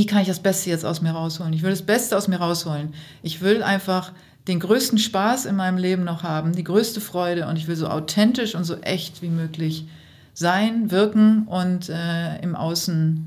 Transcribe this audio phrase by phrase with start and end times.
[0.00, 1.52] wie kann ich das Beste jetzt aus mir rausholen?
[1.52, 2.94] Ich will das Beste aus mir rausholen.
[3.20, 4.12] Ich will einfach
[4.48, 7.86] den größten Spaß in meinem Leben noch haben, die größte Freude und ich will so
[7.86, 9.86] authentisch und so echt wie möglich
[10.32, 13.26] sein, wirken und äh, im Außen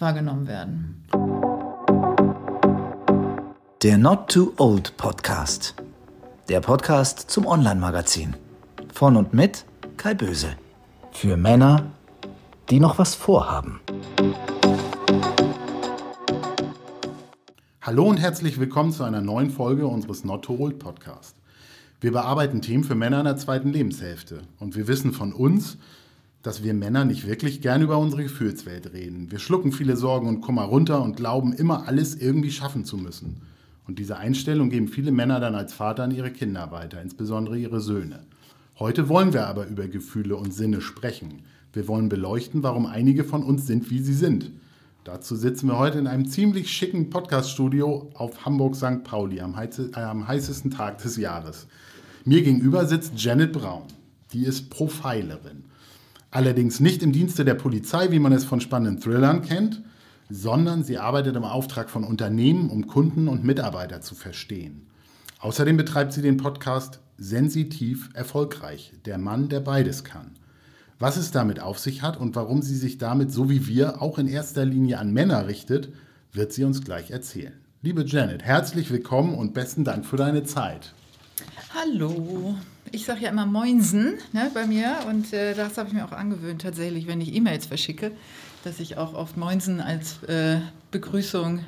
[0.00, 1.04] wahrgenommen werden.
[3.84, 5.76] Der Not Too Old Podcast.
[6.48, 8.34] Der Podcast zum Online-Magazin.
[8.92, 9.64] Von und mit
[9.96, 10.56] Kai Böse.
[11.12, 11.84] Für Männer,
[12.68, 13.78] die noch was vorhaben.
[17.82, 21.34] Hallo und herzlich willkommen zu einer neuen Folge unseres Not to Old Podcast.
[22.02, 24.42] Wir bearbeiten Themen für Männer in der zweiten Lebenshälfte.
[24.58, 25.78] Und wir wissen von uns,
[26.42, 29.30] dass wir Männer nicht wirklich gern über unsere Gefühlswelt reden.
[29.30, 33.40] Wir schlucken viele Sorgen und Kummer runter und glauben immer alles irgendwie schaffen zu müssen.
[33.88, 37.80] Und diese Einstellung geben viele Männer dann als Vater an ihre Kinder weiter, insbesondere ihre
[37.80, 38.26] Söhne.
[38.78, 41.44] Heute wollen wir aber über Gefühle und Sinne sprechen.
[41.72, 44.50] Wir wollen beleuchten, warum einige von uns sind, wie sie sind
[45.04, 49.02] Dazu sitzen wir heute in einem ziemlich schicken Podcast-Studio auf Hamburg St.
[49.02, 51.66] Pauli am, äh, am heißesten Tag des Jahres.
[52.26, 53.84] Mir gegenüber sitzt Janet Braun.
[54.34, 55.64] Die ist Profilerin.
[56.30, 59.82] Allerdings nicht im Dienste der Polizei, wie man es von spannenden Thrillern kennt,
[60.28, 64.86] sondern sie arbeitet im Auftrag von Unternehmen, um Kunden und Mitarbeiter zu verstehen.
[65.38, 70.32] Außerdem betreibt sie den Podcast Sensitiv Erfolgreich, der Mann, der beides kann.
[71.02, 74.18] Was es damit auf sich hat und warum sie sich damit, so wie wir, auch
[74.18, 75.88] in erster Linie an Männer richtet,
[76.30, 77.54] wird sie uns gleich erzählen.
[77.80, 80.92] Liebe Janet, herzlich willkommen und besten Dank für deine Zeit.
[81.74, 82.54] Hallo.
[82.92, 86.12] Ich sage ja immer Moinsen ne, bei mir und äh, das habe ich mir auch
[86.12, 88.12] angewöhnt tatsächlich, wenn ich E-Mails verschicke,
[88.64, 90.58] dass ich auch oft Moinsen als äh,
[90.90, 91.64] Begrüßung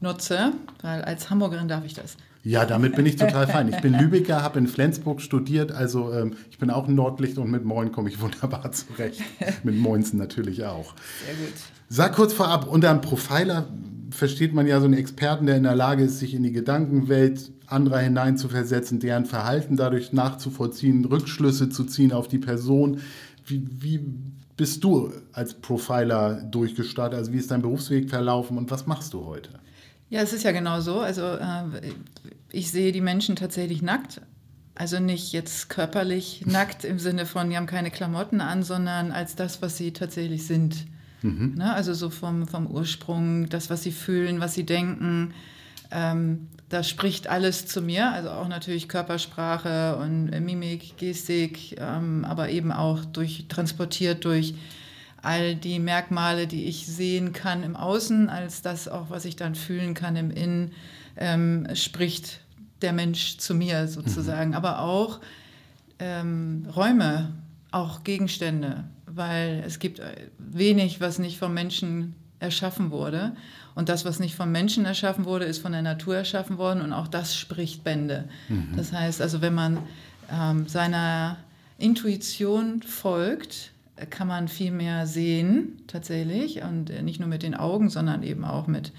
[0.00, 2.18] nutze, weil als Hamburgerin darf ich das.
[2.46, 3.68] Ja, damit bin ich total fein.
[3.68, 7.50] Ich bin Lübecker, habe in Flensburg studiert, also ähm, ich bin auch ein Nordlicht und
[7.50, 9.20] mit Moin komme ich wunderbar zurecht.
[9.64, 10.94] mit Moinsen natürlich auch.
[11.26, 11.54] Sehr gut.
[11.88, 13.66] Sag kurz vorab, unter einem Profiler
[14.10, 17.50] versteht man ja so einen Experten, der in der Lage ist, sich in die Gedankenwelt
[17.66, 23.00] anderer hineinzuversetzen, deren Verhalten dadurch nachzuvollziehen, Rückschlüsse zu ziehen auf die Person.
[23.44, 24.00] Wie, wie
[24.56, 27.18] bist du als Profiler durchgestartet?
[27.18, 29.50] Also wie ist dein Berufsweg verlaufen und was machst du heute?
[30.08, 31.00] Ja, es ist ja genau so.
[31.00, 31.64] Also äh,
[32.56, 34.22] ich sehe die Menschen tatsächlich nackt.
[34.74, 39.36] Also nicht jetzt körperlich nackt im Sinne von, die haben keine Klamotten an, sondern als
[39.36, 40.86] das, was sie tatsächlich sind.
[41.22, 41.54] Mhm.
[41.56, 41.72] Ne?
[41.72, 45.34] Also so vom, vom Ursprung, das, was sie fühlen, was sie denken.
[45.90, 52.48] Ähm, das spricht alles zu mir, also auch natürlich Körpersprache und Mimik, Gestik, ähm, aber
[52.48, 54.54] eben auch durch, transportiert durch
[55.22, 59.54] all die Merkmale, die ich sehen kann im Außen, als das auch, was ich dann
[59.54, 60.72] fühlen kann im Innen,
[61.16, 62.40] ähm, spricht
[62.82, 64.50] der Mensch zu mir sozusagen.
[64.50, 64.56] Mhm.
[64.56, 65.20] Aber auch
[65.98, 67.32] ähm, Räume,
[67.70, 70.00] auch Gegenstände, weil es gibt
[70.38, 73.34] wenig, was nicht vom Menschen erschaffen wurde.
[73.74, 76.92] Und das, was nicht vom Menschen erschaffen wurde, ist von der Natur erschaffen worden und
[76.92, 78.28] auch das spricht Bände.
[78.48, 78.74] Mhm.
[78.76, 79.78] Das heißt also, wenn man
[80.32, 81.38] ähm, seiner
[81.78, 83.72] Intuition folgt,
[84.10, 88.44] kann man viel mehr sehen tatsächlich und äh, nicht nur mit den Augen, sondern eben
[88.44, 88.92] auch mit,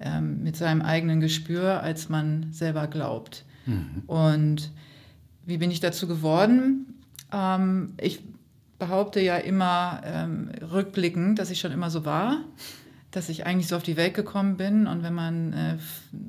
[0.00, 3.44] ähm, mit seinem eigenen Gespür, als man selber glaubt.
[3.66, 4.02] Mhm.
[4.06, 4.70] Und
[5.46, 7.02] wie bin ich dazu geworden?
[7.32, 8.20] Ähm, ich
[8.78, 12.40] behaupte ja immer ähm, rückblickend, dass ich schon immer so war,
[13.10, 15.76] dass ich eigentlich so auf die Welt gekommen bin und wenn man äh,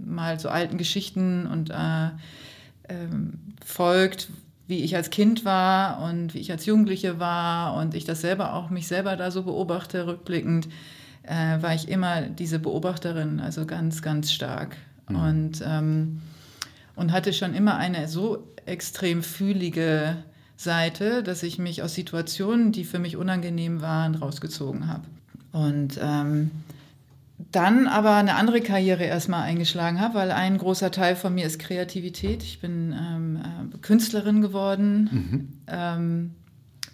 [0.05, 2.09] mal so alten Geschichten und äh,
[2.87, 4.29] ähm, folgt,
[4.67, 8.53] wie ich als Kind war und wie ich als Jugendliche war und ich das selber
[8.53, 10.67] auch mich selber da so beobachte, rückblickend,
[11.27, 14.77] äh, war ich immer diese Beobachterin, also ganz, ganz stark.
[15.09, 15.15] Mhm.
[15.15, 16.21] Und, ähm,
[16.95, 20.17] und hatte schon immer eine so extrem fühlige
[20.57, 25.03] Seite, dass ich mich aus Situationen, die für mich unangenehm waren, rausgezogen habe.
[25.51, 26.51] Und ähm,
[27.51, 31.59] dann aber eine andere Karriere erstmal eingeschlagen habe, weil ein großer Teil von mir ist
[31.59, 32.43] Kreativität.
[32.43, 35.09] Ich bin ähm, äh, Künstlerin geworden.
[35.11, 35.47] Mhm.
[35.67, 36.31] Ähm,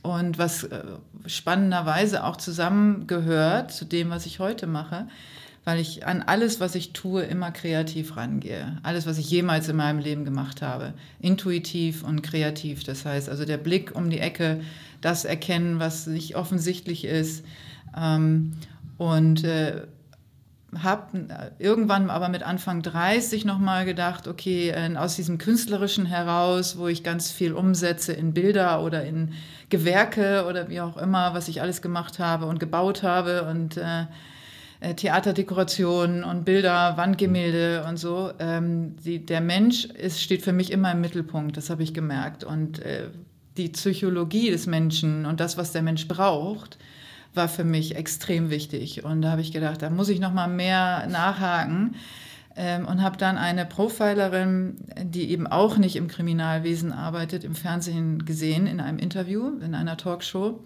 [0.02, 0.84] und was äh,
[1.26, 5.08] spannenderweise auch zusammengehört zu dem, was ich heute mache,
[5.64, 8.80] weil ich an alles, was ich tue, immer kreativ rangehe.
[8.82, 10.94] Alles, was ich jemals in meinem Leben gemacht habe.
[11.20, 12.84] Intuitiv und kreativ.
[12.84, 14.62] Das heißt also der Blick um die Ecke,
[15.02, 17.46] das erkennen, was nicht offensichtlich ist.
[17.96, 18.54] Ähm,
[18.98, 19.84] und äh,
[20.80, 21.28] habe
[21.60, 27.04] irgendwann aber mit Anfang 30 nochmal gedacht, okay, äh, aus diesem Künstlerischen heraus, wo ich
[27.04, 29.34] ganz viel umsetze in Bilder oder in
[29.70, 34.06] Gewerke oder wie auch immer, was ich alles gemacht habe und gebaut habe und äh,
[34.80, 38.32] äh Theaterdekorationen und Bilder, Wandgemälde und so.
[38.40, 42.46] Ähm, die, der Mensch ist, steht für mich immer im Mittelpunkt, das habe ich gemerkt.
[42.46, 43.10] Und äh,
[43.58, 46.78] die Psychologie des Menschen und das, was der Mensch braucht,
[47.34, 49.04] war für mich extrem wichtig.
[49.04, 51.96] Und da habe ich gedacht, da muss ich noch mal mehr nachhaken.
[52.56, 58.26] Ähm, und habe dann eine Profilerin, die eben auch nicht im Kriminalwesen arbeitet, im Fernsehen
[58.26, 60.60] gesehen, in einem Interview, in einer Talkshow.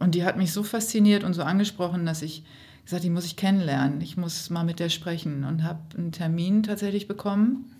[0.00, 2.42] Und die hat mich so fasziniert und so angesprochen, dass ich
[2.84, 4.00] gesagt, die muss ich kennenlernen.
[4.00, 7.70] Ich muss mal mit der sprechen und habe einen Termin tatsächlich bekommen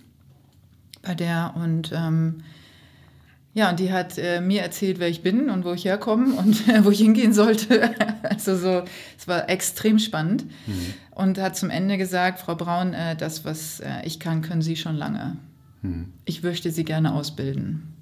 [1.03, 2.45] bei der und ähm,
[3.55, 6.69] ja, und die hat äh, mir erzählt, wer ich bin und wo ich herkomme und
[6.69, 7.91] äh, wo ich hingehen sollte.
[8.23, 8.83] also so,
[9.17, 10.45] es war extrem spannend.
[10.67, 10.95] Mhm.
[11.13, 14.75] Und hat zum Ende gesagt, Frau Braun, äh, das, was äh, ich kann, können Sie
[14.75, 15.37] schon lange.
[15.83, 16.13] Mhm.
[16.25, 17.95] Ich möchte Sie gerne ausbilden.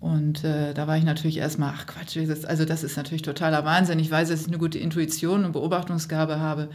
[0.00, 2.16] Und äh, da war ich natürlich erstmal, ach Quatsch,
[2.46, 3.98] also das ist natürlich totaler Wahnsinn.
[3.98, 6.70] Ich weiß, dass ich eine gute Intuition und Beobachtungsgabe habe.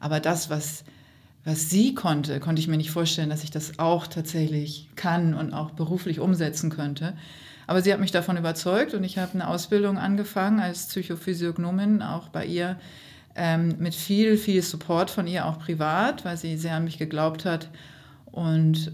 [0.00, 0.84] Aber das, was
[1.46, 5.54] was sie konnte, konnte ich mir nicht vorstellen, dass ich das auch tatsächlich kann und
[5.54, 7.14] auch beruflich umsetzen könnte.
[7.68, 12.30] Aber sie hat mich davon überzeugt und ich habe eine Ausbildung angefangen als Psychophysiognomin, auch
[12.30, 12.76] bei ihr
[13.36, 17.44] ähm, mit viel, viel Support von ihr, auch privat, weil sie sehr an mich geglaubt
[17.44, 17.70] hat.
[18.24, 18.90] Und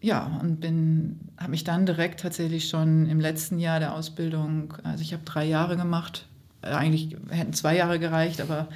[0.00, 5.02] ja, und bin, habe mich dann direkt tatsächlich schon im letzten Jahr der Ausbildung, also
[5.02, 6.28] ich habe drei Jahre gemacht,
[6.62, 8.68] eigentlich hätten zwei Jahre gereicht, aber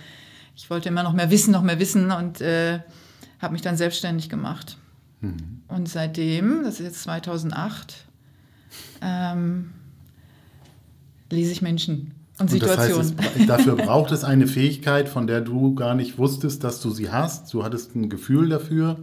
[0.57, 2.81] ich wollte immer noch mehr wissen, noch mehr wissen und äh,
[3.41, 4.77] habe mich dann selbstständig gemacht.
[5.21, 5.63] Mhm.
[5.69, 8.05] Und seitdem, das ist jetzt 2008,
[9.03, 9.71] ähm,
[11.31, 13.17] lese ich Menschen und, Situationen.
[13.17, 16.91] Das heißt, dafür braucht es eine Fähigkeit, von der du gar nicht wusstest, dass du
[16.91, 17.53] sie hast.
[17.53, 18.99] Du hattest ein Gefühl dafür,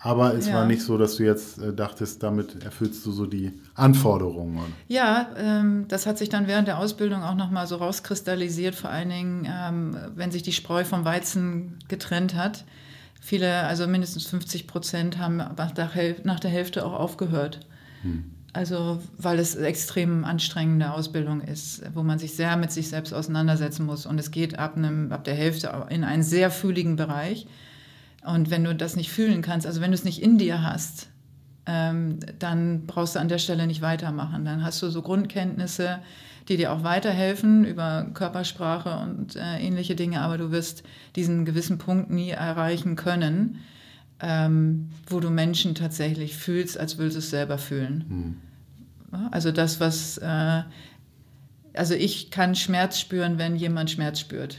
[0.00, 0.54] aber es ja.
[0.54, 4.72] war nicht so, dass du jetzt äh, dachtest, damit erfüllst du so die Anforderungen.
[4.88, 9.10] Ja, ähm, das hat sich dann während der Ausbildung auch nochmal so rauskristallisiert, vor allen
[9.10, 12.64] Dingen, ähm, wenn sich die Spreu vom Weizen getrennt hat.
[13.20, 15.88] Viele, also mindestens 50 Prozent haben nach der
[16.48, 17.60] Hälfte auch aufgehört.
[18.02, 18.24] Hm.
[18.52, 23.86] Also weil es extrem anstrengende Ausbildung ist, wo man sich sehr mit sich selbst auseinandersetzen
[23.86, 24.06] muss.
[24.06, 27.46] Und es geht ab, einem, ab der Hälfte in einen sehr fühligen Bereich.
[28.24, 31.08] Und wenn du das nicht fühlen kannst, also wenn du es nicht in dir hast,
[31.66, 34.44] ähm, dann brauchst du an der Stelle nicht weitermachen.
[34.44, 36.00] Dann hast du so Grundkenntnisse,
[36.48, 40.82] die dir auch weiterhelfen über Körpersprache und äh, ähnliche Dinge, aber du wirst
[41.16, 43.58] diesen gewissen Punkt nie erreichen können,
[44.20, 48.04] ähm, wo du Menschen tatsächlich fühlst, als würdest du es selber fühlen.
[49.10, 49.28] Hm.
[49.30, 50.62] Also das, was, äh,
[51.74, 54.58] also ich kann Schmerz spüren, wenn jemand Schmerz spürt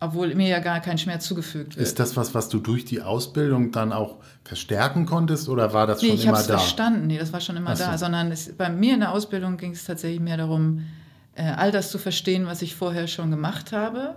[0.00, 1.86] obwohl mir ja gar kein Schmerz zugefügt wird.
[1.86, 6.00] Ist das was, was du durch die Ausbildung dann auch verstärken konntest oder war das
[6.00, 6.40] nee, schon immer da?
[6.40, 7.84] Ich habe es verstanden, nee, das war schon immer so.
[7.84, 10.86] da, sondern es, bei mir in der Ausbildung ging es tatsächlich mehr darum,
[11.34, 14.14] äh, all das zu verstehen, was ich vorher schon gemacht habe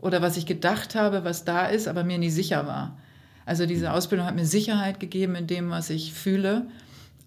[0.00, 2.98] oder was ich gedacht habe, was da ist, aber mir nie sicher war.
[3.46, 3.92] Also diese mhm.
[3.92, 6.66] Ausbildung hat mir Sicherheit gegeben in dem, was ich fühle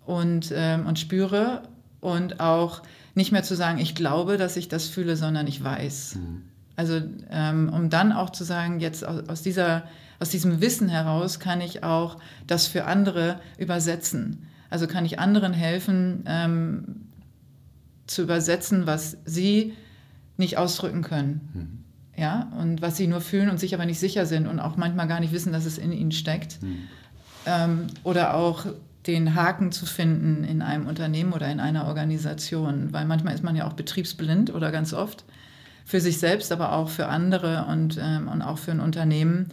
[0.06, 1.64] und, ähm, und spüre
[2.02, 2.84] und auch
[3.16, 6.18] nicht mehr zu sagen, ich glaube, dass ich das fühle, sondern ich weiß.
[6.18, 6.44] Mhm.
[6.76, 9.84] Also ähm, um dann auch zu sagen, jetzt aus, aus, dieser,
[10.20, 12.18] aus diesem Wissen heraus kann ich auch
[12.48, 14.48] das für andere übersetzen.
[14.70, 16.84] Also kann ich anderen helfen ähm,
[18.08, 19.74] zu übersetzen, was sie
[20.38, 21.50] nicht ausdrücken können.
[21.54, 21.86] Mhm.
[22.18, 25.08] Ja, und was sie nur fühlen und sich aber nicht sicher sind und auch manchmal
[25.08, 26.62] gar nicht wissen, dass es in ihnen steckt.
[26.62, 26.78] Mhm.
[27.46, 28.66] Ähm, oder auch
[29.06, 33.56] den Haken zu finden in einem Unternehmen oder in einer Organisation, weil manchmal ist man
[33.56, 35.26] ja auch betriebsblind oder ganz oft
[35.86, 39.50] für sich selbst, aber auch für andere und, ähm, und auch für ein Unternehmen.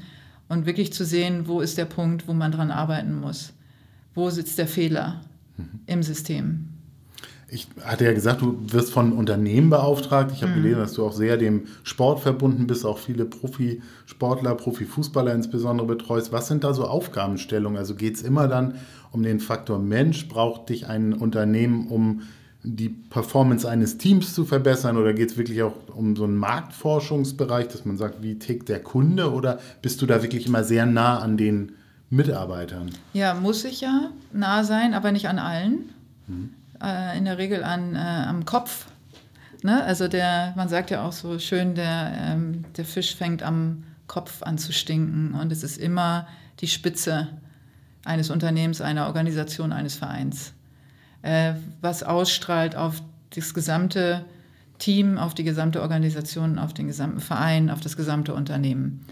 [0.49, 3.53] Und wirklich zu sehen, wo ist der Punkt, wo man dran arbeiten muss.
[4.15, 5.21] Wo sitzt der Fehler
[5.57, 5.81] mhm.
[5.87, 6.69] im System?
[7.49, 10.33] Ich hatte ja gesagt, du wirst von Unternehmen beauftragt.
[10.35, 10.63] Ich habe mhm.
[10.63, 16.33] gelesen, dass du auch sehr dem Sport verbunden bist, auch viele Profisportler, Profifußballer insbesondere betreust.
[16.33, 17.77] Was sind da so Aufgabenstellungen?
[17.77, 18.77] Also geht es immer dann
[19.11, 20.29] um den Faktor Mensch?
[20.29, 22.23] Braucht dich ein Unternehmen, um
[22.65, 27.69] die Performance eines Teams zu verbessern oder geht es wirklich auch um so einen Marktforschungsbereich,
[27.69, 31.19] dass man sagt, wie tickt der Kunde oder bist du da wirklich immer sehr nah
[31.19, 31.73] an den
[32.11, 32.91] Mitarbeitern?
[33.15, 35.91] Ja, muss ich ja nah sein, aber nicht an allen.
[36.29, 36.51] Mhm.
[36.81, 38.87] Äh, in der Regel an, äh, am Kopf.
[39.65, 39.83] Ne?
[39.83, 44.43] Also der, man sagt ja auch so schön, der, ähm, der Fisch fängt am Kopf
[44.43, 46.29] an zu stinken und es ist immer
[46.61, 47.29] die Spitze
[48.05, 50.53] eines Unternehmens, einer Organisation, eines Vereins
[51.23, 53.03] äh, was ausstrahlt auf
[53.35, 54.25] das gesamte
[54.79, 59.07] Team, auf die gesamte Organisation, auf den gesamten Verein, auf das gesamte Unternehmen.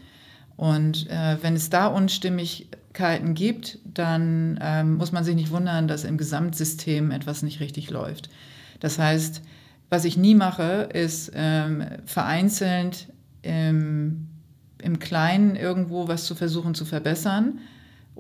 [0.57, 6.05] Und äh, wenn es da Unstimmigkeiten gibt, dann ähm, muss man sich nicht wundern, dass
[6.05, 8.29] im Gesamtsystem etwas nicht richtig läuft.
[8.81, 9.43] Das heißt,
[9.89, 13.09] was ich nie mache, ist ähm, vereinzelt
[13.43, 14.29] im,
[14.83, 17.61] im Kleinen irgendwo was zu versuchen zu verbessern,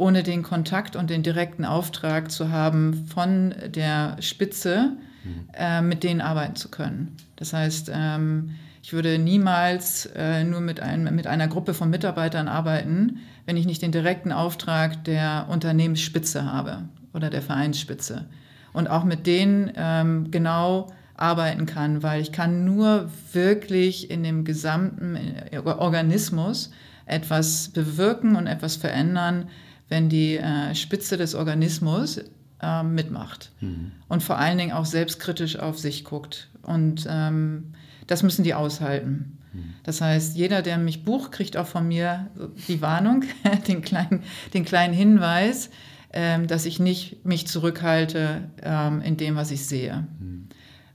[0.00, 5.48] ohne den Kontakt und den direkten Auftrag zu haben, von der Spitze mhm.
[5.52, 7.16] äh, mit denen arbeiten zu können.
[7.36, 12.48] Das heißt, ähm, Ich würde niemals äh, nur mit, einem, mit einer Gruppe von Mitarbeitern
[12.48, 18.24] arbeiten, wenn ich nicht den direkten Auftrag der Unternehmensspitze habe oder der Vereinsspitze.
[18.72, 24.44] Und auch mit denen ähm, genau arbeiten kann, weil ich kann nur wirklich in dem
[24.44, 25.18] gesamten
[25.64, 26.70] Organismus
[27.04, 29.48] etwas bewirken und etwas verändern,
[29.90, 32.20] wenn die äh, Spitze des Organismus
[32.62, 33.92] äh, mitmacht mhm.
[34.08, 36.48] und vor allen Dingen auch selbstkritisch auf sich guckt.
[36.62, 37.74] Und ähm,
[38.06, 39.38] das müssen die aushalten.
[39.52, 39.74] Mhm.
[39.82, 42.30] Das heißt, jeder, der mich bucht, kriegt auch von mir
[42.68, 43.24] die Warnung,
[43.68, 44.22] den kleinen,
[44.54, 45.70] den kleinen Hinweis,
[46.12, 50.06] ähm, dass ich nicht mich zurückhalte ähm, in dem, was ich sehe.
[50.18, 50.48] Mhm.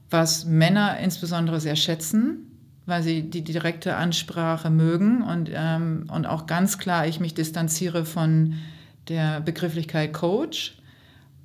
[0.08, 2.46] Was Männer insbesondere sehr schätzen,
[2.86, 8.04] weil sie die direkte Ansprache mögen und, ähm, und auch ganz klar ich mich distanziere
[8.04, 8.54] von
[9.08, 10.76] der Begrifflichkeit Coach,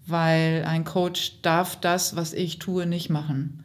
[0.05, 3.63] weil ein Coach darf das, was ich tue, nicht machen.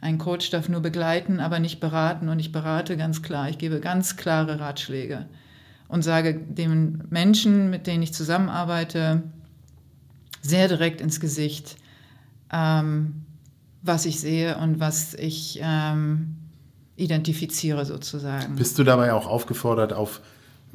[0.00, 3.48] Ein Coach darf nur begleiten, aber nicht beraten und ich berate ganz klar.
[3.48, 5.26] Ich gebe ganz klare Ratschläge
[5.88, 9.22] und sage den Menschen, mit denen ich zusammenarbeite,
[10.42, 11.76] sehr direkt ins Gesicht,
[12.52, 13.24] ähm,
[13.82, 16.36] was ich sehe und was ich ähm,
[16.96, 18.56] identifiziere sozusagen.
[18.56, 20.20] Bist du dabei auch aufgefordert, auf,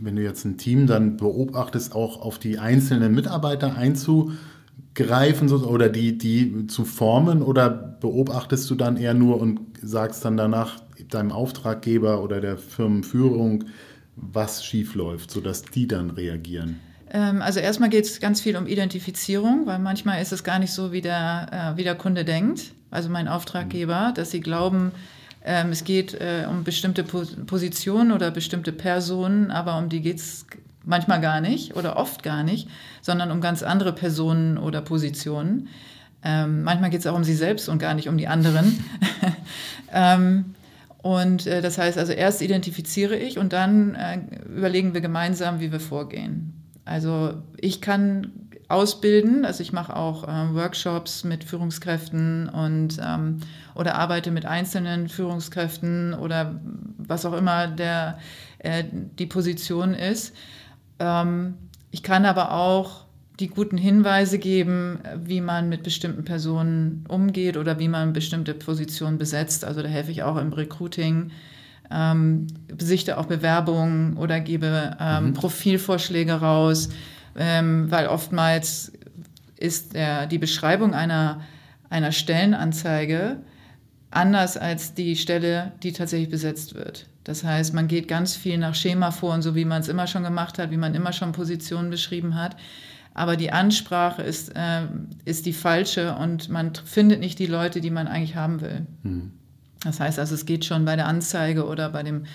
[0.01, 6.17] wenn du jetzt ein Team dann beobachtest, auch auf die einzelnen Mitarbeiter einzugreifen oder die,
[6.17, 12.23] die zu formen oder beobachtest du dann eher nur und sagst dann danach deinem Auftraggeber
[12.23, 13.65] oder der Firmenführung,
[14.15, 16.79] was schief läuft, sodass die dann reagieren?
[17.11, 20.71] Ähm, also erstmal geht es ganz viel um Identifizierung, weil manchmal ist es gar nicht
[20.71, 24.91] so, wie der, äh, wie der Kunde denkt, also mein Auftraggeber, dass sie glauben,
[25.43, 30.45] es geht äh, um bestimmte Positionen oder bestimmte Personen, aber um die geht es
[30.83, 32.67] manchmal gar nicht oder oft gar nicht,
[33.01, 35.69] sondern um ganz andere Personen oder Positionen.
[36.23, 38.83] Ähm, manchmal geht es auch um sie selbst und gar nicht um die anderen.
[39.93, 40.53] ähm,
[40.99, 44.19] und äh, das heißt also, erst identifiziere ich und dann äh,
[44.55, 46.53] überlegen wir gemeinsam, wie wir vorgehen.
[46.85, 48.31] Also ich kann
[48.71, 53.37] ausbilden, also ich mache auch äh, Workshops mit Führungskräften und ähm,
[53.75, 56.59] oder arbeite mit einzelnen Führungskräften oder
[56.97, 58.19] was auch immer der,
[58.59, 58.83] äh,
[59.19, 60.35] die Position ist.
[60.99, 61.55] Ähm,
[61.91, 63.05] ich kann aber auch
[63.39, 69.17] die guten Hinweise geben, wie man mit bestimmten Personen umgeht oder wie man bestimmte Positionen
[69.17, 69.65] besetzt.
[69.65, 71.31] Also da helfe ich auch im Recruiting
[71.91, 75.33] ähm, besichte auch Bewerbungen oder gebe ähm, mhm.
[75.33, 76.89] Profilvorschläge raus,
[77.35, 78.91] ähm, weil oftmals
[79.57, 81.41] ist der, die Beschreibung einer,
[81.89, 83.37] einer Stellenanzeige
[84.09, 87.07] anders als die Stelle, die tatsächlich besetzt wird.
[87.23, 90.07] Das heißt, man geht ganz viel nach Schema vor und so, wie man es immer
[90.07, 92.55] schon gemacht hat, wie man immer schon Positionen beschrieben hat.
[93.13, 94.87] Aber die Ansprache ist, äh,
[95.25, 98.85] ist die falsche und man findet nicht die Leute, die man eigentlich haben will.
[99.03, 99.33] Mhm.
[99.83, 102.25] Das heißt also, es geht schon bei der Anzeige oder bei dem,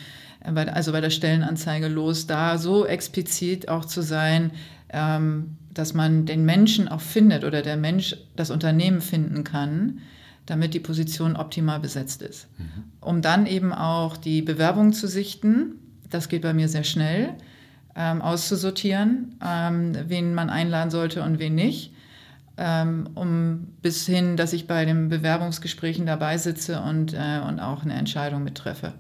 [0.44, 4.52] äh, also bei der Stellenanzeige los, da so explizit auch zu sein,
[4.90, 10.00] ähm, dass man den Menschen auch findet oder der Mensch das Unternehmen finden kann,
[10.46, 12.48] damit die Position optimal besetzt ist.
[12.58, 12.84] Mhm.
[13.00, 15.72] Um dann eben auch die Bewerbung zu sichten,
[16.08, 17.34] das geht bei mir sehr schnell,
[17.94, 21.92] ähm, auszusortieren, ähm, wen man einladen sollte und wen nicht
[22.58, 27.82] ähm, um bis hin, dass ich bei den Bewerbungsgesprächen dabei sitze und, äh, und auch
[27.82, 28.94] eine Entscheidung mittreffe.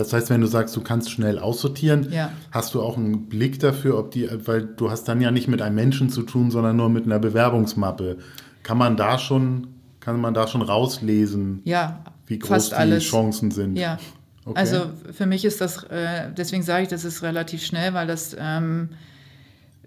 [0.00, 2.32] Das heißt, wenn du sagst, du kannst schnell aussortieren, ja.
[2.50, 5.60] hast du auch einen Blick dafür, ob die, weil du hast dann ja nicht mit
[5.60, 8.16] einem Menschen zu tun, sondern nur mit einer Bewerbungsmappe.
[8.62, 9.68] Kann man da schon,
[10.00, 13.04] kann man da schon rauslesen, ja, wie groß die alles.
[13.04, 13.76] Chancen sind?
[13.76, 13.98] Ja.
[14.46, 14.58] Okay.
[14.58, 18.34] Also für mich ist das, äh, deswegen sage ich, das ist relativ schnell, weil das
[18.38, 18.88] ähm,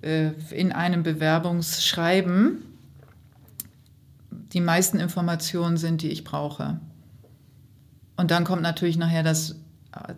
[0.04, 2.60] äh, in einem Bewerbungsschreiben
[4.30, 6.80] die meisten Informationen sind, die ich brauche.
[8.16, 9.56] Und dann kommt natürlich nachher das,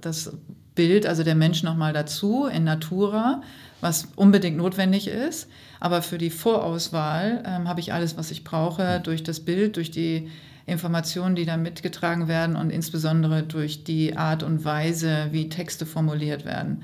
[0.02, 0.32] das
[0.76, 3.42] Bild, also der Mensch nochmal dazu in Natura,
[3.82, 5.50] was unbedingt notwendig ist.
[5.80, 9.92] Aber für die Vorauswahl ähm, habe ich alles, was ich brauche, durch das Bild, durch
[9.92, 10.30] die
[10.66, 16.46] Informationen, die da mitgetragen werden und insbesondere durch die Art und Weise, wie Texte formuliert
[16.46, 16.84] werden.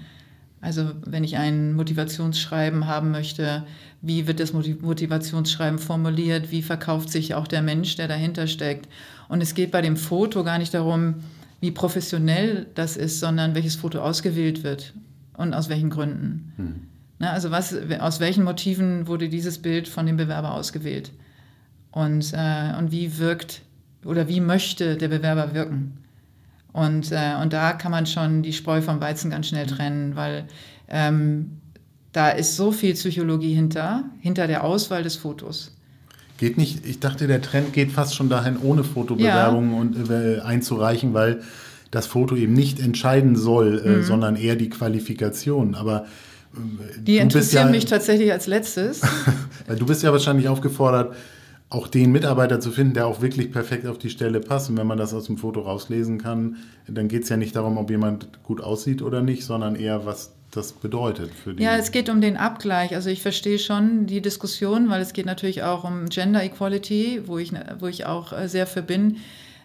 [0.62, 3.64] Also wenn ich ein Motivationsschreiben haben möchte,
[4.04, 8.88] wie wird das Motivationsschreiben formuliert, wie verkauft sich auch der Mensch, der dahinter steckt.
[9.28, 11.16] Und es geht bei dem Foto gar nicht darum,
[11.62, 14.94] wie professionell das ist, sondern welches Foto ausgewählt wird
[15.38, 16.54] und aus welchen Gründen.
[16.58, 16.76] Hm.
[17.20, 21.12] Na, also was, aus welchen Motiven wurde dieses Bild von dem Bewerber ausgewählt?
[21.92, 23.62] Und, äh, und wie wirkt
[24.04, 25.98] oder wie möchte der Bewerber wirken?
[26.74, 30.46] Und, äh, und da kann man schon die Spreu vom Weizen ganz schnell trennen, weil
[30.88, 31.58] ähm,
[32.12, 35.78] da ist so viel Psychologie hinter, hinter der Auswahl des Fotos.
[36.42, 39.80] Geht nicht, ich dachte, der Trend geht fast schon dahin, ohne Fotobewerbungen ja.
[39.80, 41.42] und, äh, einzureichen, weil
[41.92, 44.04] das Foto eben nicht entscheiden soll, äh, mhm.
[44.04, 45.76] sondern eher die Qualifikation.
[45.76, 46.08] Aber
[46.56, 49.02] äh, die interessieren ja, mich tatsächlich als letztes.
[49.68, 51.14] du bist ja wahrscheinlich aufgefordert,
[51.70, 54.68] auch den Mitarbeiter zu finden, der auch wirklich perfekt auf die Stelle passt.
[54.72, 56.56] Und wenn man das aus dem Foto rauslesen kann,
[56.88, 60.32] dann geht es ja nicht darum, ob jemand gut aussieht oder nicht, sondern eher, was
[60.52, 61.64] das bedeutet für die.
[61.64, 62.94] Ja, es geht um den Abgleich.
[62.94, 67.38] Also ich verstehe schon die Diskussion, weil es geht natürlich auch um Gender Equality, wo
[67.38, 69.18] ich, wo ich auch äh, sehr für bin.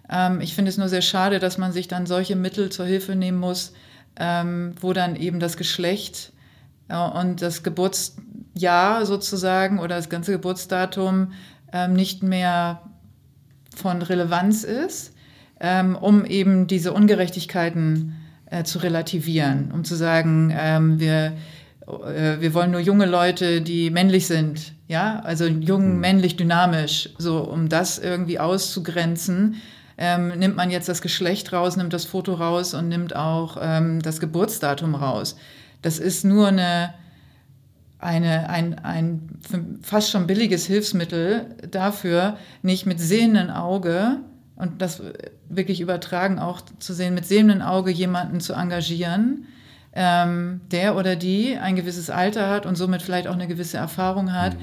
[0.09, 3.17] Ähm, ich finde es nur sehr schade, dass man sich dann solche Mittel zur Hilfe
[3.17, 3.73] nehmen muss,
[4.17, 6.33] ähm, wo dann eben das Geschlecht
[6.89, 11.33] äh, und das Geburtsjahr sozusagen oder das ganze Geburtsdatum
[11.73, 12.83] ähm, nicht mehr
[13.75, 15.13] von Relevanz ist,
[16.01, 18.15] um eben diese Ungerechtigkeiten
[18.51, 21.33] äh, zu relativieren, um zu sagen, ähm, wir,
[21.87, 26.01] äh, wir wollen nur junge Leute, die männlich sind, ja, also jung, mhm.
[26.01, 29.57] männlich, dynamisch, so um das irgendwie auszugrenzen.
[29.99, 34.03] Ähm, nimmt man jetzt das Geschlecht raus, nimmt das Foto raus und nimmt auch ähm,
[34.03, 35.37] das Geburtsdatum raus.
[35.81, 36.93] Das ist nur eine,
[37.99, 39.41] eine, ein, ein
[39.83, 44.19] fast schon billiges Hilfsmittel dafür, nicht mit sehenden Auge
[44.57, 45.03] und das
[45.49, 49.47] wirklich übertragen auch zu sehen, mit sehenden Auge jemanden zu engagieren,
[49.93, 54.33] ähm, der oder die ein gewisses Alter hat und somit vielleicht auch eine gewisse Erfahrung
[54.33, 54.61] hat, mhm.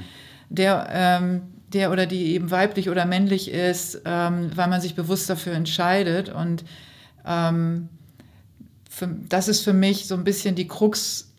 [0.48, 5.30] der, ähm, der oder die eben weiblich oder männlich ist, ähm, weil man sich bewusst
[5.30, 6.28] dafür entscheidet.
[6.28, 6.64] Und
[7.26, 7.88] ähm,
[8.88, 11.32] für, das ist für mich so ein bisschen die Krux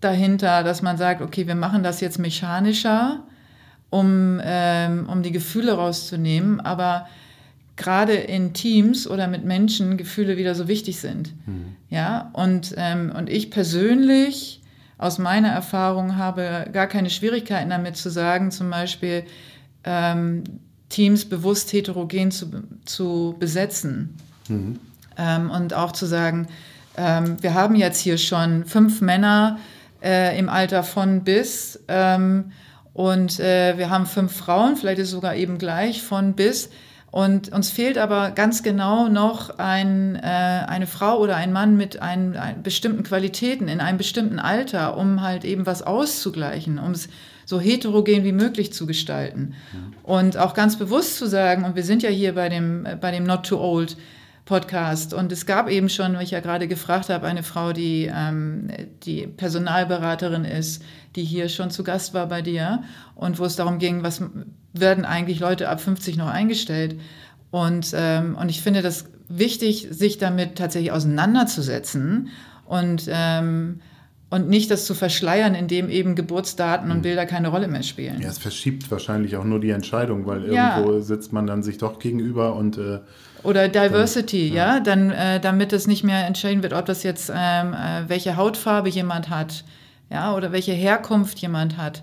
[0.00, 3.22] dahinter, dass man sagt, okay, wir machen das jetzt mechanischer,
[3.90, 7.06] um, ähm, um die Gefühle rauszunehmen, aber
[7.76, 11.34] gerade in Teams oder mit Menschen Gefühle wieder so wichtig sind.
[11.46, 11.76] Mhm.
[11.88, 14.60] Ja, und, ähm, und ich persönlich
[14.98, 19.24] aus meiner Erfahrung habe gar keine Schwierigkeiten damit zu sagen, zum Beispiel
[19.84, 20.44] ähm,
[20.88, 22.50] Teams bewusst heterogen zu,
[22.84, 24.16] zu besetzen.
[24.48, 24.78] Mhm.
[25.16, 26.46] Ähm, und auch zu sagen,
[26.96, 29.58] ähm, wir haben jetzt hier schon fünf Männer,
[30.02, 31.80] äh, im Alter von bis.
[31.88, 32.52] Ähm,
[32.92, 36.70] und äh, wir haben fünf Frauen, vielleicht ist es sogar eben gleich von bis.
[37.12, 42.00] Und uns fehlt aber ganz genau noch ein, äh, eine Frau oder ein Mann mit
[42.00, 47.10] ein, ein bestimmten Qualitäten in einem bestimmten Alter, um halt eben was auszugleichen, um es
[47.44, 49.54] so heterogen wie möglich zu gestalten.
[49.74, 50.14] Ja.
[50.14, 53.24] Und auch ganz bewusst zu sagen, und wir sind ja hier bei dem, bei dem
[53.24, 53.98] Not Too Old,
[54.44, 55.14] Podcast.
[55.14, 58.68] Und es gab eben schon, wie ich ja gerade gefragt habe, eine Frau, die, ähm,
[59.04, 60.82] die Personalberaterin ist,
[61.14, 62.82] die hier schon zu Gast war bei dir
[63.14, 64.20] und wo es darum ging, was
[64.72, 66.98] werden eigentlich Leute ab 50 noch eingestellt.
[67.50, 72.28] Und, ähm, und ich finde das wichtig, sich damit tatsächlich auseinanderzusetzen
[72.64, 73.80] und, ähm,
[74.30, 77.02] und nicht das zu verschleiern, indem eben Geburtsdaten und hm.
[77.02, 78.20] Bilder keine Rolle mehr spielen.
[78.22, 81.00] Ja, es verschiebt wahrscheinlich auch nur die Entscheidung, weil irgendwo ja.
[81.00, 83.00] sitzt man dann sich doch gegenüber und äh,
[83.42, 84.74] oder Diversity, dann, ja.
[84.74, 88.36] ja, dann, äh, damit es nicht mehr entscheiden wird, ob das jetzt, ähm, äh, welche
[88.36, 89.64] Hautfarbe jemand hat,
[90.10, 92.02] ja, oder welche Herkunft jemand hat.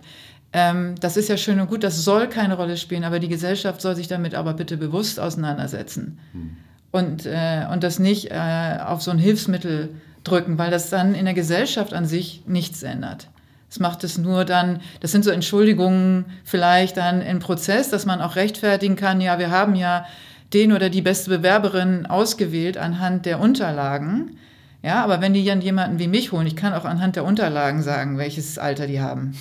[0.52, 3.82] Ähm, das ist ja schön und gut, das soll keine Rolle spielen, aber die Gesellschaft
[3.82, 6.20] soll sich damit aber bitte bewusst auseinandersetzen.
[6.32, 6.58] Hm.
[6.92, 9.90] Und, äh, und das nicht äh, auf so ein Hilfsmittel
[10.24, 13.28] drücken, weil das dann in der Gesellschaft an sich nichts ändert.
[13.70, 18.20] Es macht es nur dann, das sind so Entschuldigungen vielleicht dann im Prozess, dass man
[18.20, 20.06] auch rechtfertigen kann, ja, wir haben ja
[20.54, 24.38] den oder die beste Bewerberin ausgewählt anhand der Unterlagen.
[24.82, 27.84] Ja, aber wenn die dann jemanden wie mich holen, ich kann auch anhand der Unterlagen
[27.84, 29.36] sagen, welches Alter die haben.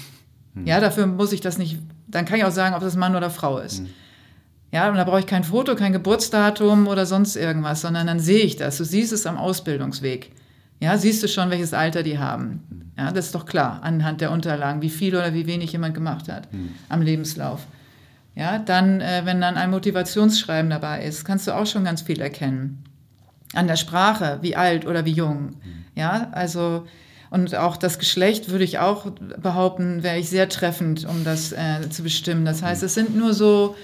[0.58, 0.66] Hm.
[0.66, 3.30] Ja, dafür muss ich das nicht, dann kann ich auch sagen, ob das Mann oder
[3.30, 3.78] Frau ist.
[3.78, 3.88] Hm.
[4.70, 8.44] Ja, und da brauche ich kein Foto, kein Geburtsdatum oder sonst irgendwas, sondern dann sehe
[8.44, 8.76] ich das.
[8.76, 10.30] Du siehst es am Ausbildungsweg.
[10.80, 12.62] Ja, siehst du schon, welches Alter die haben.
[12.68, 12.82] Hm.
[12.98, 16.28] Ja, das ist doch klar anhand der Unterlagen, wie viel oder wie wenig jemand gemacht
[16.28, 16.70] hat hm.
[16.88, 17.66] am Lebenslauf.
[18.34, 22.20] Ja, dann, äh, wenn dann ein Motivationsschreiben dabei ist, kannst du auch schon ganz viel
[22.20, 22.84] erkennen.
[23.54, 25.56] An der Sprache, wie alt oder wie jung.
[25.96, 26.86] Ja, also,
[27.30, 29.10] und auch das Geschlecht würde ich auch
[29.40, 32.44] behaupten, wäre ich sehr treffend, um das äh, zu bestimmen.
[32.44, 33.76] Das heißt, es sind nur so,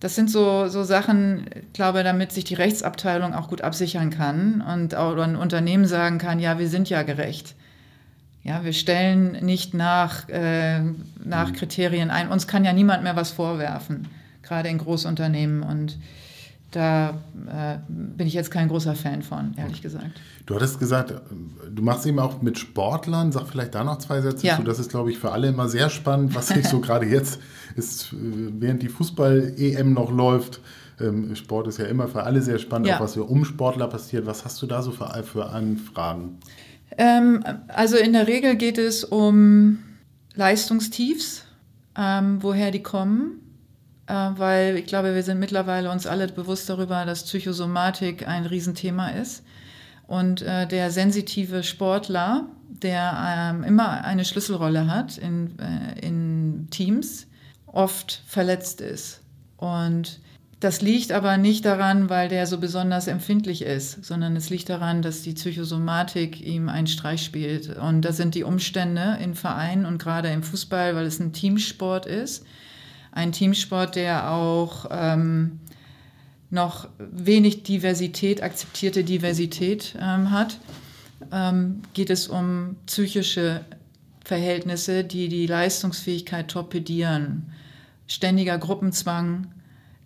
[0.00, 4.60] das sind so, so Sachen, ich glaube, damit sich die Rechtsabteilung auch gut absichern kann
[4.60, 7.54] und auch ein Unternehmen sagen kann, ja, wir sind ja gerecht.
[8.44, 10.80] Ja, wir stellen nicht nach, äh,
[11.24, 11.52] nach mhm.
[11.54, 12.28] Kriterien ein.
[12.28, 14.08] Uns kann ja niemand mehr was vorwerfen,
[14.42, 15.62] gerade in Großunternehmen.
[15.62, 15.96] Und
[16.72, 17.10] da
[17.46, 20.20] äh, bin ich jetzt kein großer Fan von, ehrlich gesagt.
[20.46, 21.14] Du hattest gesagt,
[21.70, 23.30] du machst eben auch mit Sportlern.
[23.30, 24.56] Sag vielleicht da noch zwei Sätze ja.
[24.56, 24.62] zu.
[24.62, 27.40] Das ist, glaube ich, für alle immer sehr spannend, was sich so gerade jetzt
[27.76, 28.16] ist, äh,
[28.58, 30.60] während die Fußball-EM noch läuft.
[31.00, 32.96] Ähm, Sport ist ja immer für alle sehr spannend, ja.
[32.96, 34.26] auch was so um Sportler passiert.
[34.26, 36.38] Was hast du da so für, für Anfragen?
[36.98, 39.78] Ähm, also in der Regel geht es um
[40.34, 41.44] Leistungstiefs,
[41.96, 43.41] ähm, woher die kommen, äh,
[44.12, 49.44] weil ich glaube, wir sind mittlerweile uns alle bewusst darüber, dass Psychosomatik ein Riesenthema ist.
[50.06, 57.26] Und äh, der sensitive Sportler, der ähm, immer eine Schlüsselrolle hat in, äh, in Teams,
[57.66, 59.20] oft verletzt ist.
[59.56, 60.20] Und
[60.60, 65.02] das liegt aber nicht daran, weil der so besonders empfindlich ist, sondern es liegt daran,
[65.02, 67.76] dass die Psychosomatik ihm einen Streich spielt.
[67.78, 72.06] Und das sind die Umstände in Vereinen und gerade im Fußball, weil es ein Teamsport
[72.06, 72.44] ist.
[73.12, 75.60] Ein Teamsport, der auch ähm,
[76.50, 80.58] noch wenig Diversität, akzeptierte Diversität ähm, hat,
[81.30, 83.64] ähm, geht es um psychische
[84.24, 87.52] Verhältnisse, die die Leistungsfähigkeit torpedieren.
[88.06, 89.46] Ständiger Gruppenzwang,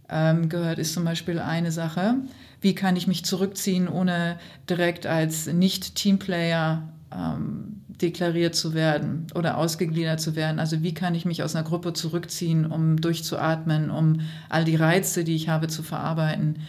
[0.08, 2.16] ähm, gehört, ist zum Beispiel eine Sache.
[2.60, 4.38] Wie kann ich mich zurückziehen, ohne
[4.68, 10.58] direkt als Nicht-Teamplayer ähm, deklariert zu werden oder ausgegliedert zu werden?
[10.58, 15.24] Also wie kann ich mich aus einer Gruppe zurückziehen, um durchzuatmen, um all die Reize,
[15.24, 16.60] die ich habe, zu verarbeiten?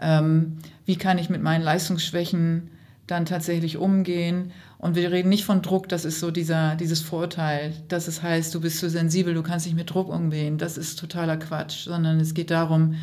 [0.00, 2.70] Ähm, wie kann ich mit meinen Leistungsschwächen
[3.06, 4.52] dann tatsächlich umgehen?
[4.78, 8.52] Und wir reden nicht von Druck, das ist so dieser, dieses Vorurteil, dass es heißt,
[8.52, 10.58] du bist zu sensibel, du kannst nicht mit Druck umgehen.
[10.58, 12.96] Das ist totaler Quatsch, sondern es geht darum,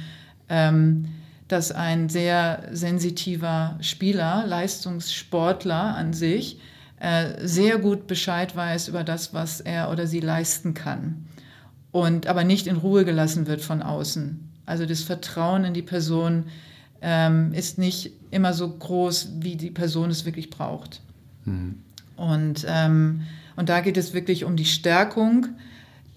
[0.50, 1.06] ähm,
[1.48, 6.60] dass ein sehr sensitiver Spieler, Leistungssportler an sich,
[7.00, 11.26] äh, sehr gut Bescheid weiß über das, was er oder sie leisten kann.
[11.92, 14.50] Und aber nicht in Ruhe gelassen wird von außen.
[14.66, 16.46] Also das Vertrauen in die Person
[17.02, 21.02] ähm, ist nicht immer so groß, wie die Person es wirklich braucht.
[21.46, 21.80] Mhm.
[22.16, 23.22] Und, ähm,
[23.56, 25.48] und da geht es wirklich um die Stärkung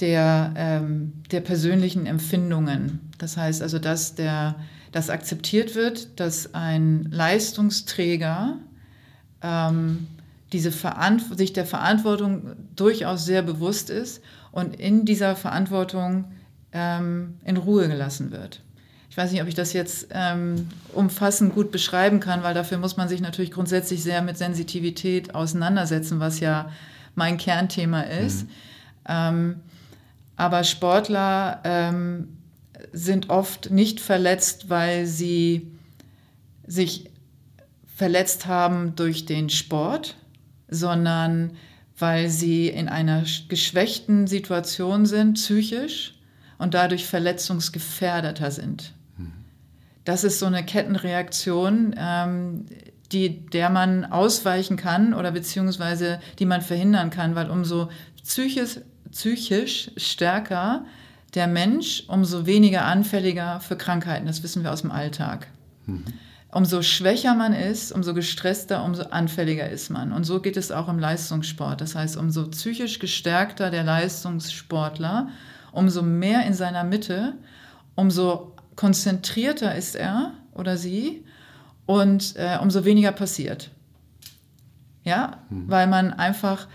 [0.00, 3.00] der, ähm, der persönlichen Empfindungen.
[3.18, 4.56] Das heißt also, dass der,
[4.90, 8.58] das akzeptiert wird, dass ein Leistungsträger
[9.42, 10.08] ähm,
[10.52, 16.26] diese sich der Verantwortung durchaus sehr bewusst ist und in dieser Verantwortung
[16.72, 18.62] ähm, in Ruhe gelassen wird
[19.12, 22.96] ich weiß nicht, ob ich das jetzt ähm, umfassend gut beschreiben kann, weil dafür muss
[22.96, 26.70] man sich natürlich grundsätzlich sehr mit Sensitivität auseinandersetzen, was ja
[27.14, 28.44] mein Kernthema ist.
[28.44, 28.48] Mhm.
[29.06, 29.60] Ähm,
[30.36, 32.38] aber Sportler ähm,
[32.94, 35.70] sind oft nicht verletzt, weil sie
[36.66, 37.10] sich
[37.94, 40.16] verletzt haben durch den Sport,
[40.72, 41.52] sondern
[41.98, 46.14] weil sie in einer geschwächten Situation sind, psychisch,
[46.58, 48.92] und dadurch verletzungsgefährdeter sind.
[50.04, 52.66] Das ist so eine Kettenreaktion, ähm,
[53.12, 57.88] die, der man ausweichen kann oder beziehungsweise die man verhindern kann, weil umso
[58.22, 58.80] psychisch,
[59.10, 60.84] psychisch stärker
[61.34, 64.26] der Mensch, umso weniger anfälliger für Krankheiten.
[64.26, 65.48] Das wissen wir aus dem Alltag.
[65.86, 66.04] Mhm.
[66.54, 70.12] Umso schwächer man ist, umso gestresster, umso anfälliger ist man.
[70.12, 71.80] Und so geht es auch im Leistungssport.
[71.80, 75.30] Das heißt, umso psychisch gestärkter der Leistungssportler,
[75.72, 77.38] umso mehr in seiner Mitte,
[77.94, 81.24] umso konzentrierter ist er oder sie
[81.86, 83.70] und äh, umso weniger passiert.
[85.04, 85.70] Ja, mhm.
[85.70, 86.68] weil man einfach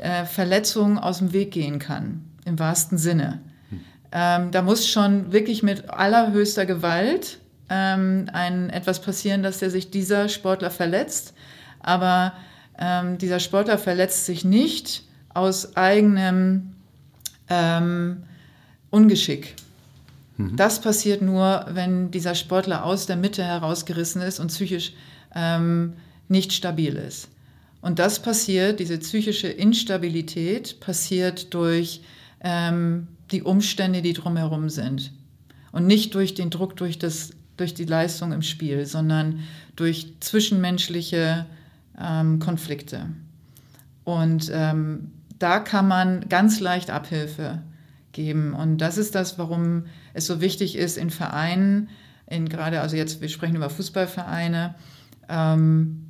[0.00, 3.42] äh, Verletzungen aus dem Weg gehen kann, im wahrsten Sinne.
[3.70, 3.80] Mhm.
[4.10, 9.90] Ähm, da muss schon wirklich mit allerhöchster Gewalt ähm, ein, etwas passieren, dass der sich
[9.90, 11.34] dieser Sportler verletzt.
[11.80, 12.32] Aber
[12.78, 15.04] ähm, dieser Sportler verletzt sich nicht
[15.34, 16.74] aus eigenem
[17.48, 18.24] ähm,
[18.90, 19.54] Ungeschick.
[20.36, 20.56] Mhm.
[20.56, 24.92] Das passiert nur, wenn dieser Sportler aus der Mitte herausgerissen ist und psychisch
[25.34, 25.94] ähm,
[26.28, 27.28] nicht stabil ist.
[27.80, 32.02] Und das passiert, diese psychische Instabilität passiert durch
[32.40, 35.12] ähm, die Umstände, die drumherum sind.
[35.70, 39.40] Und nicht durch den Druck, durch, das, durch die Leistung im Spiel, sondern
[39.76, 41.46] durch zwischenmenschliche
[42.00, 43.10] ähm, Konflikte.
[44.04, 47.62] Und ähm, da kann man ganz leicht Abhilfe
[48.12, 48.54] geben.
[48.54, 51.90] Und das ist das, warum es so wichtig ist, in Vereinen,
[52.26, 54.74] in gerade, also jetzt, wir sprechen über Fußballvereine,
[55.28, 56.06] ähm,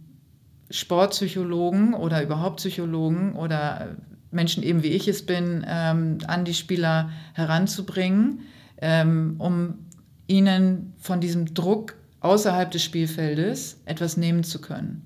[0.71, 3.97] Sportpsychologen oder überhaupt Psychologen oder
[4.31, 8.41] Menschen eben wie ich es bin, ähm, an die Spieler heranzubringen,
[8.81, 9.79] ähm, um
[10.29, 15.05] ihnen von diesem Druck außerhalb des Spielfeldes etwas nehmen zu können.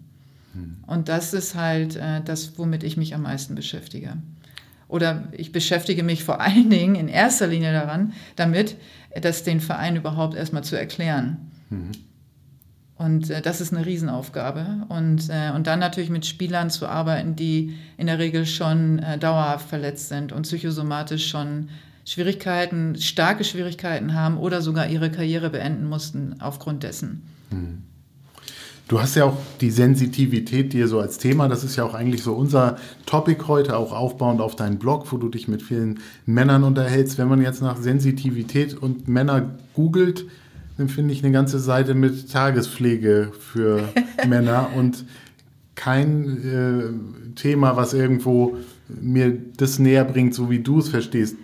[0.52, 0.76] Hm.
[0.86, 4.18] Und das ist halt äh, das, womit ich mich am meisten beschäftige
[4.92, 8.76] oder ich beschäftige mich vor allen Dingen in erster Linie daran, damit,
[9.18, 11.50] das den Verein überhaupt erstmal zu erklären.
[11.70, 11.92] Mhm.
[12.96, 14.84] Und äh, das ist eine Riesenaufgabe.
[14.90, 19.16] Und, äh, und dann natürlich mit Spielern zu arbeiten, die in der Regel schon äh,
[19.16, 21.70] dauerhaft verletzt sind und psychosomatisch schon
[22.04, 27.22] Schwierigkeiten, starke Schwierigkeiten haben oder sogar ihre Karriere beenden mussten aufgrund dessen.
[27.50, 27.82] Mhm.
[28.88, 32.22] Du hast ja auch die Sensitivität dir so als Thema, das ist ja auch eigentlich
[32.22, 36.62] so unser Topic heute, auch aufbauend auf deinen Blog, wo du dich mit vielen Männern
[36.62, 37.16] unterhältst.
[37.16, 40.26] Wenn man jetzt nach Sensitivität und Männer googelt,
[40.76, 43.88] dann finde ich eine ganze Seite mit Tagespflege für
[44.28, 45.06] Männer und
[45.74, 51.36] kein äh, Thema, was irgendwo mir das näher bringt, so wie du es verstehst.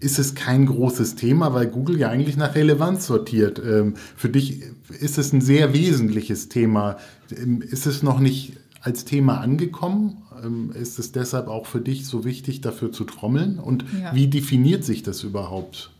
[0.00, 3.60] Ist es kein großes Thema, weil Google ja eigentlich nach Relevanz sortiert.
[3.64, 4.62] Ähm, für dich
[5.00, 6.98] ist es ein sehr wesentliches Thema.
[7.36, 10.22] Ähm, ist es noch nicht als Thema angekommen?
[10.42, 13.58] Ähm, ist es deshalb auch für dich so wichtig, dafür zu trommeln?
[13.58, 14.14] Und ja.
[14.14, 15.90] wie definiert sich das überhaupt?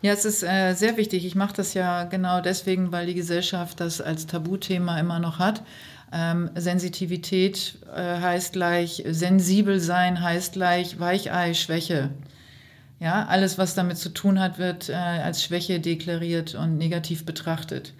[0.00, 1.26] Ja, es ist äh, sehr wichtig.
[1.26, 5.62] Ich mache das ja genau deswegen, weil die Gesellschaft das als Tabuthema immer noch hat.
[6.12, 12.10] Ähm, Sensitivität äh, heißt gleich, sensibel sein heißt gleich Weichei, Schwäche.
[13.00, 17.94] Ja, alles, was damit zu tun hat, wird äh, als Schwäche deklariert und negativ betrachtet.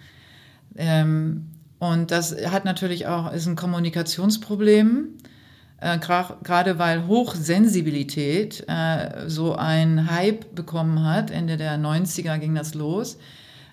[0.75, 1.47] Ähm,
[1.79, 5.09] und das hat natürlich auch, ist ein Kommunikationsproblem.
[5.81, 12.73] Äh, gerade weil Hochsensibilität äh, so ein Hype bekommen hat, Ende der 90er ging das
[12.73, 13.17] los.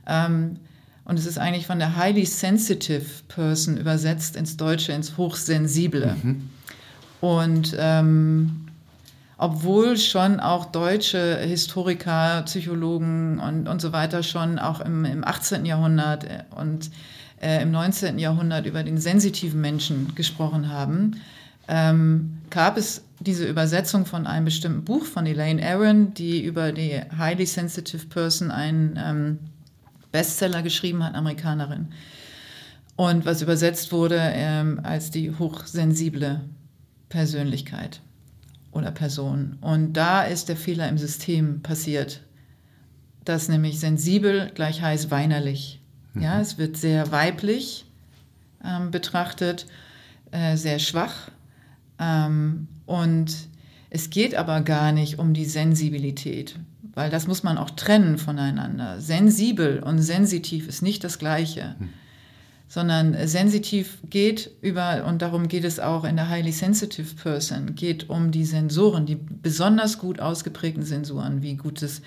[0.06, 0.60] Ähm,
[1.04, 6.16] und es ist eigentlich von der highly sensitive person übersetzt ins Deutsche, ins Hochsensible.
[6.22, 6.50] Mhm.
[7.20, 8.65] Und ähm,
[9.38, 15.66] obwohl schon auch deutsche Historiker, Psychologen und, und so weiter schon auch im, im 18.
[15.66, 16.90] Jahrhundert und
[17.42, 18.18] äh, im 19.
[18.18, 21.20] Jahrhundert über den sensitiven Menschen gesprochen haben,
[21.68, 27.00] ähm, gab es diese Übersetzung von einem bestimmten Buch von Elaine Aron, die über die
[27.18, 29.38] Highly Sensitive Person einen ähm,
[30.12, 31.88] Bestseller geschrieben hat, Amerikanerin.
[32.94, 36.40] Und was übersetzt wurde ähm, als die hochsensible
[37.10, 38.00] Persönlichkeit
[38.76, 39.56] oder Person.
[39.60, 42.20] Und da ist der Fehler im System passiert,
[43.24, 45.80] dass nämlich sensibel gleich heißt weinerlich.
[46.14, 46.22] Mhm.
[46.22, 47.86] Ja, es wird sehr weiblich
[48.64, 49.66] ähm, betrachtet,
[50.30, 51.30] äh, sehr schwach
[51.98, 53.34] ähm, und
[53.90, 56.58] es geht aber gar nicht um die Sensibilität,
[56.94, 59.00] weil das muss man auch trennen voneinander.
[59.00, 61.88] Sensibel und sensitiv ist nicht das Gleiche, hm.
[62.68, 68.10] Sondern sensitiv geht über, und darum geht es auch in der Highly Sensitive Person, geht
[68.10, 72.02] um die Sensoren, die besonders gut ausgeprägten Sensoren, wie gutes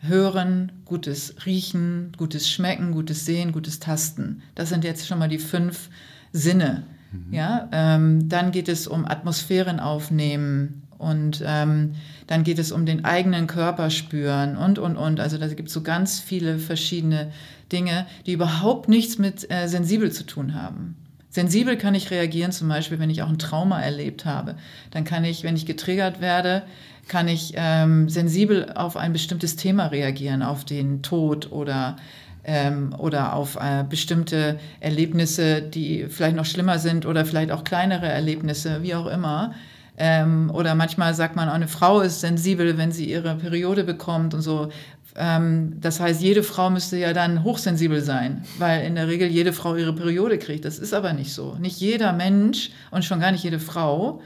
[0.00, 4.42] Hören, gutes Riechen, gutes Schmecken, gutes Sehen, gutes Tasten.
[4.54, 5.90] Das sind jetzt schon mal die fünf
[6.32, 7.34] Sinne Mhm.
[7.34, 11.94] Ja, ähm, dann geht es um Atmosphären aufnehmen und ähm,
[12.26, 15.18] dann geht es um den eigenen Körper spüren und, und, und.
[15.18, 17.32] Also da gibt es so ganz viele verschiedene
[17.72, 20.96] Dinge, die überhaupt nichts mit äh, sensibel zu tun haben.
[21.30, 24.56] Sensibel kann ich reagieren, zum Beispiel, wenn ich auch ein Trauma erlebt habe.
[24.90, 26.62] Dann kann ich, wenn ich getriggert werde,
[27.06, 31.96] kann ich ähm, sensibel auf ein bestimmtes Thema reagieren, auf den Tod oder
[32.44, 38.06] ähm, oder auf äh, bestimmte Erlebnisse, die vielleicht noch schlimmer sind oder vielleicht auch kleinere
[38.06, 39.54] Erlebnisse, wie auch immer.
[40.02, 44.40] Ähm, oder manchmal sagt man, eine Frau ist sensibel, wenn sie ihre Periode bekommt und
[44.40, 44.70] so.
[45.14, 49.52] Ähm, das heißt, jede Frau müsste ja dann hochsensibel sein, weil in der Regel jede
[49.52, 50.64] Frau ihre Periode kriegt.
[50.64, 51.56] Das ist aber nicht so.
[51.60, 54.22] Nicht jeder Mensch und schon gar nicht jede Frau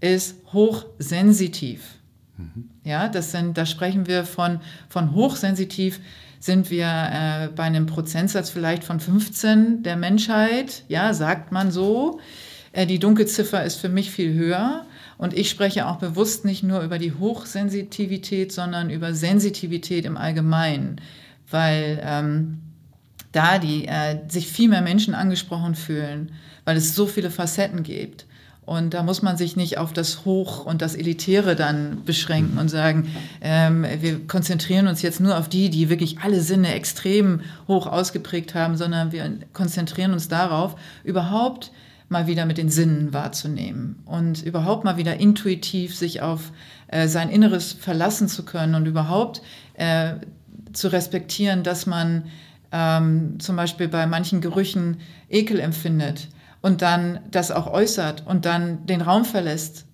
[0.00, 1.82] ist hochsensitiv.
[2.38, 2.70] Mhm.
[2.84, 6.00] Ja, das sind, da sprechen wir von, von hochsensitiv
[6.38, 12.20] sind wir äh, bei einem Prozentsatz vielleicht von 15 der Menschheit, ja, sagt man so.
[12.72, 14.86] Äh, die Dunkelziffer ist für mich viel höher.
[15.20, 20.98] Und ich spreche auch bewusst nicht nur über die Hochsensitivität, sondern über Sensitivität im Allgemeinen,
[21.50, 22.60] weil ähm,
[23.30, 26.32] da die, äh, sich viel mehr Menschen angesprochen fühlen,
[26.64, 28.24] weil es so viele Facetten gibt.
[28.64, 32.70] Und da muss man sich nicht auf das Hoch und das Elitäre dann beschränken und
[32.70, 37.86] sagen, ähm, wir konzentrieren uns jetzt nur auf die, die wirklich alle Sinne extrem hoch
[37.86, 41.72] ausgeprägt haben, sondern wir konzentrieren uns darauf, überhaupt
[42.10, 46.52] mal wieder mit den Sinnen wahrzunehmen und überhaupt mal wieder intuitiv sich auf
[46.88, 49.42] äh, sein Inneres verlassen zu können und überhaupt
[49.74, 50.14] äh,
[50.72, 52.24] zu respektieren, dass man
[52.72, 56.28] ähm, zum Beispiel bei manchen Gerüchen Ekel empfindet
[56.60, 59.86] und dann das auch äußert und dann den Raum verlässt,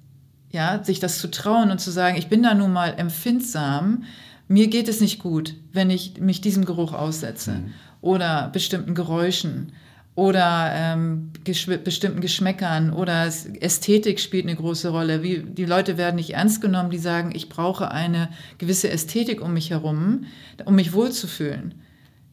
[0.51, 4.05] ja, sich das zu trauen und zu sagen, ich bin da nun mal empfindsam,
[4.49, 7.73] mir geht es nicht gut, wenn ich mich diesem Geruch aussetze mhm.
[8.01, 9.73] oder bestimmten Geräuschen
[10.17, 15.23] oder ähm, geschw bestimmten Geschmäckern oder Ästhetik spielt eine große Rolle.
[15.23, 19.53] Wie, die Leute werden nicht ernst genommen, die sagen, ich brauche eine gewisse Ästhetik um
[19.53, 20.25] mich herum,
[20.65, 21.75] um mich wohlzufühlen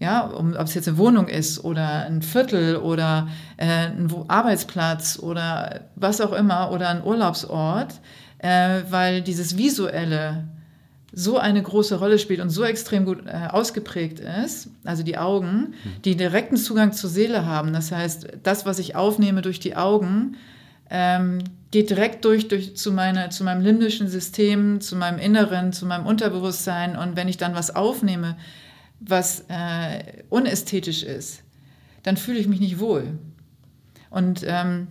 [0.04, 5.18] ja, um, ob es jetzt eine Wohnung ist oder ein Viertel oder äh, ein Arbeitsplatz
[5.18, 8.02] oder was auch immer oder ein Urlaubsort,
[8.40, 10.44] äh, weil dieses Visuelle
[11.14, 15.76] so eine große Rolle spielt und so extrem gut äh, ausgeprägt ist, also die Augen,
[16.04, 17.72] die direkten Zugang zur Seele haben.
[17.72, 20.38] Das heißt, das, was ich aufnehme durch die Augen,
[20.90, 25.86] ähm, geht direkt durch, durch zu, meine, zu meinem limbischen System, zu meinem Inneren, zu
[25.86, 26.96] meinem Unterbewusstsein.
[26.96, 28.36] Und wenn ich dann was aufnehme,
[29.00, 31.44] was äh, unästhetisch ist,
[32.04, 33.20] dann fühle ich mich nicht wohl.
[34.10, 34.88] Und ähm,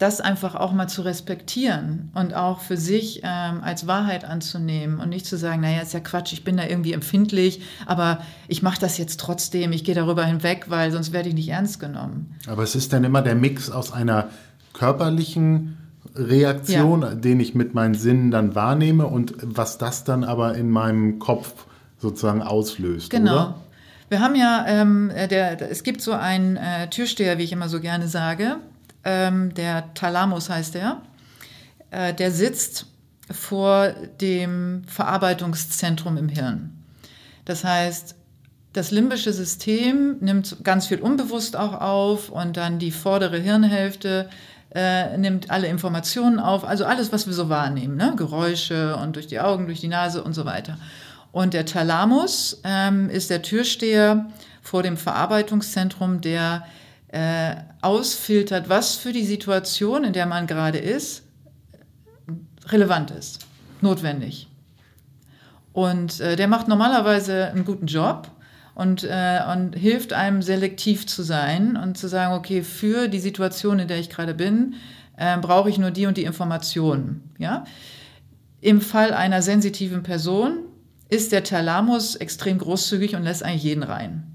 [0.00, 5.10] das einfach auch mal zu respektieren und auch für sich ähm, als Wahrheit anzunehmen und
[5.10, 8.80] nicht zu sagen, naja, ist ja Quatsch, ich bin da irgendwie empfindlich, aber ich mache
[8.80, 12.34] das jetzt trotzdem, ich gehe darüber hinweg, weil sonst werde ich nicht ernst genommen.
[12.48, 14.30] Aber es ist dann immer der Mix aus einer
[14.72, 15.76] körperlichen
[16.14, 17.14] Reaktion, ja.
[17.14, 21.66] den ich mit meinen Sinnen dann wahrnehme und was das dann aber in meinem Kopf
[21.98, 23.10] sozusagen auslöst.
[23.10, 23.32] Genau.
[23.32, 23.54] Oder?
[24.08, 27.80] Wir haben ja, ähm, der, es gibt so einen äh, Türsteher, wie ich immer so
[27.80, 28.56] gerne sage,
[29.04, 31.02] ähm, der Thalamus heißt er,
[31.90, 32.86] äh, der sitzt
[33.30, 36.84] vor dem Verarbeitungszentrum im Hirn.
[37.44, 38.16] Das heißt,
[38.72, 44.28] das limbische System nimmt ganz viel unbewusst auch auf und dann die vordere Hirnhälfte
[44.72, 48.14] äh, nimmt alle Informationen auf, also alles, was wir so wahrnehmen, ne?
[48.16, 50.78] Geräusche und durch die Augen, durch die Nase und so weiter.
[51.32, 54.26] Und der Thalamus ähm, ist der Türsteher
[54.62, 56.64] vor dem Verarbeitungszentrum, der
[57.12, 61.24] äh, ausfiltert, was für die Situation, in der man gerade ist,
[62.66, 63.46] relevant ist,
[63.80, 64.48] notwendig.
[65.72, 68.30] Und äh, der macht normalerweise einen guten Job
[68.74, 73.78] und, äh, und hilft einem selektiv zu sein und zu sagen, okay, für die Situation,
[73.78, 74.74] in der ich gerade bin,
[75.16, 77.30] äh, brauche ich nur die und die Informationen.
[77.38, 77.64] Ja?
[78.60, 80.58] Im Fall einer sensitiven Person
[81.08, 84.29] ist der Thalamus extrem großzügig und lässt eigentlich jeden rein.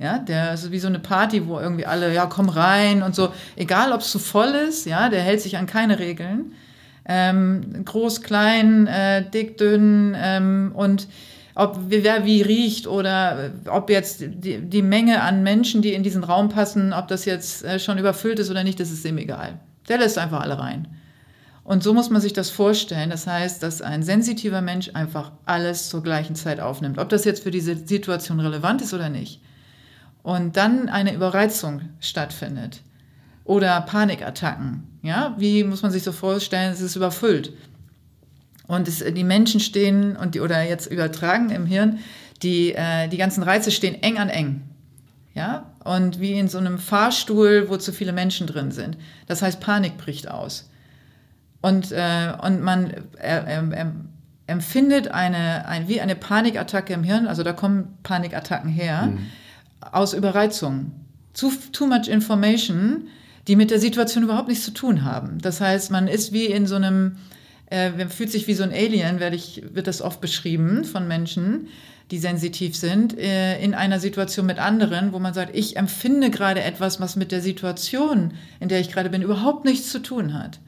[0.00, 3.32] Ja, der ist wie so eine Party, wo irgendwie alle, ja, komm rein und so.
[3.56, 6.52] Egal, ob es zu voll ist, ja, der hält sich an keine Regeln.
[7.04, 11.08] Ähm, groß, klein, äh, dick, dünn ähm, und
[11.54, 16.22] ob wer wie riecht oder ob jetzt die, die Menge an Menschen, die in diesen
[16.22, 19.58] Raum passen, ob das jetzt äh, schon überfüllt ist oder nicht, das ist ihm egal.
[19.88, 20.86] Der lässt einfach alle rein.
[21.64, 23.10] Und so muss man sich das vorstellen.
[23.10, 26.98] Das heißt, dass ein sensitiver Mensch einfach alles zur gleichen Zeit aufnimmt.
[26.98, 29.40] Ob das jetzt für diese Situation relevant ist oder nicht
[30.28, 32.82] und dann eine Überreizung stattfindet
[33.44, 37.54] oder Panikattacken, ja, wie muss man sich so vorstellen, es ist überfüllt
[38.66, 42.00] und es, die Menschen stehen und die, oder jetzt übertragen im Hirn,
[42.42, 44.64] die, äh, die ganzen Reize stehen eng an eng.
[45.32, 48.98] Ja, und wie in so einem Fahrstuhl, wo zu viele Menschen drin sind.
[49.28, 50.68] Das heißt, Panik bricht aus.
[51.62, 53.86] Und, äh, und man äh, äh,
[54.46, 59.06] empfindet eine, ein, wie eine Panikattacke im Hirn, also da kommen Panikattacken her.
[59.06, 59.26] Mhm
[59.92, 60.92] aus Überreizung.
[61.32, 63.08] Zu, too much information,
[63.46, 65.38] die mit der Situation überhaupt nichts zu tun haben.
[65.40, 67.16] Das heißt, man ist wie in so einem,
[67.70, 71.08] äh, man fühlt sich wie so ein Alien, werde ich, wird das oft beschrieben von
[71.08, 71.68] Menschen,
[72.10, 76.62] die sensitiv sind, äh, in einer Situation mit anderen, wo man sagt, ich empfinde gerade
[76.62, 80.58] etwas, was mit der Situation, in der ich gerade bin, überhaupt nichts zu tun hat.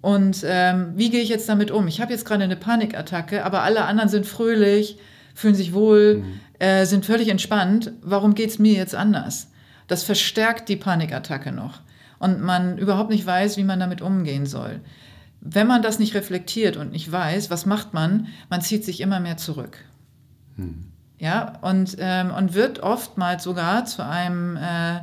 [0.00, 1.88] Und ähm, wie gehe ich jetzt damit um?
[1.88, 4.98] Ich habe jetzt gerade eine Panikattacke, aber alle anderen sind fröhlich,
[5.34, 6.40] fühlen sich wohl, mhm.
[6.58, 7.92] Äh, sind völlig entspannt.
[8.02, 9.48] Warum geht es mir jetzt anders?
[9.86, 11.80] Das verstärkt die Panikattacke noch.
[12.18, 14.80] Und man überhaupt nicht weiß, wie man damit umgehen soll.
[15.40, 18.28] Wenn man das nicht reflektiert und nicht weiß, was macht man?
[18.48, 19.78] Man zieht sich immer mehr zurück.
[20.56, 20.86] Mhm.
[21.18, 25.00] Ja, und, ähm, und wird oftmals sogar zu einem äh,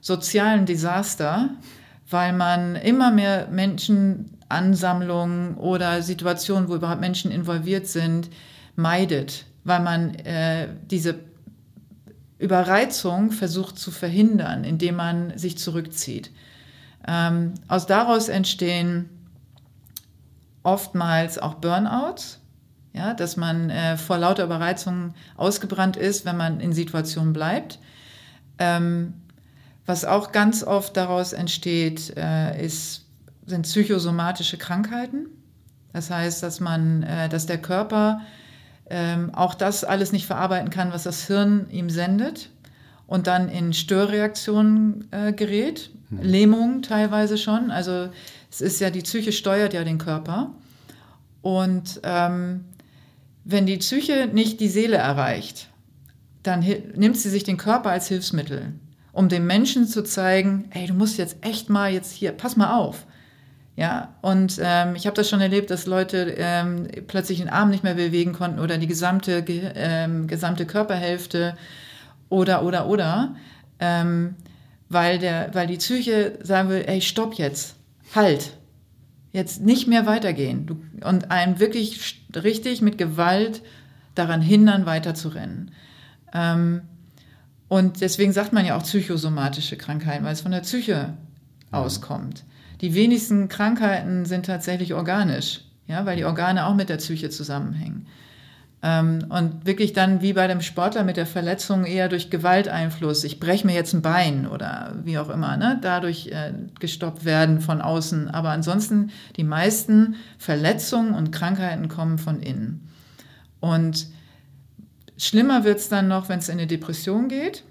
[0.00, 1.50] sozialen Desaster,
[2.10, 8.30] weil man immer mehr Menschenansammlungen oder Situationen, wo überhaupt Menschen involviert sind,
[8.76, 11.20] meidet weil man äh, diese
[12.38, 16.30] Überreizung versucht zu verhindern, indem man sich zurückzieht.
[17.06, 19.08] Ähm, aus daraus entstehen
[20.62, 22.40] oftmals auch Burnouts,
[22.92, 27.78] ja, dass man äh, vor lauter Überreizung ausgebrannt ist, wenn man in Situationen bleibt.
[28.58, 29.14] Ähm,
[29.86, 33.06] was auch ganz oft daraus entsteht, äh, ist,
[33.46, 35.26] sind psychosomatische Krankheiten.
[35.92, 38.20] Das heißt, dass man, äh, dass der Körper
[38.90, 42.50] ähm, auch das alles nicht verarbeiten kann, was das Hirn ihm sendet
[43.06, 46.22] und dann in Störreaktionen äh, gerät, hm.
[46.22, 47.70] Lähmung teilweise schon.
[47.70, 48.08] Also
[48.50, 50.54] es ist ja, die Psyche steuert ja den Körper.
[51.42, 52.64] Und ähm,
[53.44, 55.68] wenn die Psyche nicht die Seele erreicht,
[56.42, 58.72] dann nimmt sie sich den Körper als Hilfsmittel,
[59.12, 62.76] um dem Menschen zu zeigen, ey, du musst jetzt echt mal jetzt hier, pass mal
[62.76, 63.06] auf.
[63.78, 67.84] Ja, und ähm, ich habe das schon erlebt, dass Leute ähm, plötzlich den Arm nicht
[67.84, 71.56] mehr bewegen konnten oder die gesamte, ähm, gesamte Körperhälfte
[72.28, 73.36] oder, oder, oder,
[73.78, 74.34] ähm,
[74.88, 77.76] weil, der, weil die Psyche sagen will, ey, stopp jetzt,
[78.16, 78.50] halt,
[79.30, 83.62] jetzt nicht mehr weitergehen du, und einen wirklich richtig mit Gewalt
[84.16, 85.70] daran hindern, weiterzurennen.
[86.34, 86.80] Ähm,
[87.68, 91.14] und deswegen sagt man ja auch psychosomatische Krankheiten, weil es von der Psyche
[91.70, 92.42] auskommt.
[92.80, 98.06] Die wenigsten Krankheiten sind tatsächlich organisch, ja, weil die Organe auch mit der Psyche zusammenhängen.
[98.80, 103.40] Ähm, und wirklich dann wie bei dem Sportler mit der Verletzung eher durch Gewalteinfluss, ich
[103.40, 107.80] breche mir jetzt ein Bein oder wie auch immer, ne, dadurch äh, gestoppt werden von
[107.80, 108.28] außen.
[108.28, 112.88] Aber ansonsten die meisten Verletzungen und Krankheiten kommen von innen.
[113.58, 114.06] Und
[115.16, 117.64] schlimmer wird es dann noch, wenn es in eine Depression geht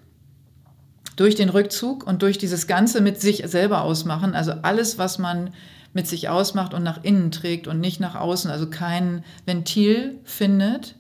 [1.18, 5.50] durch den Rückzug und durch dieses Ganze mit sich selber ausmachen, also alles, was man
[5.92, 10.96] mit sich ausmacht und nach innen trägt und nicht nach außen, also kein Ventil findet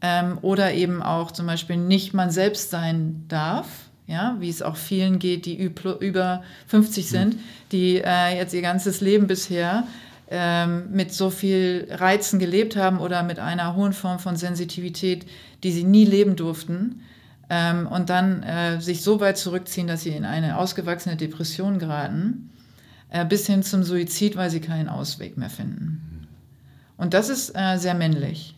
[0.00, 3.68] ähm, oder eben auch zum Beispiel nicht man selbst sein darf,
[4.08, 7.36] ja, wie es auch vielen geht, die über 50 sind,
[7.70, 9.86] die äh, jetzt ihr ganzes Leben bisher
[10.28, 15.24] ähm, mit so viel Reizen gelebt haben oder mit einer hohen Form von Sensitivität,
[15.62, 17.02] die sie nie leben durften
[17.54, 22.50] ähm, und dann äh, sich so weit zurückziehen, dass sie in eine ausgewachsene Depression geraten,
[23.10, 26.28] äh, bis hin zum Suizid, weil sie keinen Ausweg mehr finden.
[26.96, 28.56] Und das ist äh, sehr männlich.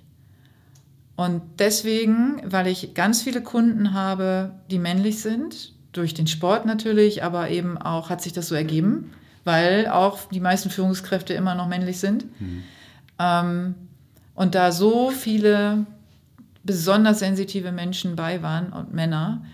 [1.16, 7.24] Und deswegen, weil ich ganz viele Kunden habe, die männlich sind, durch den Sport natürlich,
[7.24, 9.10] aber eben auch hat sich das so ergeben,
[9.42, 12.26] weil auch die meisten Führungskräfte immer noch männlich sind.
[12.40, 12.62] Mhm.
[13.18, 13.74] Ähm,
[14.36, 15.84] und da so viele
[16.64, 19.44] besonders sensitive Menschen bei waren und Männer,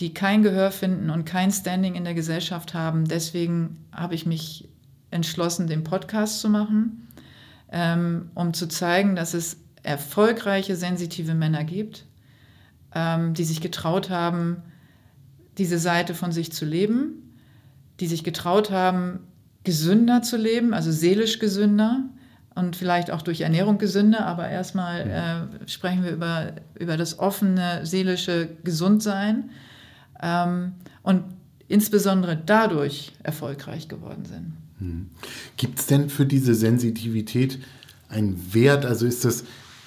[0.00, 3.08] die kein Gehör finden und kein Standing in der Gesellschaft haben.
[3.08, 4.68] Deswegen habe ich mich
[5.10, 7.08] entschlossen, den Podcast zu machen,
[7.72, 12.04] ähm, um zu zeigen, dass es erfolgreiche, sensitive Männer gibt,
[12.94, 14.62] ähm, die sich getraut haben,
[15.56, 17.34] diese Seite von sich zu leben,
[17.98, 19.20] die sich getraut haben,
[19.64, 22.04] gesünder zu leben, also seelisch gesünder,
[22.58, 27.86] und vielleicht auch durch Ernährung gesünder, aber erstmal äh, sprechen wir über, über das offene,
[27.86, 29.50] seelische Gesundsein
[30.20, 31.22] ähm, und
[31.68, 34.52] insbesondere dadurch erfolgreich geworden sind.
[34.80, 35.10] Hm.
[35.56, 37.60] Gibt es denn für diese Sensitivität
[38.08, 38.84] einen Wert?
[38.84, 39.44] Also ist das,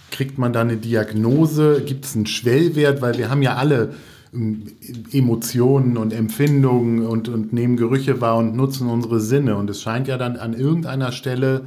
[0.10, 1.84] kriegt man da eine Diagnose?
[1.86, 3.02] Gibt es einen Schwellwert?
[3.02, 3.96] Weil wir haben ja alle
[4.34, 4.68] ähm,
[5.12, 9.58] Emotionen und Empfindungen und, und nehmen Gerüche wahr und nutzen unsere Sinne.
[9.58, 11.66] Und es scheint ja dann an irgendeiner Stelle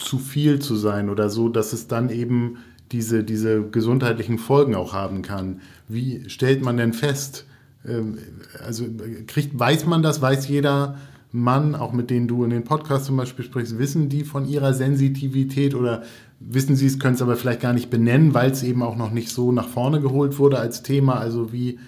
[0.00, 2.58] zu viel zu sein oder so, dass es dann eben
[2.92, 5.60] diese, diese gesundheitlichen Folgen auch haben kann.
[5.88, 7.46] Wie stellt man denn fest?
[7.86, 8.18] Ähm,
[8.64, 8.86] also
[9.26, 10.98] kriegt, weiß man das, weiß jeder
[11.32, 14.74] Mann, auch mit denen du in den Podcast zum Beispiel sprichst, wissen die von ihrer
[14.74, 16.02] Sensitivität oder
[16.40, 19.12] wissen sie es, können es aber vielleicht gar nicht benennen, weil es eben auch noch
[19.12, 21.14] nicht so nach vorne geholt wurde als Thema.
[21.14, 21.78] Also wie,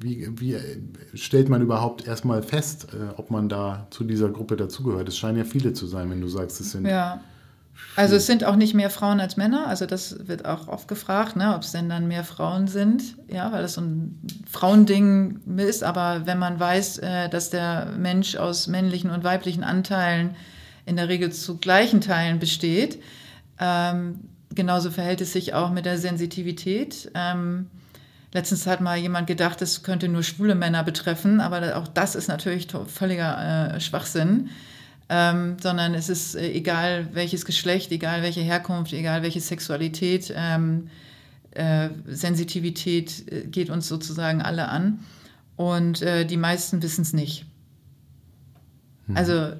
[0.00, 0.56] wie, wie
[1.14, 5.08] stellt man überhaupt erstmal fest, äh, ob man da zu dieser Gruppe dazugehört?
[5.08, 6.86] Es scheinen ja viele zu sein, wenn du sagst, es sind.
[6.86, 7.20] Ja.
[7.96, 11.36] Also es sind auch nicht mehr Frauen als Männer, also das wird auch oft gefragt,
[11.36, 14.20] ne, ob es denn dann mehr Frauen sind, ja, weil das so ein
[14.50, 20.34] Frauending ist, aber wenn man weiß, äh, dass der Mensch aus männlichen und weiblichen Anteilen
[20.86, 23.00] in der Regel zu gleichen Teilen besteht,
[23.60, 24.20] ähm,
[24.54, 27.10] genauso verhält es sich auch mit der Sensitivität.
[27.14, 27.66] Ähm,
[28.32, 32.28] Letztens hat mal jemand gedacht, es könnte nur schwule Männer betreffen, aber auch das ist
[32.28, 34.50] natürlich völliger äh, Schwachsinn.
[35.10, 40.88] Ähm, sondern es ist äh, egal welches Geschlecht, egal welche Herkunft, egal welche Sexualität, ähm,
[41.52, 44.98] äh, Sensitivität äh, geht uns sozusagen alle an.
[45.56, 47.46] Und äh, die meisten wissen es nicht.
[49.06, 49.16] Mhm.
[49.16, 49.52] Also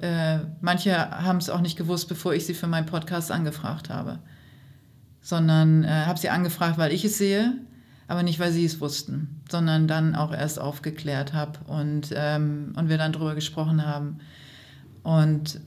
[0.61, 4.19] manche haben es auch nicht gewusst, bevor ich sie für meinen Podcast angefragt habe,
[5.21, 7.55] sondern habe sie angefragt, weil ich es sehe
[8.09, 12.89] aber nicht, weil sie es wussten, sondern dann auch erst aufgeklärt habe und, ähm, und
[12.89, 14.17] wir dann darüber gesprochen haben.
[15.03, 15.61] Und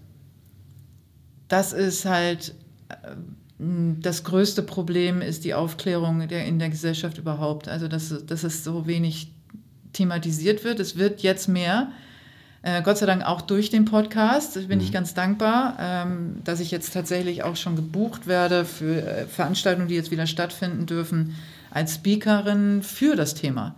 [1.46, 2.54] das ist halt
[2.88, 2.94] äh,
[4.00, 7.68] das größte Problem ist die Aufklärung der, in der Gesellschaft überhaupt.
[7.68, 9.30] Also, dass, dass es so wenig
[9.92, 10.80] thematisiert wird.
[10.80, 11.92] Es wird jetzt mehr.
[12.62, 14.54] Äh, Gott sei Dank auch durch den Podcast.
[14.66, 14.84] Bin mhm.
[14.84, 19.86] ich ganz dankbar, ähm, dass ich jetzt tatsächlich auch schon gebucht werde für äh, Veranstaltungen,
[19.86, 21.36] die jetzt wieder stattfinden dürfen,
[21.72, 23.74] als Speakerin für das Thema.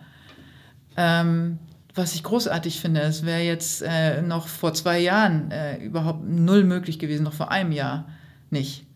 [0.97, 1.59] Ähm,
[1.95, 6.65] was ich großartig finde, es wäre jetzt äh, noch vor zwei Jahren äh, überhaupt null
[6.65, 8.09] möglich gewesen, noch vor einem Jahr
[8.51, 8.87] nicht.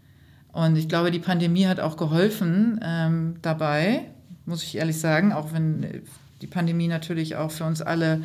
[0.53, 4.07] Und ich glaube, die Pandemie hat auch geholfen ähm, dabei,
[4.47, 6.03] muss ich ehrlich sagen, auch wenn
[6.41, 8.23] die Pandemie natürlich auch für uns alle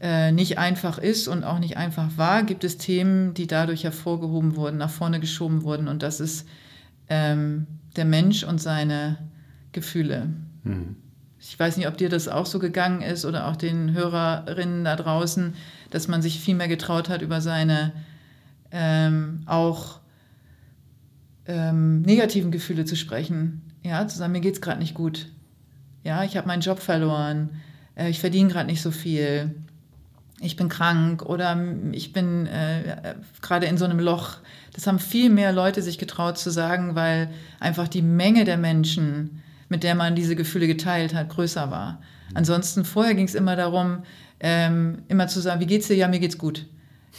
[0.00, 4.56] äh, nicht einfach ist und auch nicht einfach war, gibt es Themen, die dadurch hervorgehoben
[4.56, 5.88] wurden, nach vorne geschoben wurden.
[5.88, 6.46] Und das ist
[7.08, 9.18] ähm, der Mensch und seine
[9.74, 10.30] Gefühle.
[10.62, 10.96] Mhm.
[11.38, 14.96] Ich weiß nicht, ob dir das auch so gegangen ist oder auch den Hörerinnen da
[14.96, 15.52] draußen,
[15.90, 17.92] dass man sich viel mehr getraut hat, über seine
[18.70, 20.00] ähm, auch
[21.46, 23.60] ähm, negativen Gefühle zu sprechen.
[23.82, 25.26] Ja, zu sagen, mir geht es gerade nicht gut.
[26.02, 27.50] Ja, ich habe meinen Job verloren.
[27.94, 29.54] Äh, ich verdiene gerade nicht so viel.
[30.40, 31.62] ich bin krank oder
[31.92, 34.38] ich bin äh, gerade in so einem Loch.
[34.72, 39.42] Das haben viel mehr Leute sich getraut zu sagen, weil einfach die Menge der Menschen,
[39.74, 42.00] mit der man diese Gefühle geteilt hat, größer war.
[42.32, 44.04] Ansonsten vorher ging es immer darum,
[44.38, 45.96] ähm, immer zu sagen, wie geht's dir?
[45.96, 46.66] Ja, mir geht's gut.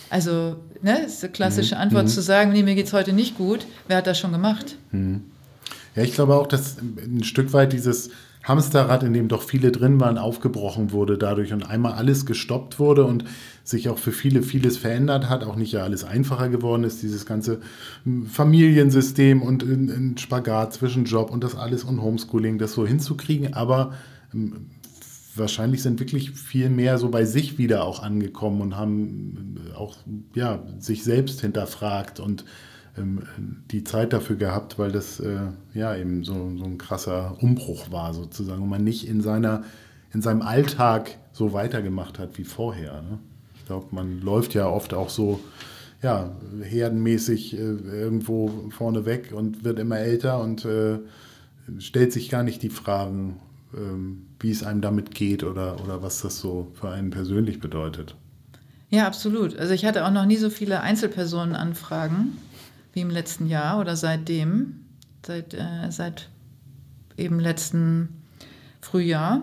[0.10, 1.82] Also, ne, ist eine klassische mhm.
[1.82, 2.10] Antwort mhm.
[2.10, 3.68] zu sagen, nee, mir geht's heute nicht gut.
[3.90, 4.78] Wer hat das schon gemacht?
[4.92, 5.26] Mhm.
[5.98, 8.12] Ja, ich glaube auch, dass ein Stück weit dieses
[8.46, 13.04] Hamsterrad, in dem doch viele drin waren, aufgebrochen wurde dadurch und einmal alles gestoppt wurde
[13.04, 13.26] und
[13.66, 17.26] sich auch für viele vieles verändert hat, auch nicht ja alles einfacher geworden ist, dieses
[17.26, 17.60] ganze
[18.04, 23.54] hm, Familiensystem und ein Spagat zwischen Job und das alles und Homeschooling, das so hinzukriegen,
[23.54, 23.94] aber
[24.32, 24.68] hm,
[25.36, 29.98] wahrscheinlich sind wirklich viel mehr so bei sich wieder auch angekommen und haben hm, auch
[30.36, 32.46] ja, sich selbst hinterfragt und
[32.98, 33.24] ähm,
[33.72, 35.40] die Zeit dafür gehabt, weil das äh,
[35.74, 39.64] ja eben so, so ein krasser Umbruch war sozusagen und man nicht in seiner
[40.14, 43.02] in seinem Alltag so weitergemacht hat wie vorher.
[43.02, 43.20] Ne?
[43.66, 45.40] Ich glaube, man läuft ja oft auch so
[46.04, 46.30] ja,
[46.62, 51.00] herdenmäßig äh, irgendwo vorne weg und wird immer älter und äh,
[51.80, 53.40] stellt sich gar nicht die Fragen,
[53.76, 58.16] ähm, wie es einem damit geht oder, oder was das so für einen persönlich bedeutet.
[58.92, 59.58] Ja, absolut.
[59.58, 62.38] Also ich hatte auch noch nie so viele Einzelpersonenanfragen
[62.94, 64.82] wie im letzten Jahr oder seitdem,
[65.26, 66.30] seit, äh, seit
[67.18, 68.10] eben letzten
[68.80, 69.42] Frühjahr,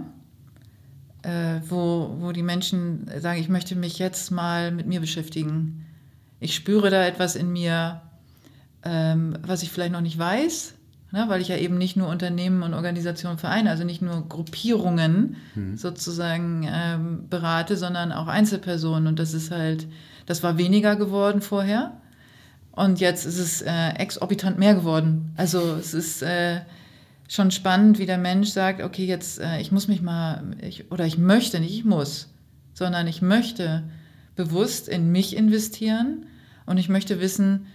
[1.22, 5.86] äh, wo, wo die Menschen sagen, ich möchte mich jetzt mal mit mir beschäftigen.
[6.40, 8.02] Ich spüre da etwas in mir,
[8.84, 10.74] ähm, was ich vielleicht noch nicht weiß,
[11.12, 15.36] ne, weil ich ja eben nicht nur Unternehmen und Organisationen vereine, also nicht nur Gruppierungen
[15.54, 15.76] mhm.
[15.76, 19.06] sozusagen ähm, berate, sondern auch Einzelpersonen.
[19.06, 19.86] Und das ist halt,
[20.26, 21.92] das war weniger geworden vorher.
[22.72, 25.32] Und jetzt ist es äh, exorbitant mehr geworden.
[25.36, 26.62] Also es ist äh,
[27.32, 31.06] schon spannend, wie der Mensch sagt, okay, jetzt, äh, ich muss mich mal, ich, oder
[31.06, 32.28] ich möchte, nicht ich muss,
[32.74, 33.84] sondern ich möchte
[34.36, 36.26] bewusst in mich investieren
[36.66, 37.68] und ich möchte wissen,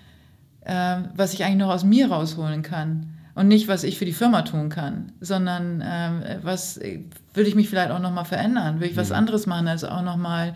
[0.62, 3.14] äh, was ich eigentlich noch aus mir rausholen kann.
[3.34, 7.70] Und nicht, was ich für die Firma tun kann, sondern äh, was will ich mich
[7.70, 8.80] vielleicht auch noch mal verändern?
[8.80, 9.16] Will ich was mhm.
[9.16, 10.56] anderes machen, als auch noch mal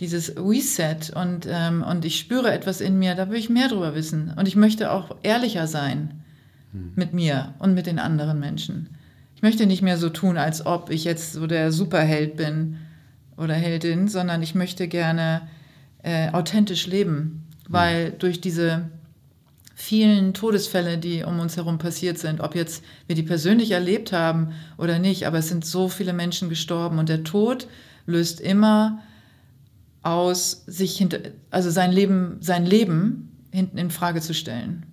[0.00, 3.96] dieses Reset und, ähm, und ich spüre etwas in mir, da will ich mehr drüber
[3.96, 4.32] wissen.
[4.36, 6.17] Und ich möchte auch ehrlicher sein
[6.72, 6.92] hm.
[6.96, 8.90] mit mir und mit den anderen Menschen.
[9.36, 12.78] Ich möchte nicht mehr so tun, als ob ich jetzt so der Superheld bin
[13.36, 15.42] oder Heldin, sondern ich möchte gerne
[16.02, 17.72] äh, authentisch leben, hm.
[17.72, 18.90] weil durch diese
[19.78, 24.52] vielen Todesfälle, die um uns herum passiert sind, ob jetzt wir die persönlich erlebt haben
[24.76, 27.68] oder nicht, aber es sind so viele Menschen gestorben und der Tod
[28.04, 28.98] löst immer
[30.02, 31.18] aus, sich hinter,
[31.50, 34.84] also sein Leben, sein Leben hinten in Frage zu stellen.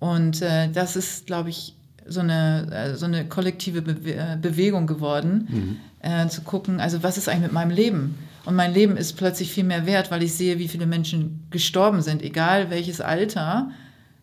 [0.00, 1.76] Und äh, das ist, glaube ich,
[2.06, 5.76] so eine, äh, so eine kollektive Be äh, Bewegung geworden, mhm.
[6.00, 8.18] äh, zu gucken, also was ist eigentlich mit meinem Leben?
[8.44, 12.02] Und mein Leben ist plötzlich viel mehr wert, weil ich sehe, wie viele Menschen gestorben
[12.02, 13.70] sind, egal welches Alter.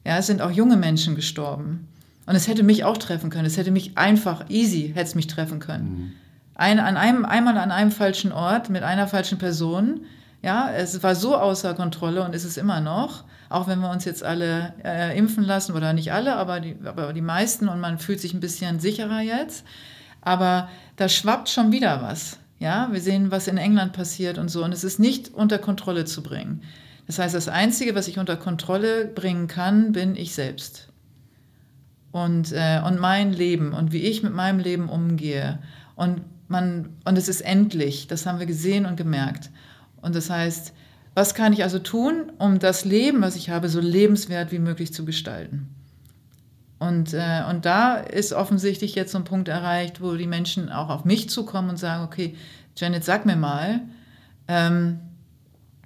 [0.03, 1.88] Ja, es sind auch junge Menschen gestorben.
[2.25, 3.45] Und es hätte mich auch treffen können.
[3.45, 5.89] Es hätte mich einfach easy, hätte es mich treffen können.
[5.89, 6.11] Mhm
[6.57, 10.01] ein, an einem, einmal an einem falschen Ort mit einer falschen Person.
[10.41, 13.23] Ja, es war so außer Kontrolle und ist es immer noch.
[13.50, 17.14] Auch wenn wir uns jetzt alle äh, impfen lassen, oder nicht alle, aber die, aber
[17.14, 19.66] die meisten und man fühlt sich ein bisschen sicherer jetzt.
[20.22, 22.39] Aber da schwappt schon wieder was.
[22.60, 24.64] Ja, wir sehen, was in England passiert und so.
[24.64, 26.64] Und es ist nicht unter Kontrolle zu bringen.
[27.06, 30.89] Das heißt, das Einzige, was ich unter Kontrolle bringen kann, bin ich selbst.
[32.12, 35.60] Und, äh, und mein Leben und wie ich mit meinem Leben umgehe.
[35.95, 39.52] Und man, und es ist endlich, das haben wir gesehen und gemerkt.
[40.02, 40.74] Und das heißt,
[41.18, 44.93] was kann ich also tun, um das Leben, was ich habe, so lebenswert wie möglich
[44.93, 45.68] zu gestalten?
[46.78, 50.89] Und, äh, und da ist offensichtlich jetzt so ein Punkt erreicht, wo die Menschen auch
[50.89, 52.36] auf mich zukommen und sagen, okay,
[52.76, 53.82] Janet, sag mir mal,
[54.47, 54.99] ähm,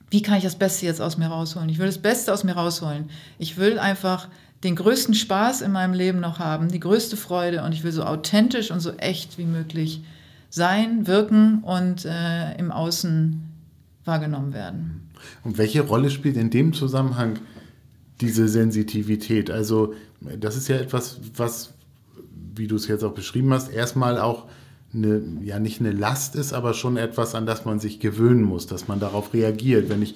[0.09, 1.69] wie kann ich das Beste jetzt aus mir rausholen?
[1.69, 3.09] Ich will das Beste aus mir rausholen.
[3.39, 4.27] Ich will einfach
[4.65, 8.03] den größten Spaß in meinem Leben noch haben, die größte Freude und ich will so
[8.03, 10.03] authentisch und so echt wie möglich
[10.49, 13.47] sein, wirken und äh, im Außen
[14.03, 15.00] wahrgenommen werden.
[15.43, 17.39] Und welche Rolle spielt in dem Zusammenhang
[18.19, 19.49] diese Sensitivität?
[19.49, 21.73] Also das ist ja etwas, was,
[22.55, 24.45] wie du es jetzt auch beschrieben hast, erstmal auch
[24.93, 28.67] eine, ja nicht eine Last ist, aber schon etwas, an das man sich gewöhnen muss,
[28.67, 29.89] dass man darauf reagiert.
[29.89, 30.15] Wenn ich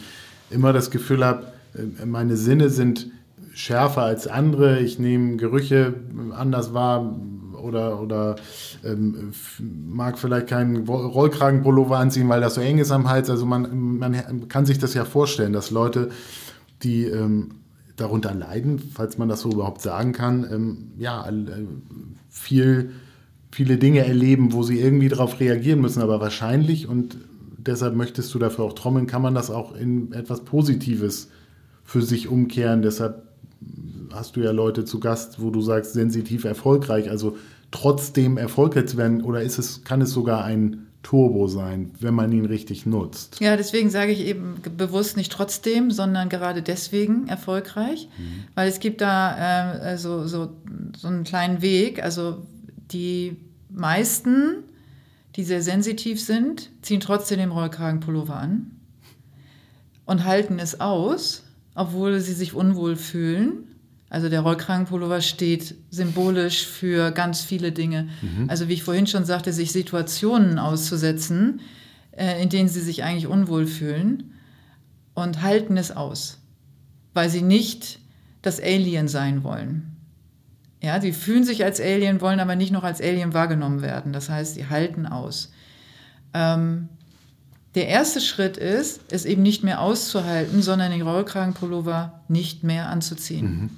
[0.49, 3.07] immer das Gefühl habe, äh, meine Sinne sind
[3.53, 5.93] schärfer als andere, ich nehme Gerüche
[6.33, 7.15] anders wahr,
[7.65, 8.35] oder, oder
[8.83, 13.29] ähm, mag vielleicht keinen Rollkragenpullover anziehen, weil das so eng ist am Hals.
[13.29, 16.09] Also man, man kann sich das ja vorstellen, dass Leute,
[16.83, 17.55] die ähm,
[17.95, 21.65] darunter leiden, falls man das so überhaupt sagen kann, ähm, ja, äh,
[22.29, 22.91] viel,
[23.51, 27.17] viele Dinge erleben, wo sie irgendwie darauf reagieren müssen, aber wahrscheinlich und
[27.57, 31.29] deshalb möchtest du dafür auch trommeln, kann man das auch in etwas Positives
[31.83, 32.81] für sich umkehren.
[32.81, 33.23] Deshalb
[34.11, 37.37] hast du ja Leute zu Gast, wo du sagst, sensitiv erfolgreich, also
[37.75, 42.31] trotzdem erfolgreich zu werden, oder ist es, kann es sogar ein Turbo sein, wenn man
[42.31, 43.39] ihn richtig nutzt?
[43.41, 48.45] Ja, deswegen sage ich eben bewusst nicht trotzdem, sondern gerade deswegen erfolgreich, mhm.
[48.55, 50.49] weil es gibt da äh, so, so,
[50.95, 52.45] so einen kleinen Weg, also
[52.91, 53.37] die
[53.69, 54.63] meisten,
[55.35, 58.71] die sehr sensitiv sind, ziehen trotzdem den Rollkragenpullover an
[60.05, 61.43] und halten es aus,
[61.75, 63.74] obwohl sie sich unwohl fühlen.
[64.15, 68.07] Also der Rollkragenpullover steht symbolisch für ganz viele Dinge.
[68.21, 68.49] Mhm.
[68.49, 71.59] Also wie ich vorhin schon sagte, sich Situationen auszusetzen,
[72.11, 74.31] äh, in denen sie sich eigentlich unwohl fühlen
[75.15, 76.37] und halten es aus,
[77.13, 77.99] weil sie nicht
[78.41, 79.97] das Alien sein wollen.
[80.81, 84.13] Ja, sie fühlen sich als Alien, wollen aber nicht noch als Alien wahrgenommen werden.
[84.13, 85.51] Das heißt, sie halten aus.
[86.33, 86.87] Ähm,
[87.75, 93.45] der erste Schritt ist, es eben nicht mehr auszuhalten, sondern den Rollkragenpullover nicht mehr anzuziehen.
[93.45, 93.69] Mhm.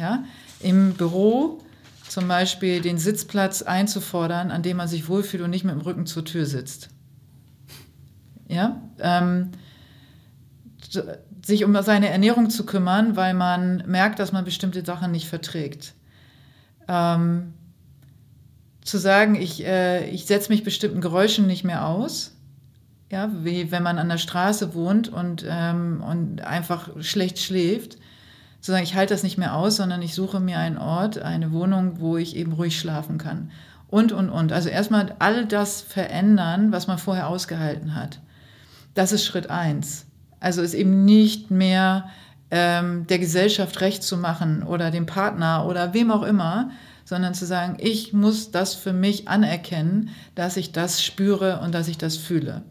[0.00, 0.24] Ja,
[0.60, 1.60] im Büro
[2.08, 6.06] zum Beispiel den Sitzplatz einzufordern, an dem man sich wohlfühlt und nicht mit dem Rücken
[6.06, 6.88] zur Tür sitzt.
[8.48, 9.50] Ja, ähm,
[11.44, 15.94] sich um seine Ernährung zu kümmern, weil man merkt, dass man bestimmte Sachen nicht verträgt
[16.90, 17.54] ähm,
[18.82, 22.36] zu sagen, ich, äh, ich setze mich bestimmten Geräuschen nicht mehr aus.
[23.12, 27.98] Ja, wie wenn man an der Straße wohnt und, ähm, und einfach schlecht schläft.
[28.60, 31.52] Zu sagen, ich halte das nicht mehr aus, sondern ich suche mir einen Ort, eine
[31.52, 33.50] Wohnung, wo ich eben ruhig schlafen kann.
[33.88, 34.52] Und, und, und.
[34.52, 38.20] Also erstmal all das verändern, was man vorher ausgehalten hat.
[38.94, 40.06] Das ist Schritt eins.
[40.40, 42.08] Also es eben nicht mehr
[42.50, 46.70] ähm, der Gesellschaft recht zu machen oder dem Partner oder wem auch immer,
[47.04, 51.88] sondern zu sagen, ich muss das für mich anerkennen, dass ich das spüre und dass
[51.88, 52.62] ich das fühle.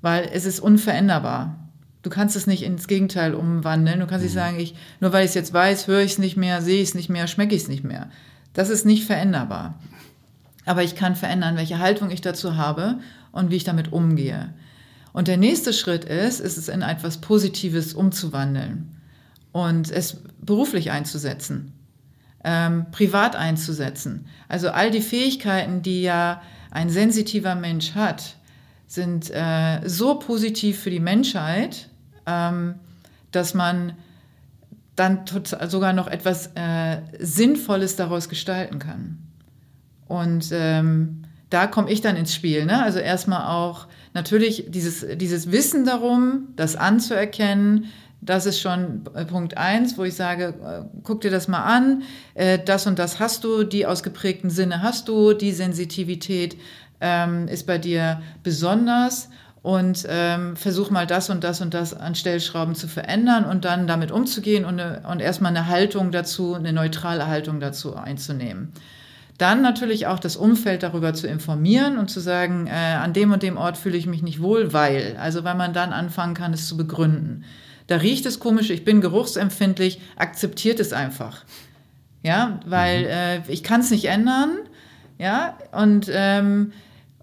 [0.00, 1.56] Weil es ist unveränderbar.
[2.02, 4.00] Du kannst es nicht ins Gegenteil umwandeln.
[4.00, 4.38] Du kannst nicht mhm.
[4.38, 6.90] sagen, ich, nur weil ich es jetzt weiß, höre ich es nicht mehr, sehe ich
[6.90, 8.10] es nicht mehr, schmecke ich es nicht mehr.
[8.54, 9.78] Das ist nicht veränderbar.
[10.64, 12.98] Aber ich kann verändern, welche Haltung ich dazu habe
[13.32, 14.54] und wie ich damit umgehe.
[15.12, 18.96] Und der nächste Schritt ist, ist es in etwas Positives umzuwandeln
[19.52, 21.72] und es beruflich einzusetzen,
[22.44, 24.26] ähm, privat einzusetzen.
[24.48, 26.40] Also all die Fähigkeiten, die ja
[26.70, 28.36] ein sensitiver Mensch hat,
[28.86, 31.89] sind äh, so positiv für die Menschheit,
[33.32, 33.94] dass man
[34.96, 35.20] dann
[35.68, 39.18] sogar noch etwas äh, Sinnvolles daraus gestalten kann.
[40.06, 42.66] Und ähm, da komme ich dann ins Spiel.
[42.66, 42.82] Ne?
[42.82, 47.86] Also erstmal auch natürlich dieses, dieses Wissen darum, das anzuerkennen,
[48.20, 52.02] das ist schon Punkt eins, wo ich sage, äh, guck dir das mal an,
[52.34, 56.56] äh, das und das hast du, die ausgeprägten Sinne hast du, die Sensitivität
[57.00, 59.30] ähm, ist bei dir besonders
[59.62, 63.86] und ähm, versuch mal das und das und das an Stellschrauben zu verändern und dann
[63.86, 68.72] damit umzugehen und, eine, und erstmal eine Haltung dazu, eine neutrale Haltung dazu einzunehmen.
[69.36, 73.42] Dann natürlich auch das Umfeld darüber zu informieren und zu sagen, äh, an dem und
[73.42, 75.16] dem Ort fühle ich mich nicht wohl, weil.
[75.18, 77.44] Also weil man dann anfangen kann, es zu begründen.
[77.86, 81.44] Da riecht es komisch, ich bin geruchsempfindlich, akzeptiert es einfach.
[82.22, 83.06] Ja, weil mhm.
[83.08, 84.58] äh, ich kann es nicht ändern.
[85.18, 86.72] Ja, und, ähm,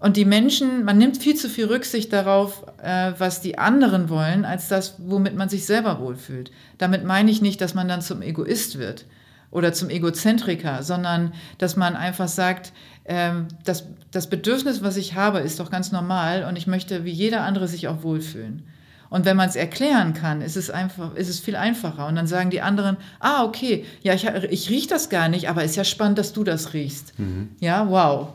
[0.00, 4.44] und die Menschen, man nimmt viel zu viel Rücksicht darauf, äh, was die anderen wollen,
[4.44, 6.52] als das, womit man sich selber wohlfühlt.
[6.78, 9.06] Damit meine ich nicht, dass man dann zum Egoist wird
[9.50, 12.72] oder zum Egozentriker, sondern dass man einfach sagt,
[13.06, 17.10] ähm, das, das Bedürfnis, was ich habe, ist doch ganz normal und ich möchte wie
[17.10, 18.62] jeder andere sich auch wohlfühlen.
[19.10, 22.06] Und wenn man es erklären kann, ist es einfach, ist es viel einfacher.
[22.06, 25.64] Und dann sagen die anderen, ah, okay, ja, ich, ich rieche das gar nicht, aber
[25.64, 27.18] ist ja spannend, dass du das riechst.
[27.18, 27.48] Mhm.
[27.58, 28.34] Ja, wow.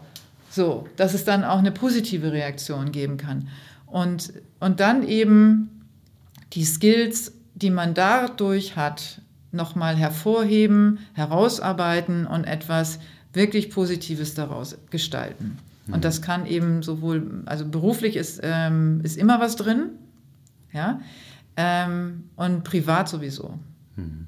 [0.53, 3.47] So, dass es dann auch eine positive Reaktion geben kann.
[3.87, 5.87] Und, und dann eben
[6.53, 12.99] die Skills, die man dadurch hat, nochmal hervorheben, herausarbeiten und etwas
[13.33, 15.57] wirklich Positives daraus gestalten.
[15.87, 16.01] Und mhm.
[16.01, 19.89] das kann eben sowohl, also beruflich ist, ähm, ist immer was drin,
[20.71, 21.01] ja,
[21.57, 23.57] ähm, und privat sowieso.
[23.95, 24.27] Mhm.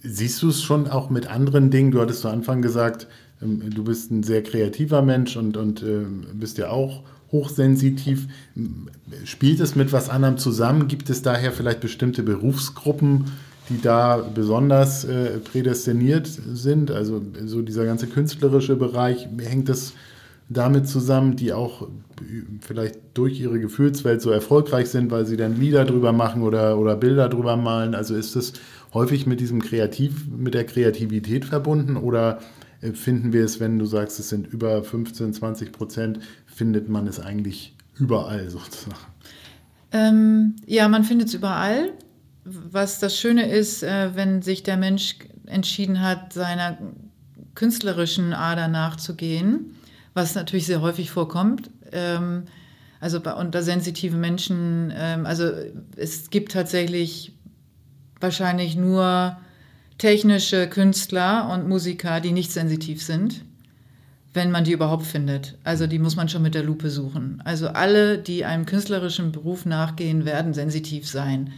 [0.00, 1.92] Siehst du es schon auch mit anderen Dingen?
[1.92, 3.06] Du hattest zu Anfang gesagt,
[3.44, 8.28] du bist ein sehr kreativer Mensch und, und äh, bist ja auch hochsensitiv.
[9.24, 10.88] Spielt es mit was anderem zusammen?
[10.88, 13.26] Gibt es daher vielleicht bestimmte Berufsgruppen,
[13.68, 16.90] die da besonders äh, prädestiniert sind.
[16.90, 19.94] Also so dieser ganze künstlerische Bereich hängt es
[20.48, 21.88] damit zusammen, die auch
[22.60, 26.96] vielleicht durch ihre Gefühlswelt so erfolgreich sind, weil sie dann Lieder drüber machen oder, oder
[26.96, 27.94] Bilder drüber malen.
[27.94, 28.52] Also ist es
[28.92, 33.86] häufig mit diesem Kreativ, mit der Kreativität verbunden oder äh, finden wir es, wenn du
[33.86, 38.98] sagst, es sind über 15, 20 Prozent, findet man es eigentlich überall sozusagen.
[39.92, 41.92] Ähm, ja, man findet es überall.
[42.44, 45.16] Was das Schöne ist, äh, wenn sich der Mensch
[45.46, 46.76] entschieden hat, seiner
[47.54, 49.76] künstlerischen Ader nachzugehen,
[50.12, 51.70] was natürlich sehr häufig vorkommt.
[51.92, 52.44] Ähm,
[53.00, 55.50] also bei unter sensitiven Menschen, ähm, also
[55.96, 57.32] es gibt tatsächlich
[58.20, 59.36] wahrscheinlich nur
[59.98, 63.44] technische Künstler und Musiker, die nicht sensitiv sind,
[64.32, 65.56] wenn man die überhaupt findet.
[65.64, 67.40] Also die muss man schon mit der Lupe suchen.
[67.44, 71.52] Also alle, die einem künstlerischen Beruf nachgehen, werden sensitiv sein,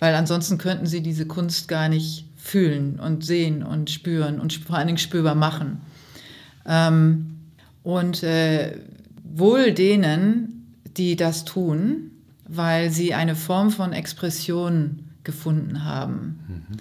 [0.00, 4.76] weil ansonsten könnten sie diese Kunst gar nicht fühlen und sehen und spüren und vor
[4.76, 5.80] allen Dingen spürbar machen.
[6.66, 7.36] Ähm,
[7.82, 8.78] und äh,
[9.22, 12.10] wohl denen, die das tun,
[12.48, 16.76] weil sie eine Form von Expression gefunden haben, mhm.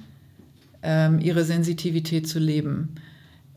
[0.85, 2.95] Ähm, ihre Sensitivität zu leben.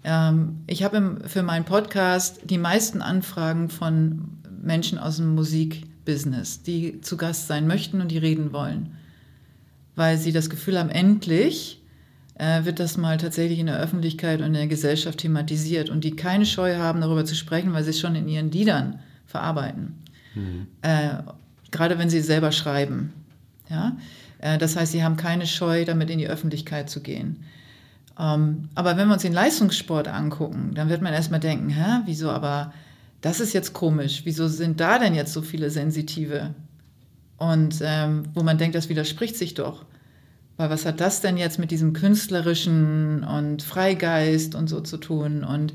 [0.02, 4.28] Ähm, ich habe für meinen Podcast die meisten Anfragen von
[4.62, 8.94] Menschen aus dem Musikbusiness, die zu Gast sein möchten und die reden wollen,
[9.94, 11.82] weil sie das Gefühl haben, endlich
[12.34, 16.16] äh, wird das mal tatsächlich in der Öffentlichkeit und in der Gesellschaft thematisiert und die
[16.16, 19.98] keine Scheu haben, darüber zu sprechen, weil sie es schon in ihren Liedern verarbeiten.
[20.34, 20.66] Mhm.
[20.82, 21.18] Äh,
[21.70, 23.12] gerade wenn sie selber schreiben.
[23.68, 23.96] Ja?
[24.38, 27.44] Äh, das heißt, sie haben keine Scheu, damit in die Öffentlichkeit zu gehen.
[28.18, 32.30] Ähm, aber wenn wir uns den Leistungssport angucken, dann wird man erstmal denken, hä, wieso,
[32.30, 32.72] aber
[33.20, 36.54] das ist jetzt komisch, wieso sind da denn jetzt so viele Sensitive?
[37.36, 39.84] Und ähm, wo man denkt, das widerspricht sich doch.
[40.56, 45.44] Weil was hat das denn jetzt mit diesem künstlerischen und Freigeist und so zu tun?
[45.44, 45.72] Und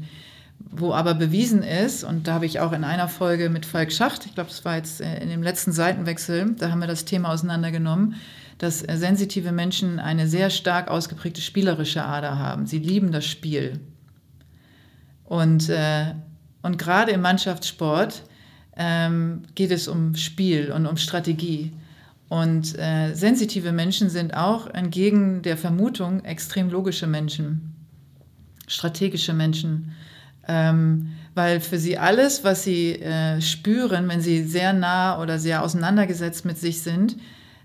[0.59, 4.25] wo aber bewiesen ist, und da habe ich auch in einer Folge mit Falk Schacht,
[4.25, 7.31] ich glaube, das war jetzt äh, in dem letzten Seitenwechsel, da haben wir das Thema
[7.31, 8.15] auseinandergenommen,
[8.57, 12.65] dass sensitive Menschen eine sehr stark ausgeprägte spielerische Ader haben.
[12.65, 13.79] Sie lieben das Spiel.
[15.23, 16.13] Und, äh,
[16.61, 18.23] und gerade im Mannschaftssport
[18.75, 21.71] ähm, geht es um Spiel und um Strategie.
[22.29, 27.75] Und äh, sensitive Menschen sind auch entgegen der Vermutung extrem logische Menschen,
[28.67, 29.91] strategische Menschen.
[30.47, 35.63] Ähm, weil für sie alles, was sie äh, spüren, wenn sie sehr nah oder sehr
[35.63, 37.17] auseinandergesetzt mit sich sind,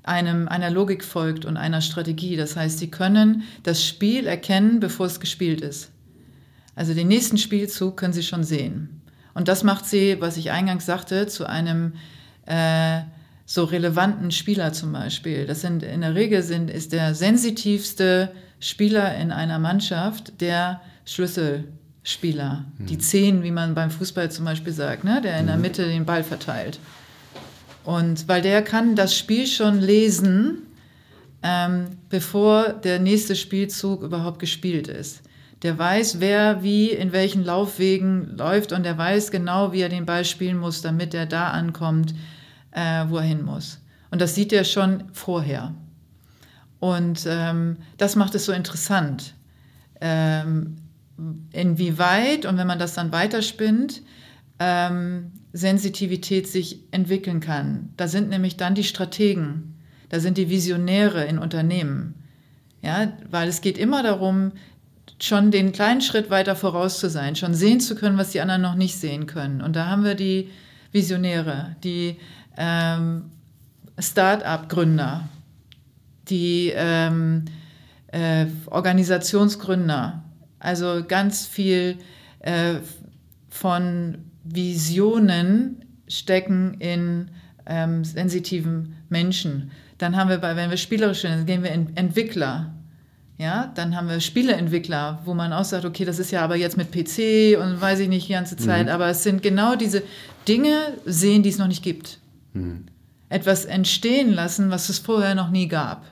[0.09, 2.37] einem, einer Logik folgt und einer Strategie.
[2.37, 5.91] Das heißt, sie können das Spiel erkennen, bevor es gespielt ist.
[6.75, 9.03] Also den nächsten Spielzug können sie schon sehen.
[9.35, 11.93] Und das macht sie, was ich eingangs sagte, zu einem
[12.47, 13.03] äh,
[13.47, 15.47] so relevanten Spieler zum Beispiel.
[15.47, 18.31] Das sind in der Regel sind, ist der sensitivste
[18.61, 22.65] Spieler in einer Mannschaft der Schlüsselspieler.
[22.77, 22.87] Mhm.
[22.87, 25.21] Die Zehn, wie man beim Fußball zum Beispiel sagt, ne?
[25.23, 25.63] der in der mhm.
[25.63, 26.79] Mitte den Ball verteilt.
[27.89, 30.67] Und weil der kann das Spiel schon lesen,
[31.43, 35.23] ähm, bevor der nächste Spielzug überhaupt gespielt ist.
[35.63, 40.05] Der weiß, wer wie in welchen Laufwegen läuft und der weiß genau, wie er den
[40.05, 42.15] Ball spielen muss, damit er da ankommt,
[42.73, 43.81] äh, wo er hin muss.
[44.11, 45.73] Und das sieht er schon vorher.
[46.81, 49.33] Und ähm, das macht es so interessant.
[50.03, 50.77] Ähm,
[51.53, 54.03] inwieweit, und wenn man das dann weiterspinnt,
[54.59, 57.91] ähm, Sensitivität sich entwickeln kann.
[57.97, 59.79] Da sind nämlich dann die Strategen,
[60.09, 62.15] da sind die Visionäre in Unternehmen.
[62.83, 64.53] Ja, weil es geht immer darum,
[65.21, 68.63] schon den kleinen Schritt weiter voraus zu sein, schon sehen zu können, was die anderen
[68.63, 69.61] noch nicht sehen können.
[69.61, 70.51] Und da haben wir die
[70.93, 72.17] Visionäre, die
[72.57, 73.25] ähm,
[73.99, 75.29] Start-up-Gründer,
[76.29, 77.47] die ähm,
[78.09, 80.23] äh, Organisationsgründer,
[80.61, 81.99] also ganz viel
[82.41, 82.77] äh,
[83.49, 84.19] von
[84.55, 87.29] Visionen stecken in
[87.67, 89.71] ähm, sensitiven Menschen.
[89.99, 92.73] Dann haben wir, bei, wenn wir spielerisch sind, dann gehen wir in Entwickler.
[93.37, 96.77] Ja, dann haben wir Spieleentwickler, wo man auch sagt, okay, das ist ja aber jetzt
[96.77, 98.93] mit PC und weiß ich nicht die ganze Zeit, mhm.
[98.93, 100.03] aber es sind genau diese
[100.49, 102.19] Dinge sehen, die es noch nicht gibt.
[102.53, 102.87] Mhm.
[103.29, 106.05] Etwas entstehen lassen, was es vorher noch nie gab.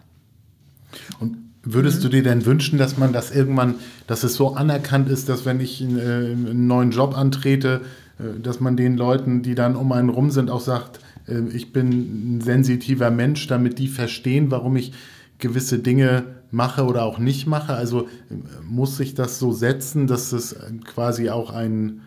[1.19, 2.03] Und Würdest mhm.
[2.03, 3.75] du dir denn wünschen, dass man das irgendwann,
[4.07, 7.81] dass es so anerkannt ist, dass wenn ich einen, äh, einen neuen Job antrete,
[8.19, 12.37] dass man den Leuten, die dann um einen rum sind, auch sagt, äh, ich bin
[12.37, 14.93] ein sensitiver Mensch, damit die verstehen, warum ich
[15.39, 17.75] gewisse Dinge mache oder auch nicht mache.
[17.75, 22.03] Also äh, muss sich das so setzen, dass es quasi auch ein,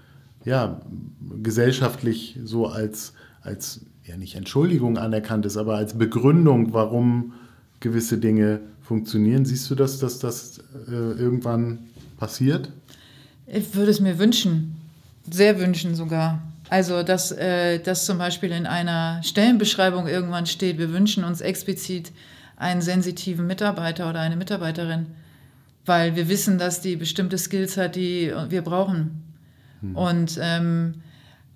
[0.45, 0.81] ja,
[1.43, 7.33] gesellschaftlich so als, als, ja nicht Entschuldigung anerkannt ist, aber als Begründung, warum
[7.81, 9.45] gewisse Dinge funktionieren.
[9.45, 11.79] Siehst du das, dass das äh, irgendwann
[12.17, 12.71] passiert?
[13.45, 14.78] Ich würde es mir wünschen
[15.31, 16.41] sehr wünschen sogar.
[16.69, 22.11] Also, dass äh, das zum Beispiel in einer Stellenbeschreibung irgendwann steht, wir wünschen uns explizit
[22.57, 25.07] einen sensitiven Mitarbeiter oder eine Mitarbeiterin,
[25.85, 29.23] weil wir wissen, dass die bestimmte Skills hat, die wir brauchen.
[29.81, 29.95] Hm.
[29.95, 31.01] Und ähm,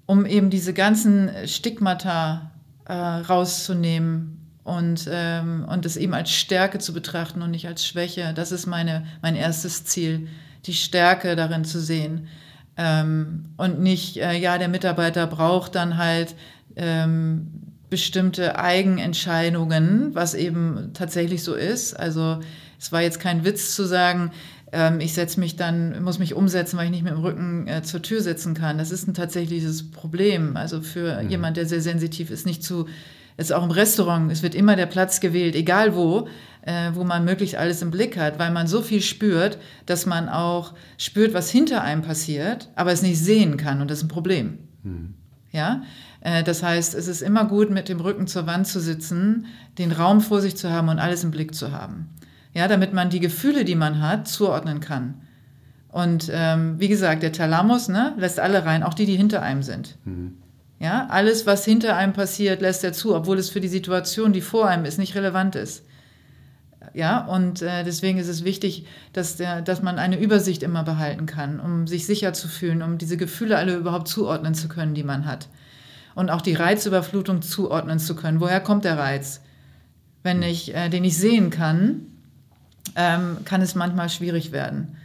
[0.05, 2.51] um eben diese ganzen Stigmata
[2.85, 8.33] äh, rauszunehmen und, ähm, und es eben als Stärke zu betrachten und nicht als Schwäche.
[8.33, 10.27] Das ist meine, mein erstes Ziel,
[10.65, 12.27] die Stärke darin zu sehen.
[12.77, 16.35] Ähm, und nicht, äh, ja, der Mitarbeiter braucht dann halt
[16.75, 17.47] ähm,
[17.89, 21.93] bestimmte Eigenentscheidungen, was eben tatsächlich so ist.
[21.93, 22.39] Also
[22.79, 24.31] es war jetzt kein Witz zu sagen,
[24.71, 27.83] ähm, ich setze mich dann, muss mich umsetzen, weil ich nicht mit dem Rücken äh,
[27.83, 28.79] zur Tür sitzen kann.
[28.79, 30.57] Das ist ein tatsächliches Problem.
[30.57, 31.29] Also für mhm.
[31.29, 32.87] jemand, der sehr sensitiv ist, nicht zu,
[33.37, 36.27] ist auch im Restaurant, es wird immer der Platz gewählt, egal wo,
[36.65, 40.29] äh, wo man möglichst alles im Blick hat, weil man so viel spürt, dass man
[40.29, 44.09] auch spürt, was hinter einem passiert, aber es nicht sehen kann und das ist ein
[44.09, 44.59] Problem.
[44.83, 45.13] Mhm.
[45.51, 45.83] Ja,
[46.21, 49.45] äh, das heißt, es ist immer gut, mit dem Rücken zur Wand zu sitzen,
[49.77, 52.09] den Raum vor sich zu haben und alles im Blick zu haben
[52.53, 55.15] ja, damit man die Gefühle, die man hat, zuordnen kann.
[55.89, 59.63] Und ähm, wie gesagt, der Thalamus ne, lässt alle rein, auch die, die hinter einem
[59.63, 59.97] sind.
[60.05, 60.37] Mhm.
[60.79, 64.41] Ja, alles, was hinter einem passiert, lässt er zu, obwohl es für die Situation, die
[64.41, 65.85] vor einem ist, nicht relevant ist.
[66.93, 71.25] Ja, und äh, deswegen ist es wichtig, dass, der, dass man eine Übersicht immer behalten
[71.25, 75.03] kann, um sich sicher zu fühlen, um diese Gefühle alle überhaupt zuordnen zu können, die
[75.03, 75.49] man hat.
[76.13, 78.39] Und auch die Reizüberflutung zuordnen zu können.
[78.39, 79.41] Woher kommt der Reiz?
[80.21, 80.43] Wenn mhm.
[80.43, 82.07] ich äh, den ich sehen kann,
[82.95, 84.97] ähm, kann es manchmal schwierig werden.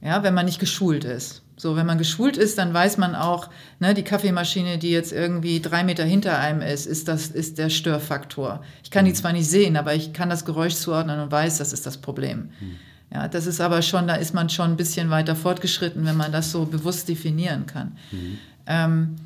[0.00, 1.42] Ja, wenn man nicht geschult ist.
[1.60, 3.50] So, wenn man geschult ist, dann weiß man auch,
[3.80, 7.68] ne, die Kaffeemaschine, die jetzt irgendwie drei Meter hinter einem ist, ist das, ist der
[7.68, 8.62] Störfaktor.
[8.82, 11.74] Ich kann die zwar nicht sehen, aber ich kann das Geräusch zuordnen und weiß, das
[11.74, 12.48] ist das Problem.
[12.60, 12.76] Hm.
[13.12, 16.32] Ja, das ist aber schon, da ist man schon ein bisschen weiter fortgeschritten, wenn man
[16.32, 17.98] das so bewusst definieren kann.
[18.10, 18.38] Mhm.
[18.66, 19.16] Ähm,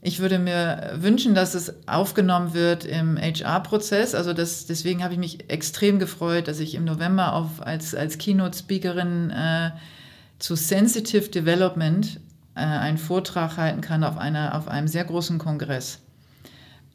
[0.00, 4.14] ich würde mir wünschen, dass es aufgenommen wird im HR-Prozess.
[4.14, 8.16] Also das, deswegen habe ich mich extrem gefreut, dass ich im November auf, als, als
[8.18, 9.70] Keynote-Speakerin äh,
[10.40, 12.18] zu Sensitive Development
[12.56, 16.00] äh, einen Vortrag halten kann auf, einer, auf einem sehr großen Kongress.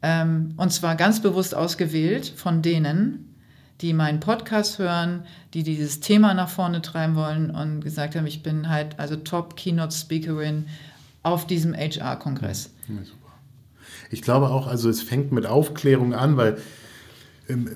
[0.01, 3.35] Ähm, und zwar ganz bewusst ausgewählt von denen,
[3.81, 8.43] die meinen Podcast hören, die dieses Thema nach vorne treiben wollen und gesagt haben, ich
[8.43, 10.65] bin halt also Top-Keynote-Speakerin
[11.23, 12.71] auf diesem HR-Kongress.
[12.87, 12.95] Ja.
[14.11, 16.57] Ich glaube auch, also es fängt mit Aufklärung an, weil
[17.49, 17.69] ähm,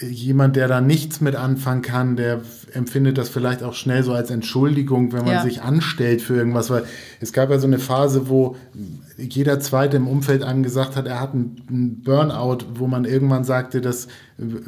[0.00, 2.42] jemand, der da nichts mit anfangen kann, der
[2.76, 5.42] empfindet das vielleicht auch schnell so als Entschuldigung, wenn man ja.
[5.42, 6.84] sich anstellt für irgendwas, weil
[7.20, 8.56] es gab ja so eine Phase, wo
[9.16, 13.80] jeder Zweite im Umfeld einem gesagt hat, er hat einen Burnout, wo man irgendwann sagte,
[13.80, 14.08] das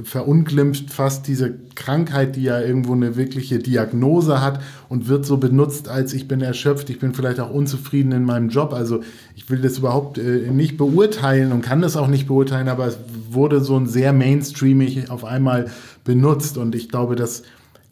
[0.02, 5.88] verunglimpft fast diese Krankheit, die ja irgendwo eine wirkliche Diagnose hat und wird so benutzt,
[5.88, 8.72] als ich bin erschöpft, ich bin vielleicht auch unzufrieden in meinem Job.
[8.72, 9.00] Also
[9.36, 12.98] ich will das überhaupt äh, nicht beurteilen und kann das auch nicht beurteilen, aber es
[13.30, 15.66] wurde so ein sehr mainstreamig auf einmal
[16.04, 17.42] benutzt und ich glaube, dass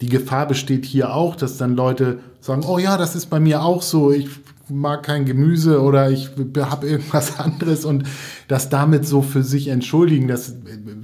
[0.01, 3.63] die Gefahr besteht hier auch, dass dann Leute sagen, oh ja, das ist bei mir
[3.63, 4.29] auch so, ich
[4.69, 8.03] mag kein Gemüse oder ich habe irgendwas anderes und
[8.47, 10.55] das damit so für sich entschuldigen, das,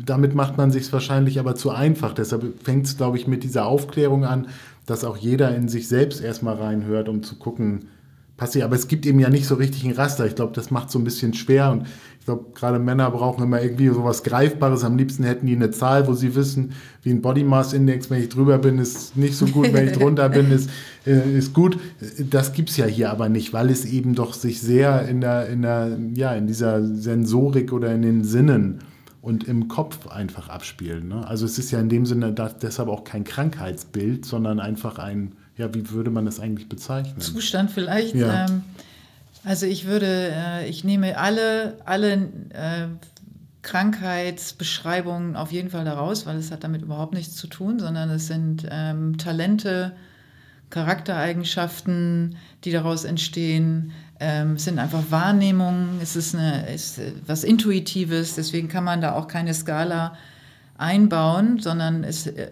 [0.06, 2.14] damit macht man sich wahrscheinlich aber zu einfach.
[2.14, 4.48] Deshalb fängt es, glaube ich, mit dieser Aufklärung an,
[4.86, 7.86] dass auch jeder in sich selbst erstmal reinhört, um zu gucken,
[8.38, 8.66] passiert.
[8.66, 10.26] Aber es gibt eben ja nicht so richtig ein Raster.
[10.26, 11.88] Ich glaube, das macht so ein bisschen schwer und
[12.24, 14.86] ich glaube, gerade Männer brauchen immer irgendwie sowas Greifbares.
[14.86, 16.72] Am liebsten hätten die eine Zahl, wo sie wissen,
[17.02, 19.92] wie ein Body Mass Index, wenn ich drüber bin, ist nicht so gut, wenn ich
[19.98, 20.70] drunter bin, ist,
[21.06, 21.78] äh, ist gut.
[22.30, 25.50] Das gibt es ja hier aber nicht, weil es eben doch sich sehr in der,
[25.50, 28.80] in der, ja, in dieser Sensorik oder in den Sinnen
[29.22, 31.04] und im Kopf einfach abspielt.
[31.04, 31.28] Ne?
[31.28, 35.74] Also es ist ja in dem Sinne deshalb auch kein Krankheitsbild, sondern einfach ein, ja,
[35.74, 37.20] wie würde man das eigentlich bezeichnen?
[37.20, 38.16] Zustand vielleicht.
[38.16, 38.46] Ja.
[38.46, 38.62] Ähm
[39.44, 42.88] also ich würde, äh, ich nehme alle, alle äh,
[43.62, 48.28] Krankheitsbeschreibungen auf jeden Fall daraus, weil es hat damit überhaupt nichts zu tun, sondern es
[48.28, 49.94] sind ähm, Talente,
[50.70, 53.92] Charaktereigenschaften, die daraus entstehen.
[54.20, 59.14] Ähm, es sind einfach Wahrnehmungen, es ist, eine, ist was Intuitives, deswegen kann man da
[59.14, 60.18] auch keine Skala
[60.78, 62.52] einbauen, sondern es äh,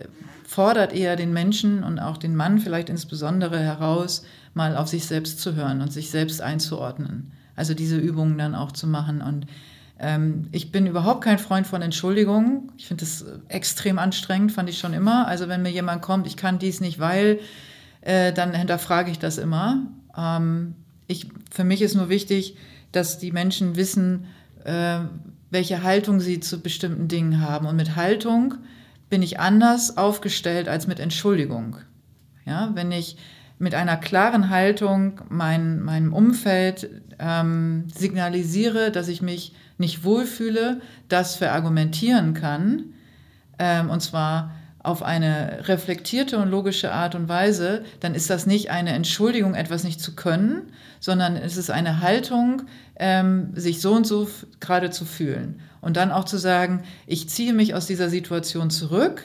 [0.52, 5.40] fordert eher den Menschen und auch den Mann vielleicht insbesondere heraus, mal auf sich selbst
[5.40, 7.32] zu hören und sich selbst einzuordnen.
[7.56, 9.22] Also diese Übungen dann auch zu machen.
[9.22, 9.46] Und
[9.98, 12.70] ähm, ich bin überhaupt kein Freund von Entschuldigungen.
[12.78, 15.26] Ich finde das extrem anstrengend, fand ich schon immer.
[15.26, 17.40] Also wenn mir jemand kommt, ich kann dies nicht, weil,
[18.02, 19.86] äh, dann hinterfrage ich das immer.
[20.18, 20.76] Ähm,
[21.08, 22.58] ich, für mich ist nur wichtig,
[22.92, 24.26] dass die Menschen wissen,
[24.66, 25.00] äh,
[25.50, 27.68] welche Haltung sie zu bestimmten Dingen haben.
[27.68, 28.56] Und mit Haltung
[29.12, 31.76] bin ich anders aufgestellt als mit Entschuldigung.
[32.46, 33.18] Ja, wenn ich
[33.60, 36.90] mit einer klaren Haltung mein, meinem Umfeld
[37.20, 42.86] ähm, signalisiere, dass ich mich nicht wohlfühle, das verargumentieren kann,
[43.60, 48.72] ähm, und zwar auf eine reflektierte und logische Art und Weise, dann ist das nicht
[48.72, 52.64] eine Entschuldigung, etwas nicht zu können, sondern es ist eine Haltung,
[52.96, 54.30] ähm, sich so und so
[54.62, 55.60] gerade zu fühlen.
[55.82, 59.24] Und dann auch zu sagen, ich ziehe mich aus dieser Situation zurück,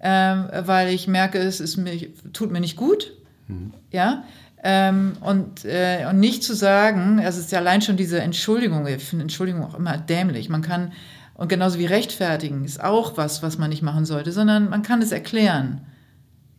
[0.00, 3.12] ähm, weil ich merke, es ist mir, tut mir nicht gut.
[3.48, 3.72] Mhm.
[3.90, 4.24] Ja.
[4.62, 9.04] Ähm, und, äh, und nicht zu sagen, es ist ja allein schon diese Entschuldigung, ich
[9.04, 10.48] finde Entschuldigung auch immer dämlich.
[10.48, 10.92] Man kann
[11.34, 15.02] und genauso wie rechtfertigen ist auch was, was man nicht machen sollte, sondern man kann
[15.02, 15.80] es erklären.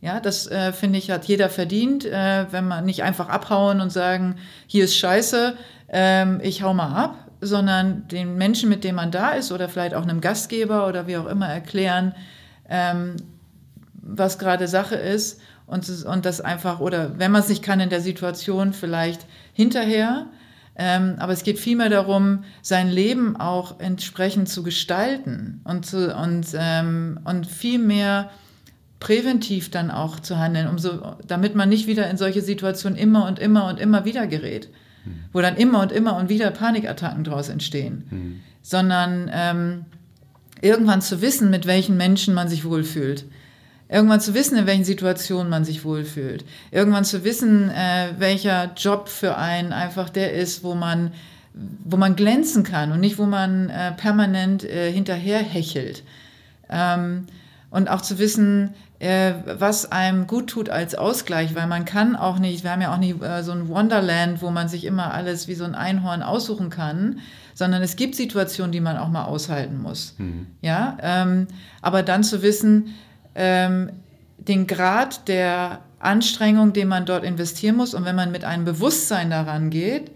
[0.02, 3.90] Ja, das äh, finde ich, hat jeder verdient, äh, wenn man nicht einfach abhauen und
[3.90, 5.56] sagen, hier ist Scheiße,
[5.88, 9.94] ähm, ich hau mal ab, sondern den Menschen, mit dem man da ist oder vielleicht
[9.94, 12.14] auch einem Gastgeber oder wie auch immer erklären,
[12.68, 13.16] ähm,
[13.94, 15.40] was gerade Sache ist.
[15.66, 20.26] Und, und das einfach, oder wenn man es nicht kann in der Situation, vielleicht hinterher.
[20.76, 26.46] Ähm, aber es geht vielmehr darum, sein Leben auch entsprechend zu gestalten und, zu, und,
[26.54, 28.30] ähm, und viel mehr
[29.00, 33.26] präventiv dann auch zu handeln, um so, damit man nicht wieder in solche Situationen immer
[33.26, 34.68] und immer und immer wieder gerät,
[35.06, 35.24] mhm.
[35.32, 38.40] wo dann immer und immer und wieder Panikattacken daraus entstehen, mhm.
[38.62, 39.84] sondern ähm,
[40.60, 43.24] irgendwann zu wissen, mit welchen Menschen man sich wohlfühlt
[43.88, 46.44] Irgendwann zu wissen, in welchen Situationen man sich wohlfühlt.
[46.72, 51.12] Irgendwann zu wissen, äh, welcher Job für einen einfach der ist, wo man,
[51.84, 56.02] wo man glänzen kann und nicht, wo man äh, permanent äh, hinterher hechelt.
[56.68, 57.26] Ähm,
[57.70, 62.64] und auch zu wissen, was einem gut tut als Ausgleich, weil man kann auch nicht,
[62.64, 65.54] wir haben ja auch nicht äh, so ein Wonderland, wo man sich immer alles wie
[65.54, 67.18] so ein Einhorn aussuchen kann,
[67.52, 70.14] sondern es gibt Situationen, die man auch mal aushalten muss.
[70.16, 70.46] Mhm.
[70.62, 71.46] Ja, ähm,
[71.82, 72.94] aber dann zu wissen,
[73.34, 73.90] ähm,
[74.38, 77.94] den Grad der Anstrengung, den man dort investieren muss.
[77.94, 80.10] Und wenn man mit einem Bewusstsein daran geht,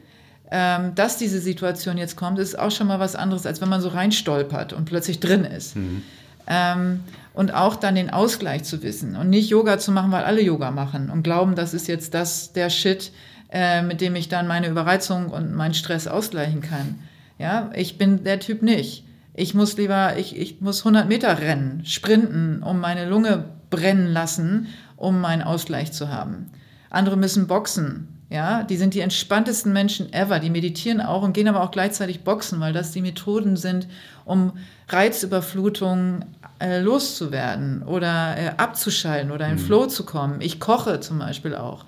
[0.51, 3.81] ähm, dass diese Situation jetzt kommt, ist auch schon mal was anderes, als wenn man
[3.81, 5.77] so reinstolpert und plötzlich drin ist.
[5.77, 6.03] Mhm.
[6.51, 7.01] Ähm,
[7.33, 10.73] und auch dann den Ausgleich zu wissen und nicht Yoga zu machen, weil alle Yoga
[10.73, 13.13] machen und glauben, das ist jetzt das, der Shit,
[13.53, 16.99] äh, mit dem ich dann meine Überreizung und meinen Stress ausgleichen kann.
[17.39, 19.05] Ja, ich bin der Typ nicht.
[19.33, 24.67] Ich muss lieber, ich, ich muss 100 Meter rennen, sprinten, um meine Lunge brennen lassen,
[24.97, 26.51] um meinen Ausgleich zu haben.
[26.91, 30.39] Andere müssen boxen, ja, die sind die entspanntesten Menschen ever.
[30.39, 33.89] Die meditieren auch und gehen aber auch gleichzeitig boxen, weil das die Methoden sind,
[34.25, 34.53] um
[34.89, 36.25] Reizüberflutung
[36.61, 39.61] äh, loszuwerden oder äh, abzuschalten oder in mhm.
[39.61, 40.41] Flow zu kommen.
[40.41, 41.85] Ich koche zum Beispiel auch.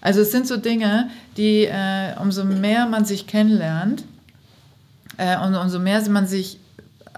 [0.00, 4.04] Also es sind so Dinge, die äh, umso mehr man sich kennenlernt
[5.16, 6.58] äh, und umso mehr man sich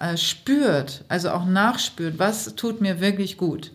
[0.01, 3.71] äh, spürt, also auch nachspürt, was tut mir wirklich gut,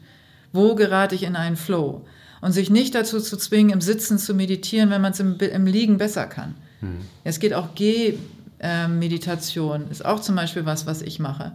[0.53, 2.05] wo gerate ich in einen Flow
[2.41, 5.65] und sich nicht dazu zu zwingen, im Sitzen zu meditieren, wenn man es im, im,
[5.65, 6.55] Liegen besser kann.
[6.81, 6.99] Mhm.
[7.23, 11.53] Es geht auch Geh-Meditation, ist auch zum Beispiel was, was ich mache,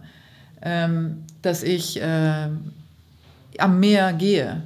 [0.65, 2.49] ähm, dass ich äh,
[3.57, 4.63] am Meer gehe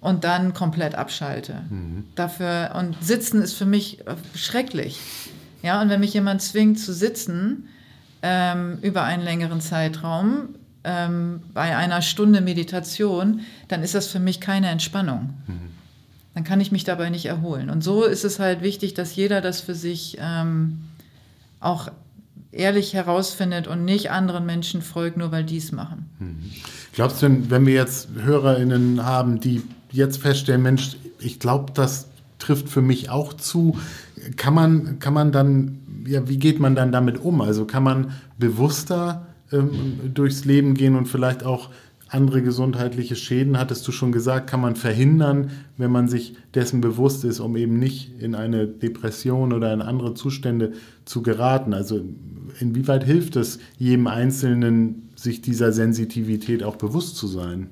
[0.00, 1.62] und dann komplett abschalte.
[1.68, 2.04] Mhm.
[2.14, 4.98] Dafür und Sitzen ist für mich äh, schrecklich.
[5.62, 7.68] Ja, und wenn mich jemand zwingt zu sitzen,
[8.22, 10.50] ähm, über einen längeren Zeitraum
[10.84, 15.34] ähm, bei einer Stunde Meditation, dann ist das für mich keine Entspannung.
[15.46, 15.70] Mhm.
[16.34, 17.68] Dann kann ich mich dabei nicht erholen.
[17.68, 20.84] Und so ist es halt wichtig, dass jeder das für sich ähm,
[21.60, 21.90] auch
[22.52, 26.10] ehrlich herausfindet und nicht anderen Menschen folgt, nur weil die es machen.
[26.18, 26.38] Mhm.
[26.92, 32.68] Glaubst du, wenn wir jetzt HörerInnen haben, die jetzt feststellen, Mensch, ich glaube, das trifft
[32.68, 33.78] für mich auch zu,
[34.36, 37.40] kann man, kann man dann ja, wie geht man dann damit um?
[37.40, 41.70] Also kann man bewusster ähm, durchs Leben gehen und vielleicht auch
[42.08, 47.24] andere gesundheitliche Schäden, hattest du schon gesagt, kann man verhindern, wenn man sich dessen bewusst
[47.24, 50.72] ist, um eben nicht in eine Depression oder in andere Zustände
[51.06, 51.72] zu geraten.
[51.72, 52.02] Also
[52.60, 57.70] inwieweit hilft es jedem Einzelnen, sich dieser Sensitivität auch bewusst zu sein?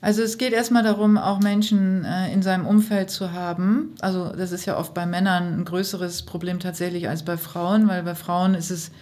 [0.00, 3.94] Also es geht erstmal darum, auch Menschen äh, in seinem Umfeld zu haben.
[4.00, 8.04] Also das ist ja oft bei Männern ein größeres Problem tatsächlich als bei Frauen, weil
[8.04, 8.92] bei Frauen ist es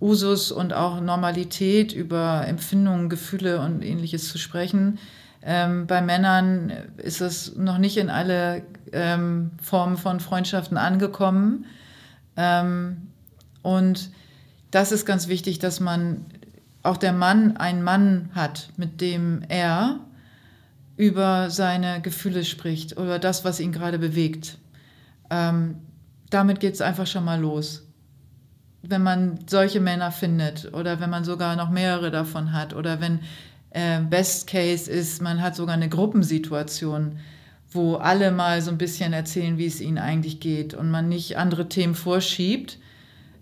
[0.00, 4.98] Usus und auch Normalität über Empfindungen, Gefühle und ähnliches zu sprechen.
[5.42, 8.62] Ähm, bei Männern ist es noch nicht in alle
[8.92, 11.66] ähm, Formen von Freundschaften angekommen.
[12.36, 13.08] Ähm,
[13.62, 14.10] und
[14.70, 16.24] das ist ganz wichtig, dass man
[16.82, 20.00] auch der Mann einen Mann hat, mit dem er
[20.96, 24.58] über seine Gefühle spricht oder das, was ihn gerade bewegt.
[25.30, 25.76] Ähm,
[26.30, 27.86] damit geht es einfach schon mal los.
[28.82, 33.20] Wenn man solche Männer findet oder wenn man sogar noch mehrere davon hat oder wenn
[33.70, 37.18] äh, Best Case ist, man hat sogar eine Gruppensituation,
[37.70, 41.36] wo alle mal so ein bisschen erzählen, wie es ihnen eigentlich geht und man nicht
[41.36, 42.78] andere Themen vorschiebt,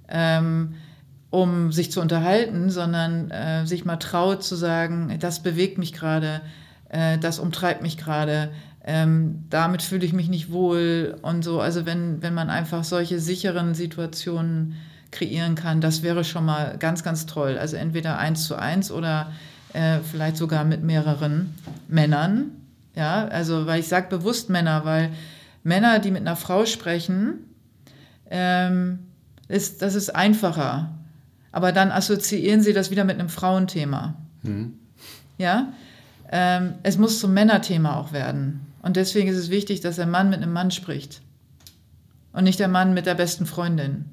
[0.09, 0.75] ähm,
[1.31, 6.41] um sich zu unterhalten, sondern äh, sich mal traut zu sagen, das bewegt mich gerade,
[6.89, 8.51] äh, das umtreibt mich gerade,
[8.85, 11.61] ähm, damit fühle ich mich nicht wohl und so.
[11.61, 14.77] Also wenn, wenn man einfach solche sicheren Situationen
[15.11, 17.59] kreieren kann, das wäre schon mal ganz, ganz toll.
[17.59, 19.33] Also entweder eins zu eins oder
[19.73, 21.55] äh, vielleicht sogar mit mehreren
[21.89, 22.53] Männern.
[22.95, 25.11] Ja, also weil ich sage bewusst Männer, weil
[25.65, 27.41] Männer, die mit einer Frau sprechen,
[28.31, 29.01] ähm,
[29.49, 30.91] ist, das ist einfacher.
[31.57, 34.15] Aber dann assoziieren sie das wieder mit einem Frauenthema.
[34.43, 34.75] Mhm.
[35.39, 35.73] Ja,
[36.31, 38.61] ähm, es muss zum Männerthema auch werden.
[38.83, 41.23] Und deswegen ist es wichtig, dass der Mann mit einem Mann spricht
[42.35, 44.05] und nicht der Mann mit der besten Freundin.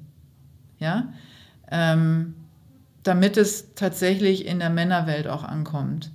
[0.78, 1.12] Ja,
[1.70, 2.34] ähm,
[3.02, 6.12] damit es tatsächlich in der Männerwelt auch ankommt.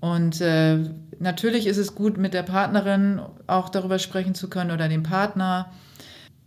[0.00, 0.90] Und äh,
[1.20, 5.70] natürlich ist es gut, mit der Partnerin auch darüber sprechen zu können oder dem Partner.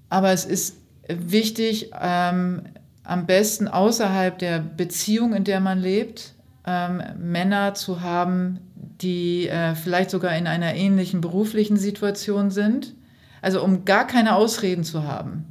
[0.10, 0.76] Aber es ist
[1.08, 2.64] wichtig, ähm,
[3.06, 6.34] am besten außerhalb der Beziehung, in der man lebt,
[6.66, 8.60] ähm, Männer zu haben,
[9.02, 12.96] die äh, vielleicht sogar in einer ähnlichen beruflichen Situation sind.
[13.42, 15.46] Also um gar keine Ausreden zu haben.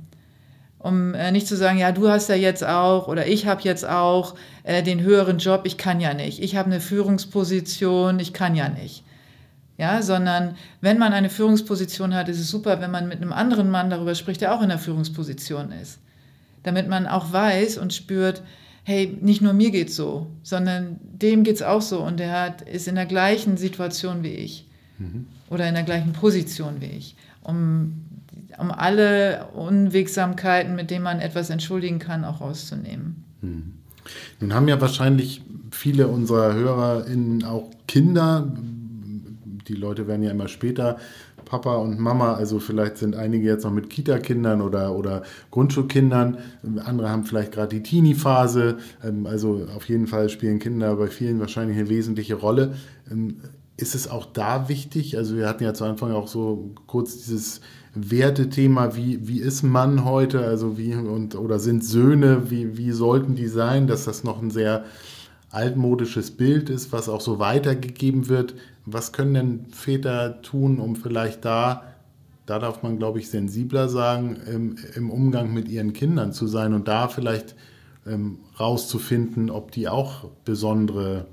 [0.79, 3.89] Um äh, nicht zu sagen, ja, du hast ja jetzt auch oder ich habe jetzt
[3.89, 4.35] auch
[4.65, 6.43] äh, den höheren Job, ich kann ja nicht.
[6.43, 9.05] Ich habe eine Führungsposition, ich kann ja nicht.
[9.79, 13.71] Ja, sondern wenn man eine Führungsposition hat, ist es super, wenn man mit einem anderen
[13.71, 16.01] Mann darüber spricht, der auch in der Führungsposition ist.
[16.65, 18.43] Damit man auch weiß und spürt,
[18.83, 22.87] hey, nicht nur mir geht's so, sondern dem geht's auch so und der hat, ist
[22.87, 24.67] in der gleichen Situation wie ich
[24.99, 25.27] mhm.
[25.49, 28.05] oder in der gleichen Position wie ich, um,
[28.59, 33.25] um alle Unwegsamkeiten, mit denen man etwas entschuldigen kann, auch rauszunehmen.
[33.41, 33.73] Mhm.
[34.41, 35.41] Nun haben ja wahrscheinlich
[35.71, 38.53] viele unserer HörerInnen auch Kinder.
[39.67, 40.99] Die Leute werden ja immer später
[41.55, 42.35] Papa und Mama.
[42.35, 46.39] Also vielleicht sind einige jetzt noch mit Kita-Kindern oder, oder Grundschulkindern.
[46.85, 48.79] Andere haben vielleicht gerade die Teenie-Phase.
[49.05, 52.75] Ähm, also auf jeden Fall spielen Kinder bei vielen wahrscheinlich eine wesentliche Rolle.
[53.09, 53.37] Ähm,
[53.77, 55.17] ist es auch da wichtig?
[55.17, 57.61] Also wir hatten ja zu Anfang auch so kurz dieses
[57.95, 63.37] Wertethema, wie, wie ist Mann heute, also wie und oder sind Söhne, wie, wie sollten
[63.37, 64.85] die sein, dass das noch ein sehr
[65.51, 68.55] altmodisches Bild ist, was auch so weitergegeben wird.
[68.87, 71.85] Was können denn Väter tun, um vielleicht da,
[72.47, 76.75] da darf man glaube ich sensibler sagen, im, im, Umgang mit ihren Kindern zu sein
[76.75, 77.55] und da vielleicht
[78.07, 81.27] ähm, rauszufinden, ob die auch besondere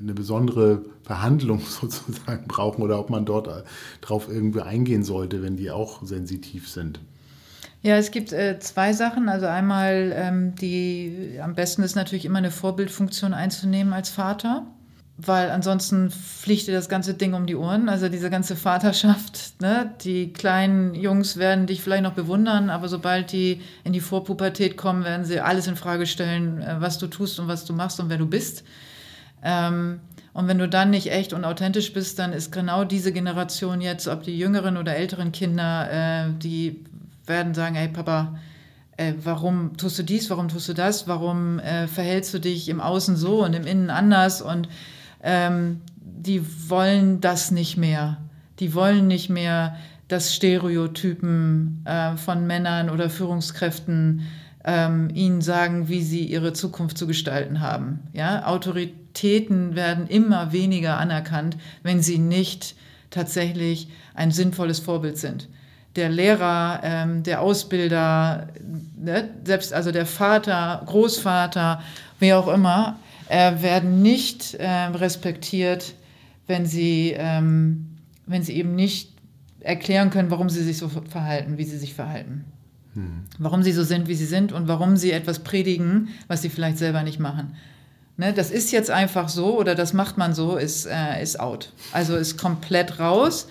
[0.00, 3.62] eine besondere Behandlung sozusagen brauchen oder ob man dort äh,
[4.00, 7.00] drauf irgendwie eingehen sollte, wenn die auch sensitiv sind.
[7.82, 9.28] Ja, es gibt äh, zwei Sachen.
[9.28, 14.66] Also einmal, ähm, die am besten ist natürlich immer eine Vorbildfunktion einzunehmen als Vater,
[15.20, 17.88] weil ansonsten fliegt dir das ganze Ding um die Ohren.
[17.88, 19.92] Also diese ganze Vaterschaft, ne?
[20.02, 25.04] die kleinen Jungs werden dich vielleicht noch bewundern, aber sobald die in die Vorpubertät kommen,
[25.04, 28.10] werden sie alles in Frage stellen, äh, was du tust und was du machst und
[28.10, 28.62] wer du bist.
[29.42, 29.98] Ähm,
[30.34, 34.06] und wenn du dann nicht echt und authentisch bist, dann ist genau diese Generation jetzt,
[34.06, 36.84] ob die jüngeren oder älteren Kinder, äh, die
[37.26, 38.38] werden sagen, hey Papa,
[38.96, 42.80] äh, warum tust du dies, warum tust du das, warum äh, verhältst du dich im
[42.80, 44.68] Außen so und im Innen anders und
[45.22, 48.18] ähm, die wollen das nicht mehr.
[48.60, 49.76] Die wollen nicht mehr,
[50.08, 54.22] dass Stereotypen äh, von Männern oder Führungskräften
[54.64, 58.00] ähm, ihnen sagen, wie sie ihre Zukunft zu gestalten haben.
[58.12, 58.46] Ja?
[58.46, 62.74] Autoritäten werden immer weniger anerkannt, wenn sie nicht
[63.10, 65.48] tatsächlich ein sinnvolles Vorbild sind
[65.98, 68.48] der Lehrer, ähm, der Ausbilder,
[68.96, 71.82] ne, selbst also der Vater, Großvater,
[72.20, 72.98] wie auch immer,
[73.28, 75.94] äh, werden nicht äh, respektiert,
[76.46, 79.12] wenn sie, ähm, wenn sie eben nicht
[79.60, 82.44] erklären können, warum sie sich so verhalten, wie sie sich verhalten.
[82.94, 83.24] Hm.
[83.38, 86.78] Warum sie so sind, wie sie sind und warum sie etwas predigen, was sie vielleicht
[86.78, 87.54] selber nicht machen.
[88.16, 91.72] Ne, das ist jetzt einfach so oder das macht man so, ist, äh, ist out.
[91.92, 93.46] Also ist komplett raus.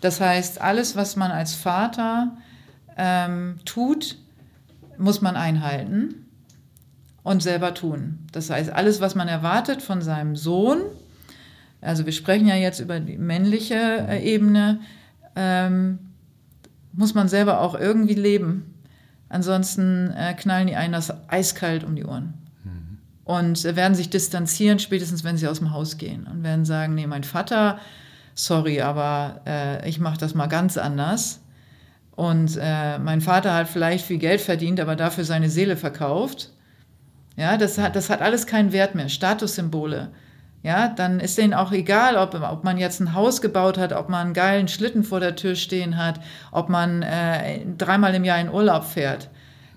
[0.00, 2.36] Das heißt, alles, was man als Vater
[2.96, 4.16] ähm, tut,
[4.98, 6.25] muss man einhalten
[7.26, 8.20] und selber tun.
[8.30, 10.82] Das heißt, alles, was man erwartet von seinem Sohn,
[11.80, 14.78] also wir sprechen ja jetzt über die männliche äh, Ebene,
[15.34, 15.98] ähm,
[16.92, 18.74] muss man selber auch irgendwie leben.
[19.28, 22.34] Ansonsten äh, knallen die einen das eiskalt um die Ohren.
[22.62, 22.98] Mhm.
[23.24, 26.28] Und äh, werden sich distanzieren, spätestens wenn sie aus dem Haus gehen.
[26.28, 27.80] Und werden sagen, nee, mein Vater
[28.36, 31.40] sorry, aber äh, ich mache das mal ganz anders.
[32.14, 36.52] Und äh, mein Vater hat vielleicht viel Geld verdient, aber dafür seine Seele verkauft.
[37.36, 39.08] Ja, das hat, das hat alles keinen Wert mehr.
[39.08, 40.10] Statussymbole.
[40.62, 44.08] Ja, dann ist denen auch egal, ob, ob man jetzt ein Haus gebaut hat, ob
[44.08, 46.18] man einen geilen Schlitten vor der Tür stehen hat,
[46.50, 49.28] ob man äh, dreimal im Jahr in Urlaub fährt.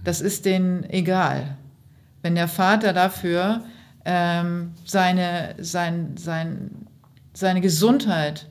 [0.03, 1.57] Das ist denen egal.
[2.21, 3.61] Wenn der Vater dafür
[4.05, 6.71] ähm, seine, sein, sein,
[7.33, 8.47] seine Gesundheit,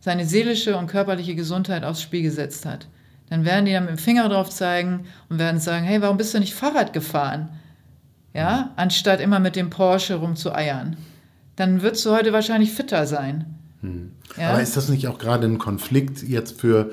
[0.00, 2.88] seine seelische und körperliche Gesundheit aufs Spiel gesetzt hat,
[3.30, 6.34] dann werden die dann mit dem Finger drauf zeigen und werden sagen, hey, warum bist
[6.34, 7.50] du nicht Fahrrad gefahren?
[8.36, 10.98] Ja, anstatt immer mit dem Porsche rumzueiern.
[11.56, 13.46] Dann würdest du heute wahrscheinlich fitter sein.
[13.80, 14.12] Hm.
[14.36, 14.50] Ja?
[14.50, 16.90] Aber ist das nicht auch gerade ein Konflikt jetzt für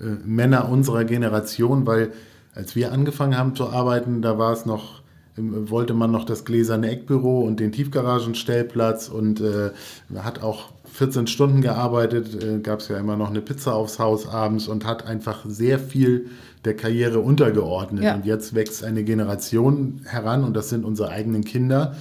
[0.00, 1.84] äh, Männer unserer Generation?
[1.84, 2.12] Weil
[2.54, 5.02] als wir angefangen haben zu arbeiten, da war es noch
[5.36, 9.70] wollte man noch das gläserne Eckbüro und den Tiefgaragenstellplatz und äh,
[10.16, 14.28] hat auch 14 Stunden gearbeitet, äh, gab es ja immer noch eine Pizza aufs Haus
[14.28, 16.30] abends und hat einfach sehr viel
[16.64, 18.04] der Karriere untergeordnet.
[18.04, 18.14] Ja.
[18.14, 21.94] Und jetzt wächst eine Generation heran und das sind unsere eigenen Kinder,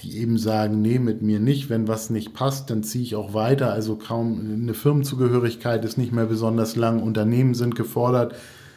[0.00, 3.34] die eben sagen, nee, mit mir nicht, wenn was nicht passt, dann ziehe ich auch
[3.34, 3.72] weiter.
[3.72, 8.34] Also kaum eine Firmenzugehörigkeit ist nicht mehr besonders lang, Unternehmen sind gefordert,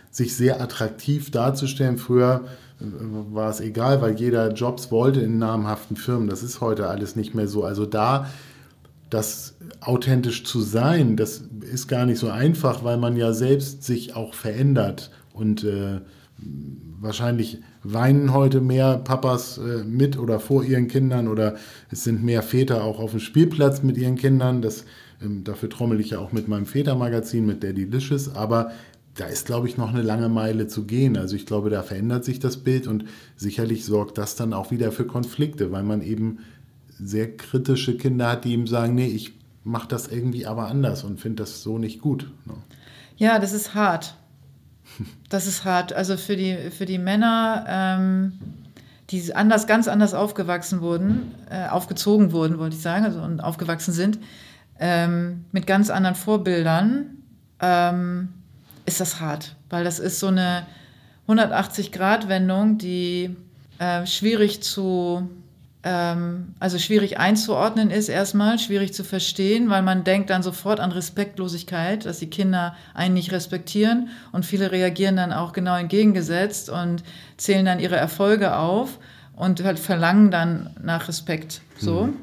[0.09, 1.97] sich sehr attraktiv darzustellen.
[1.97, 2.45] Früher
[2.79, 6.27] war es egal, weil jeder Jobs wollte in namhaften Firmen.
[6.27, 7.63] Das ist heute alles nicht mehr so.
[7.63, 8.27] Also da
[9.11, 14.15] das authentisch zu sein, das ist gar nicht so einfach, weil man ja selbst sich
[14.15, 16.01] auch verändert und äh,
[16.99, 21.55] wahrscheinlich weinen heute mehr Papas äh, mit oder vor ihren Kindern oder
[21.89, 24.61] es sind mehr Väter auch auf dem Spielplatz mit ihren Kindern.
[24.61, 24.85] Das,
[25.21, 28.71] ähm, dafür trommel ich ja auch mit meinem Vätermagazin, mit Daddy Licious, aber
[29.15, 31.17] da ist, glaube ich, noch eine lange Meile zu gehen.
[31.17, 33.05] Also ich glaube, da verändert sich das Bild und
[33.35, 36.39] sicherlich sorgt das dann auch wieder für Konflikte, weil man eben
[36.97, 39.33] sehr kritische Kinder hat, die ihm sagen, nee, ich
[39.63, 42.31] mache das irgendwie aber anders und finde das so nicht gut.
[42.45, 42.53] Ne?
[43.17, 44.15] Ja, das ist hart.
[45.29, 45.93] Das ist hart.
[45.93, 48.39] Also für die, für die Männer, ähm,
[49.09, 53.93] die anders, ganz anders aufgewachsen wurden, äh, aufgezogen wurden, wollte ich sagen, also und aufgewachsen
[53.93, 54.19] sind,
[54.79, 57.17] ähm, mit ganz anderen Vorbildern,
[57.59, 58.29] ähm,
[58.85, 60.65] ist das hart, weil das ist so eine
[61.27, 63.35] 180-Grad-Wendung, die
[63.79, 65.29] äh, schwierig zu,
[65.83, 70.91] ähm, also schwierig einzuordnen ist erstmal, schwierig zu verstehen, weil man denkt dann sofort an
[70.91, 77.03] Respektlosigkeit, dass die Kinder einen nicht respektieren und viele reagieren dann auch genau entgegengesetzt und
[77.37, 78.99] zählen dann ihre Erfolge auf
[79.35, 82.13] und halt verlangen dann nach Respekt, so, mhm.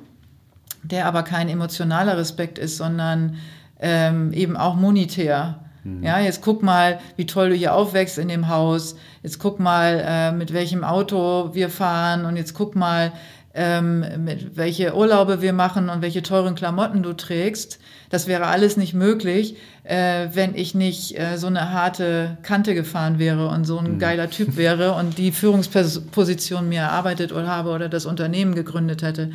[0.85, 3.39] der aber kein emotionaler Respekt ist, sondern
[3.81, 5.59] ähm, eben auch monetär.
[5.83, 6.03] Mhm.
[6.03, 8.97] Ja, jetzt guck mal, wie toll du hier aufwächst in dem Haus.
[9.23, 13.13] Jetzt guck mal, äh, mit welchem Auto wir fahren und jetzt guck mal,
[13.55, 17.79] ähm, mit welche Urlaube wir machen und welche teuren Klamotten du trägst.
[18.11, 23.19] Das wäre alles nicht möglich, äh, wenn ich nicht äh, so eine harte Kante gefahren
[23.19, 23.99] wäre und so ein mhm.
[23.99, 29.31] geiler Typ wäre und die Führungsposition mir erarbeitet oder habe oder das Unternehmen gegründet hätte.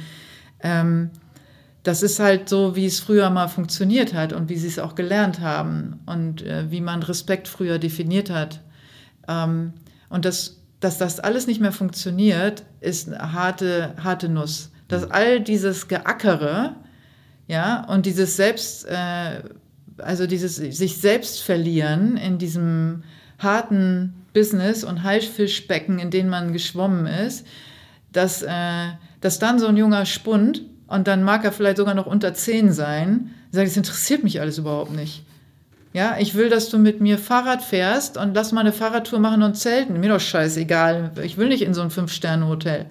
[0.61, 1.09] Ähm,
[1.83, 4.95] das ist halt so, wie es früher mal funktioniert hat und wie sie es auch
[4.95, 8.61] gelernt haben und äh, wie man Respekt früher definiert hat.
[9.27, 9.73] Ähm,
[10.09, 14.71] und das, dass das alles nicht mehr funktioniert, ist eine harte, harte Nuss.
[14.87, 16.75] Dass all dieses Geackere,
[17.47, 19.43] ja, und dieses Selbst, äh,
[19.97, 23.03] also dieses sich selbst verlieren in diesem
[23.39, 27.45] harten Business und Haifischbecken, in denen man geschwommen ist,
[28.11, 28.87] dass, äh,
[29.21, 32.73] dass dann so ein junger Spund und dann mag er vielleicht sogar noch unter 10
[32.73, 35.23] sein, sagt, es interessiert mich alles überhaupt nicht.
[35.93, 39.43] Ja, ich will, dass du mit mir Fahrrad fährst und lass mal eine Fahrradtour machen
[39.43, 39.99] und zelten.
[39.99, 41.11] Mir doch scheißegal.
[41.23, 42.87] Ich will nicht in so ein Fünf-Sterne-Hotel.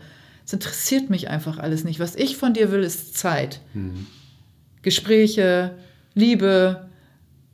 [0.47, 1.99] Es interessiert mich einfach alles nicht.
[1.99, 3.61] Was ich von dir will, ist Zeit.
[3.75, 4.07] Mhm.
[4.83, 5.75] Gespräche,
[6.15, 6.87] Liebe.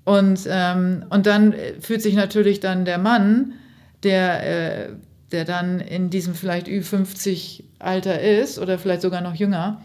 [0.05, 3.55] Und, ähm, und dann fühlt sich natürlich dann der Mann,
[4.03, 4.93] der, äh,
[5.33, 9.81] der dann in diesem vielleicht Ü50 Alter ist oder vielleicht sogar noch jünger,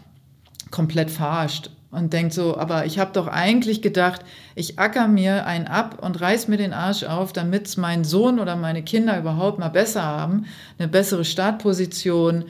[0.70, 4.22] komplett verarscht und denkt so, aber ich habe doch eigentlich gedacht,
[4.54, 8.38] ich acker mir einen ab und reiß mir den Arsch auf, damit es mein Sohn
[8.38, 10.46] oder meine Kinder überhaupt mal besser haben,
[10.78, 12.44] eine bessere Startposition,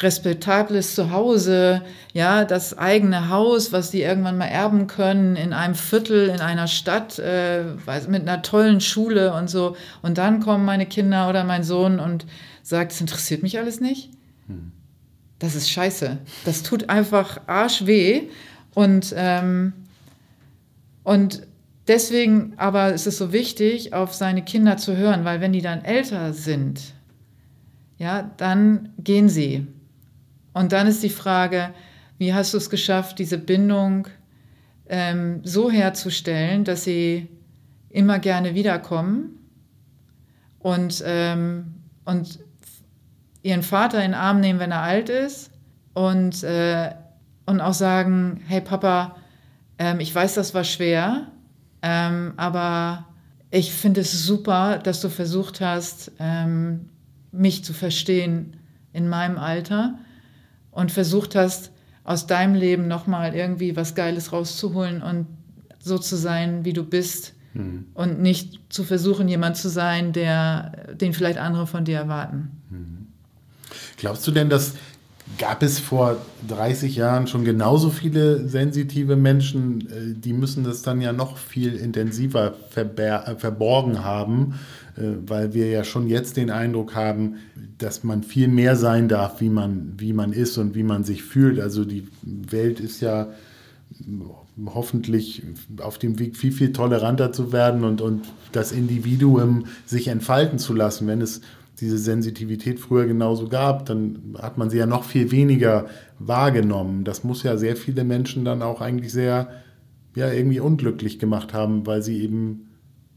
[0.00, 6.28] respektables Zuhause, ja, das eigene Haus, was die irgendwann mal erben können, in einem Viertel,
[6.28, 7.64] in einer Stadt, äh,
[8.08, 9.76] mit einer tollen Schule und so.
[10.02, 12.26] Und dann kommen meine Kinder oder mein Sohn und
[12.62, 14.10] sagt, es interessiert mich alles nicht.
[14.46, 14.72] Hm
[15.38, 16.18] das ist scheiße.
[16.44, 18.22] Das tut einfach arschweh.
[18.74, 19.72] Und, ähm,
[21.02, 21.46] und
[21.86, 25.84] deswegen aber ist es so wichtig, auf seine Kinder zu hören, weil wenn die dann
[25.84, 26.94] älter sind,
[27.98, 29.66] ja, dann gehen sie.
[30.52, 31.70] Und dann ist die Frage,
[32.18, 34.08] wie hast du es geschafft, diese Bindung
[34.88, 37.28] ähm, so herzustellen, dass sie
[37.90, 39.38] immer gerne wiederkommen
[40.58, 41.74] und, ähm,
[42.04, 42.38] und
[43.42, 45.50] ihren Vater in den Arm nehmen, wenn er alt ist
[45.94, 46.90] und, äh,
[47.48, 49.16] und auch sagen, hey Papa,
[49.78, 51.28] ähm, ich weiß, das war schwer,
[51.80, 53.06] ähm, aber
[53.50, 56.90] ich finde es super, dass du versucht hast, ähm,
[57.32, 58.58] mich zu verstehen,
[58.92, 59.98] in meinem Alter
[60.72, 61.70] und versucht hast,
[62.04, 65.26] aus deinem Leben nochmal irgendwie was Geiles rauszuholen und
[65.78, 67.86] so zu sein, wie du bist mhm.
[67.94, 72.50] und nicht zu versuchen, jemand zu sein, der, den vielleicht andere von dir erwarten.
[72.68, 73.06] Mhm.
[73.96, 74.74] Glaubst du denn, dass
[75.36, 76.16] gab es vor
[76.48, 81.74] 30 Jahren schon genauso viele sensitive Menschen, äh, die müssen das dann ja noch viel
[81.76, 84.54] intensiver äh, verborgen haben,
[84.96, 87.36] äh, weil wir ja schon jetzt den Eindruck haben,
[87.78, 91.22] dass man viel mehr sein darf, wie man, wie man ist und wie man sich
[91.22, 91.60] fühlt.
[91.60, 93.28] Also die Welt ist ja
[94.66, 95.42] hoffentlich
[95.80, 100.74] auf dem Weg, viel, viel toleranter zu werden und, und das Individuum sich entfalten zu
[100.74, 101.06] lassen.
[101.06, 101.40] Wenn es
[101.80, 105.86] diese Sensitivität früher genauso gab, dann hat man sie ja noch viel weniger
[106.18, 107.04] wahrgenommen.
[107.04, 109.48] Das muss ja sehr viele Menschen dann auch eigentlich sehr,
[110.16, 112.68] ja, irgendwie unglücklich gemacht haben, weil sie eben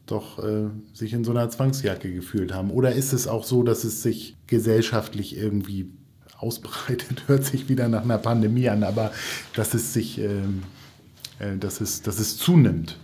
[0.05, 2.69] doch äh, sich in so einer Zwangsjacke gefühlt haben.
[2.69, 5.89] Oder ist es auch so, dass es sich gesellschaftlich irgendwie
[6.37, 9.11] ausbreitet, hört sich wieder nach einer Pandemie an, aber
[9.55, 10.43] dass es sich, äh, äh,
[11.59, 12.97] dass es, dass es zunimmt?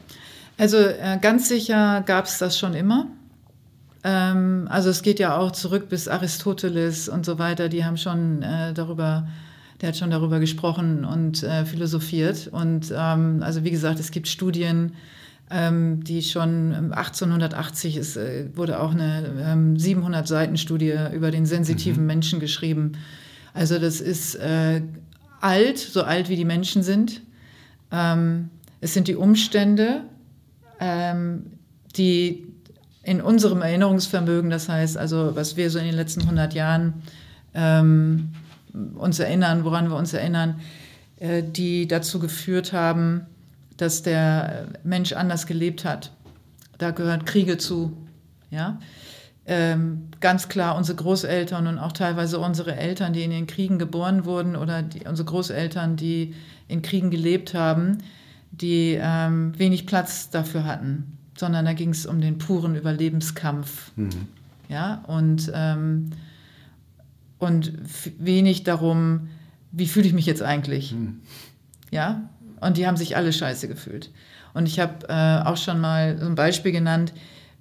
[0.58, 3.08] Also äh, ganz sicher gab es das schon immer.
[4.04, 8.42] Ähm, also es geht ja auch zurück bis Aristoteles und so weiter, die haben schon
[8.42, 9.28] äh, darüber,
[9.82, 12.48] der hat schon darüber gesprochen und äh, philosophiert.
[12.48, 14.94] Und ähm, also wie gesagt, es gibt Studien,
[15.52, 21.46] ähm, die schon 1880 ist, äh, wurde auch eine 700 ähm, Seiten Studie über den
[21.46, 22.08] sensitiven mhm.
[22.08, 22.94] Menschen geschrieben.
[23.54, 24.82] Also das ist äh,
[25.40, 27.22] alt, so alt wie die Menschen sind.
[27.92, 28.50] Ähm,
[28.82, 30.04] es sind die Umstände,
[30.80, 31.52] ähm,
[31.96, 32.48] die
[33.04, 37.02] in unserem Erinnerungsvermögen, das heißt also, was wir so in den letzten 100 Jahren
[37.54, 38.34] ähm,
[38.96, 40.60] uns erinnern, woran wir uns erinnern,
[41.20, 43.26] äh, die dazu geführt haben,
[43.78, 46.12] dass der Mensch anders gelebt hat.
[46.78, 47.96] Da gehören Kriege zu,
[48.52, 48.80] ja.
[49.50, 54.26] Ähm, ganz klar unsere Großeltern und auch teilweise unsere Eltern, die in den Kriegen geboren
[54.26, 56.36] wurden oder die, unsere Großeltern, die
[56.68, 58.00] in Kriegen gelebt haben,
[58.52, 63.92] die ähm, wenig Platz dafür hatten sondern da ging es um den puren Überlebenskampf.
[63.96, 64.28] Mhm.
[64.70, 66.12] Ja, und, ähm,
[67.38, 67.74] und
[68.20, 69.30] wenig darum,
[69.72, 70.94] wie fühle ich mich jetzt eigentlich.
[70.94, 71.22] Mhm.
[71.92, 72.30] Ja,
[72.60, 74.12] und die haben sich alle scheiße gefühlt.
[74.54, 77.14] Und ich habe äh, auch schon mal so ein Beispiel genannt,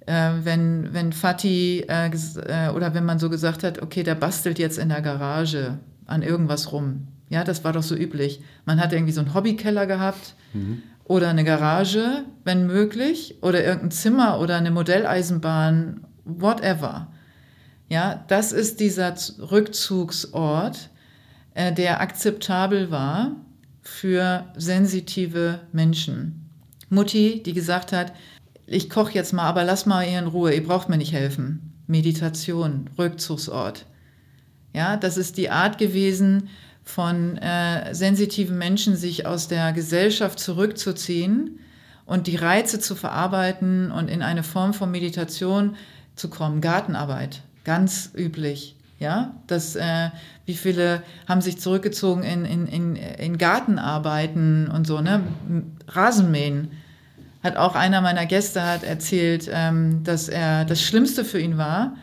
[0.07, 4.57] äh, wenn, wenn Fatih äh, äh, oder wenn man so gesagt hat, okay, der bastelt
[4.57, 7.07] jetzt in der Garage an irgendwas rum.
[7.29, 8.41] Ja, das war doch so üblich.
[8.65, 13.91] Man hat irgendwie so einen Hobbykeller gehabt mhm oder eine Garage, wenn möglich, oder irgendein
[13.91, 17.07] Zimmer oder eine Modelleisenbahn, whatever.
[17.89, 20.89] Ja, das ist dieser Rückzugsort,
[21.53, 23.37] äh, der akzeptabel war
[23.81, 26.49] für sensitive Menschen.
[26.89, 28.11] Mutti, die gesagt hat,
[28.67, 31.73] ich koche jetzt mal, aber lass mal ihr in Ruhe, ihr braucht mir nicht helfen.
[31.87, 33.85] Meditation, Rückzugsort.
[34.73, 36.49] Ja, das ist die Art gewesen,
[36.83, 41.59] von äh, sensitiven Menschen, sich aus der Gesellschaft zurückzuziehen
[42.05, 45.75] und die Reize zu verarbeiten und in eine Form von Meditation
[46.15, 46.61] zu kommen.
[46.61, 48.75] Gartenarbeit, ganz üblich.
[48.99, 50.09] Ja, das, äh,
[50.45, 55.21] wie viele haben sich zurückgezogen in, in, in, in Gartenarbeiten und so, ne?
[55.87, 56.71] Rasenmähen.
[57.43, 61.95] Hat auch einer meiner Gäste hat erzählt, ähm, dass er das Schlimmste für ihn war,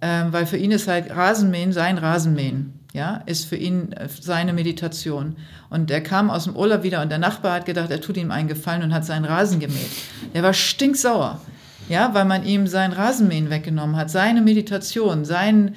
[0.00, 4.52] ähm, weil für ihn ist halt Rasenmähen sein Rasenmähen ja, ist für ihn äh, seine
[4.52, 5.36] Meditation.
[5.70, 8.30] Und er kam aus dem Urlaub wieder und der Nachbar hat gedacht, er tut ihm
[8.30, 9.90] einen Gefallen und hat seinen Rasen gemäht.
[10.34, 11.40] Er war stinksauer,
[11.88, 15.74] ja, weil man ihm sein Rasenmähen weggenommen hat, seine Meditation, sein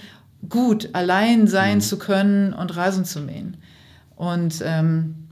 [0.47, 1.81] Gut, allein sein mhm.
[1.81, 3.57] zu können und Rasen zu mähen.
[4.15, 5.24] Und, ähm,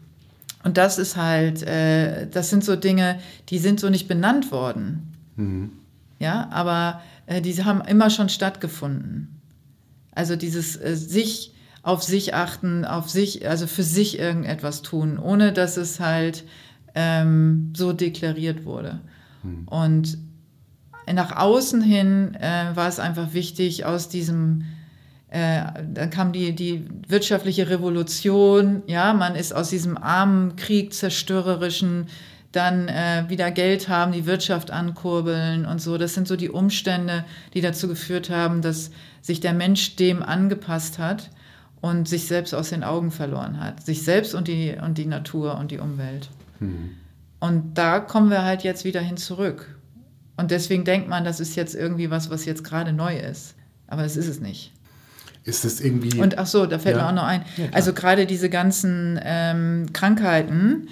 [0.63, 3.19] und das ist halt, äh, das sind so Dinge,
[3.49, 5.13] die sind so nicht benannt worden.
[5.35, 5.71] Mhm.
[6.19, 9.41] Ja, aber äh, die haben immer schon stattgefunden.
[10.11, 15.51] Also dieses äh, sich auf sich achten, auf sich, also für sich irgendetwas tun, ohne
[15.51, 16.45] dass es halt
[16.95, 19.01] ähm, so deklariert wurde.
[19.41, 19.67] Hm.
[19.67, 20.17] Und
[21.11, 24.63] nach außen hin äh, war es einfach wichtig, aus diesem,
[25.33, 32.05] äh, dann kam die, die wirtschaftliche Revolution, ja, man ist aus diesem armen Krieg, zerstörerischen,
[32.51, 35.97] dann äh, wieder Geld haben, die Wirtschaft ankurbeln und so.
[35.97, 38.91] Das sind so die Umstände, die dazu geführt haben, dass
[39.23, 41.31] sich der Mensch dem angepasst hat
[41.81, 43.83] und sich selbst aus den Augen verloren hat.
[43.83, 46.29] Sich selbst und die, und die Natur und die Umwelt.
[46.59, 46.91] Mhm.
[47.39, 49.79] Und da kommen wir halt jetzt wieder hin zurück.
[50.37, 53.55] Und deswegen denkt man, das ist jetzt irgendwie was, was jetzt gerade neu ist.
[53.87, 54.72] Aber es ist es nicht.
[55.45, 56.19] Ist es irgendwie.
[56.19, 57.03] Und ach so, da fällt ja.
[57.03, 57.43] mir auch noch ein.
[57.57, 60.87] Ja, also gerade diese ganzen ähm, Krankheiten,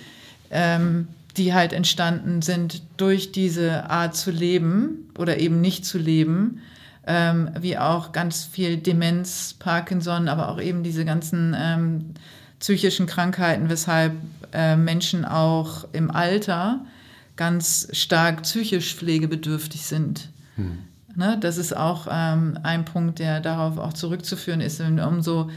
[0.50, 1.08] ähm,
[1.38, 6.62] die halt entstanden sind durch diese Art zu leben oder eben nicht zu leben,
[7.08, 12.06] ähm, wie auch ganz viel Demenz, Parkinson, aber auch eben diese ganzen ähm,
[12.60, 14.14] psychischen Krankheiten, weshalb
[14.54, 16.86] äh, Menschen auch im Alter
[17.38, 20.30] ganz stark psychisch pflegebedürftig sind.
[20.58, 20.80] Hm.
[21.16, 24.80] Ne, das ist auch ähm, ein Punkt, der darauf auch zurückzuführen ist.
[24.82, 25.50] Umso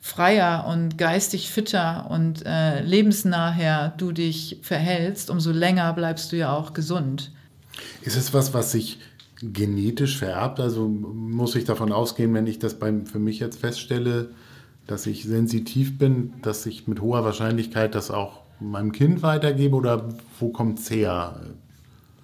[0.00, 6.52] freier und geistig fitter und äh, lebensnahher du dich verhältst, umso länger bleibst du ja
[6.54, 7.32] auch gesund.
[8.02, 8.98] Ist es was, was sich
[9.40, 10.60] genetisch vererbt?
[10.60, 14.28] Also muss ich davon ausgehen, wenn ich das beim, für mich jetzt feststelle,
[14.86, 20.10] dass ich sensitiv bin, dass ich mit hoher Wahrscheinlichkeit das auch meinem Kind weitergebe oder
[20.38, 21.40] wo kommt es her?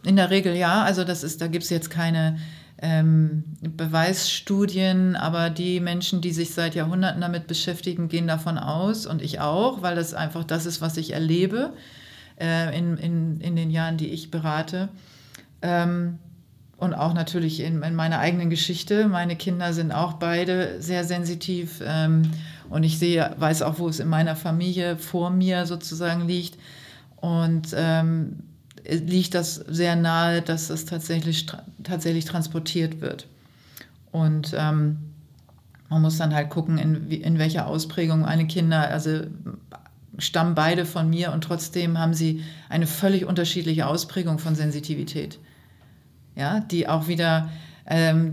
[0.05, 0.83] In der Regel ja.
[0.83, 2.39] Also das ist, da gibt es jetzt keine
[2.83, 9.21] ähm, Beweisstudien, aber die Menschen, die sich seit Jahrhunderten damit beschäftigen, gehen davon aus und
[9.21, 11.75] ich auch, weil das einfach das ist, was ich erlebe
[12.41, 14.89] äh, in, in, in den Jahren, die ich berate.
[15.63, 16.19] Ähm,
[16.79, 19.07] und auch natürlich in, in, meiner eigenen Geschichte.
[19.07, 22.23] Meine Kinder sind auch beide sehr sensitiv ähm,
[22.71, 26.57] und ich sehe, weiß auch, wo es in meiner Familie vor mir sozusagen liegt.
[27.17, 28.45] Und ähm,
[28.91, 31.47] liegt das sehr nahe, dass es tatsächlich,
[31.83, 33.27] tatsächlich transportiert wird.
[34.13, 34.99] Und ähm,
[35.89, 39.23] man muss dann halt gucken, in, in welcher Ausprägung eine Kinder, also
[40.19, 45.39] stammen beide von mir und trotzdem haben sie eine völlig unterschiedliche Ausprägung von Sensitivität
[46.37, 47.51] ja, die auch wieder
[47.87, 48.33] ähm,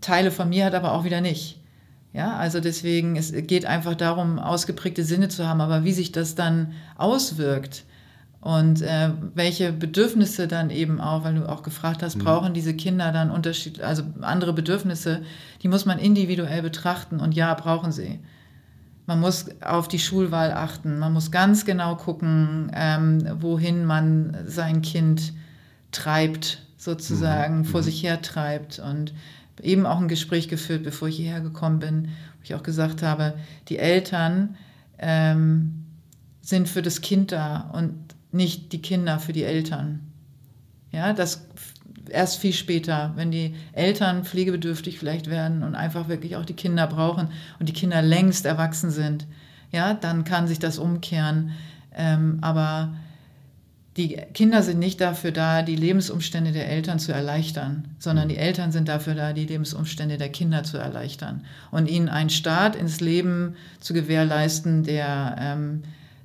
[0.00, 1.60] Teile von mir hat, aber auch wieder nicht.
[2.12, 6.34] Ja, also deswegen, es geht einfach darum, ausgeprägte Sinne zu haben, aber wie sich das
[6.34, 7.84] dann auswirkt
[8.44, 12.24] und äh, welche Bedürfnisse dann eben auch, weil du auch gefragt hast, mhm.
[12.24, 15.22] brauchen diese Kinder dann Unterschied, also andere Bedürfnisse,
[15.62, 18.20] die muss man individuell betrachten und ja, brauchen sie.
[19.06, 24.82] Man muss auf die Schulwahl achten, man muss ganz genau gucken, ähm, wohin man sein
[24.82, 25.32] Kind
[25.90, 27.64] treibt sozusagen mhm.
[27.64, 27.84] vor mhm.
[27.84, 28.78] sich her treibt.
[28.78, 29.14] Und
[29.62, 33.38] eben auch ein Gespräch geführt, bevor ich hierher gekommen bin, wo ich auch gesagt habe,
[33.70, 34.56] die Eltern
[34.98, 35.86] ähm,
[36.42, 38.03] sind für das Kind da und
[38.34, 40.00] nicht die Kinder für die Eltern.
[40.92, 41.46] Ja, das
[42.10, 46.86] erst viel später, wenn die Eltern pflegebedürftig vielleicht werden und einfach wirklich auch die Kinder
[46.86, 47.28] brauchen
[47.58, 49.26] und die Kinder längst erwachsen sind,
[49.72, 51.52] ja, dann kann sich das umkehren.
[51.96, 52.94] Ähm, aber
[53.96, 58.72] die Kinder sind nicht dafür da, die Lebensumstände der Eltern zu erleichtern, sondern die Eltern
[58.72, 63.54] sind dafür da, die Lebensumstände der Kinder zu erleichtern und ihnen einen Start ins Leben
[63.78, 65.82] zu gewährleisten, der, ähm,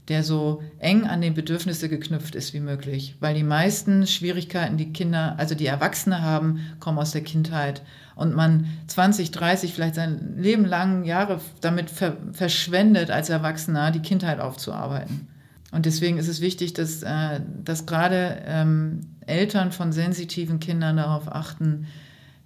[0.10, 3.16] der so eng an die Bedürfnisse geknüpft ist wie möglich.
[3.20, 7.84] Weil die meisten Schwierigkeiten, die Kinder, also die Erwachsene haben, kommen aus der Kindheit.
[8.16, 14.02] Und man 20, 30, vielleicht sein Leben lang Jahre damit ver verschwendet, als Erwachsener die
[14.02, 15.28] Kindheit aufzuarbeiten.
[15.72, 21.32] Und deswegen ist es wichtig, dass, äh, dass gerade ähm, Eltern von sensitiven Kindern darauf
[21.32, 21.86] achten,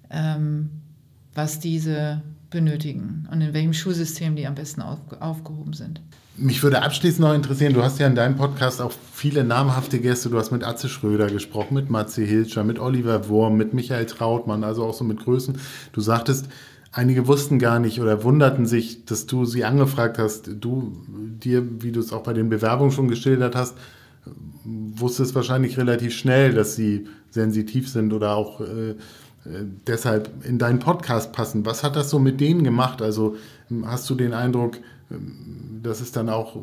[0.09, 0.69] ähm,
[1.33, 6.01] was diese benötigen und in welchem Schulsystem die am besten auf, aufgehoben sind.
[6.35, 10.29] Mich würde abschließend noch interessieren, du hast ja in deinem Podcast auch viele namhafte Gäste.
[10.29, 14.63] Du hast mit Atze Schröder gesprochen, mit Matze Hilscher, mit Oliver Wurm, mit Michael Trautmann,
[14.63, 15.59] also auch so mit Größen.
[15.91, 16.47] Du sagtest,
[16.95, 20.47] Einige wussten gar nicht oder wunderten sich, dass du sie angefragt hast.
[20.59, 23.75] Du dir, wie du es auch bei den Bewerbungen schon geschildert hast,
[24.63, 28.93] wusstest wahrscheinlich relativ schnell, dass sie sensitiv sind oder auch äh,
[29.87, 31.65] deshalb in deinen Podcast passen.
[31.65, 33.01] Was hat das so mit denen gemacht?
[33.01, 33.37] Also
[33.85, 34.77] hast du den Eindruck,
[35.81, 36.57] das ist dann auch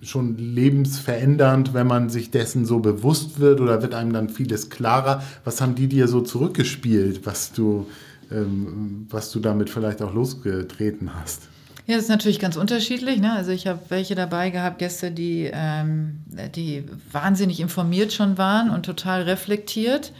[0.00, 5.22] schon lebensverändernd, wenn man sich dessen so bewusst wird oder wird einem dann vieles klarer?
[5.44, 7.86] Was haben die dir so zurückgespielt, was du
[8.30, 11.48] ähm, was du damit vielleicht auch losgetreten hast.
[11.86, 13.20] Ja, das ist natürlich ganz unterschiedlich.
[13.20, 13.32] Ne?
[13.32, 16.22] Also ich habe welche dabei gehabt, Gäste, die, ähm,
[16.54, 20.12] die wahnsinnig informiert schon waren und total reflektiert.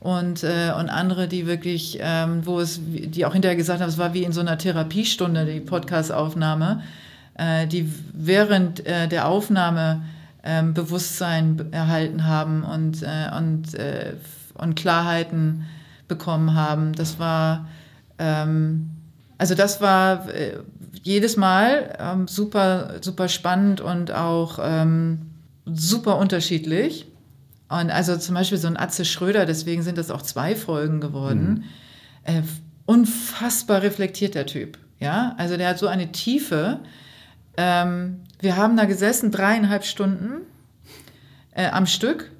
[0.00, 3.96] Und, äh, und andere, die wirklich, ähm, wo es, die auch hinterher gesagt haben, es
[3.96, 6.82] war wie in so einer Therapiestunde, die Podcastaufnahme,
[7.36, 10.02] die während äh, der Aufnahme
[10.44, 14.14] ähm, Bewusstsein erhalten haben und, äh, und, äh,
[14.54, 15.64] und Klarheiten
[16.06, 16.92] bekommen haben.
[16.92, 17.66] Das war,
[18.18, 18.90] ähm,
[19.38, 20.58] also das war äh,
[21.02, 24.58] jedes Mal ähm, super, super spannend und auch
[25.66, 27.06] super unterschiedlich.
[27.68, 31.64] Und also zum Beispiel so ein Atze Schröder, deswegen sind das auch zwei Folgen geworden.
[32.26, 32.34] Mhm.
[32.34, 32.42] Äh,
[32.86, 34.78] unfassbar reflektiert der Typ.
[35.00, 36.80] Ja, also der hat so eine Tiefe.
[37.56, 40.42] Ähm, wir haben da gesessen dreieinhalb Stunden
[41.52, 42.30] äh, am Stück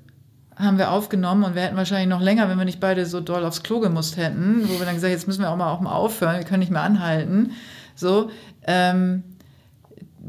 [0.57, 3.45] haben wir aufgenommen und wir hätten wahrscheinlich noch länger, wenn wir nicht beide so doll
[3.45, 5.93] aufs Klo gemusst hätten, wo wir dann gesagt, jetzt müssen wir auch mal, auch mal
[5.93, 7.53] aufhören, wir können nicht mehr anhalten.
[7.97, 8.31] So,
[8.67, 9.25] ähm,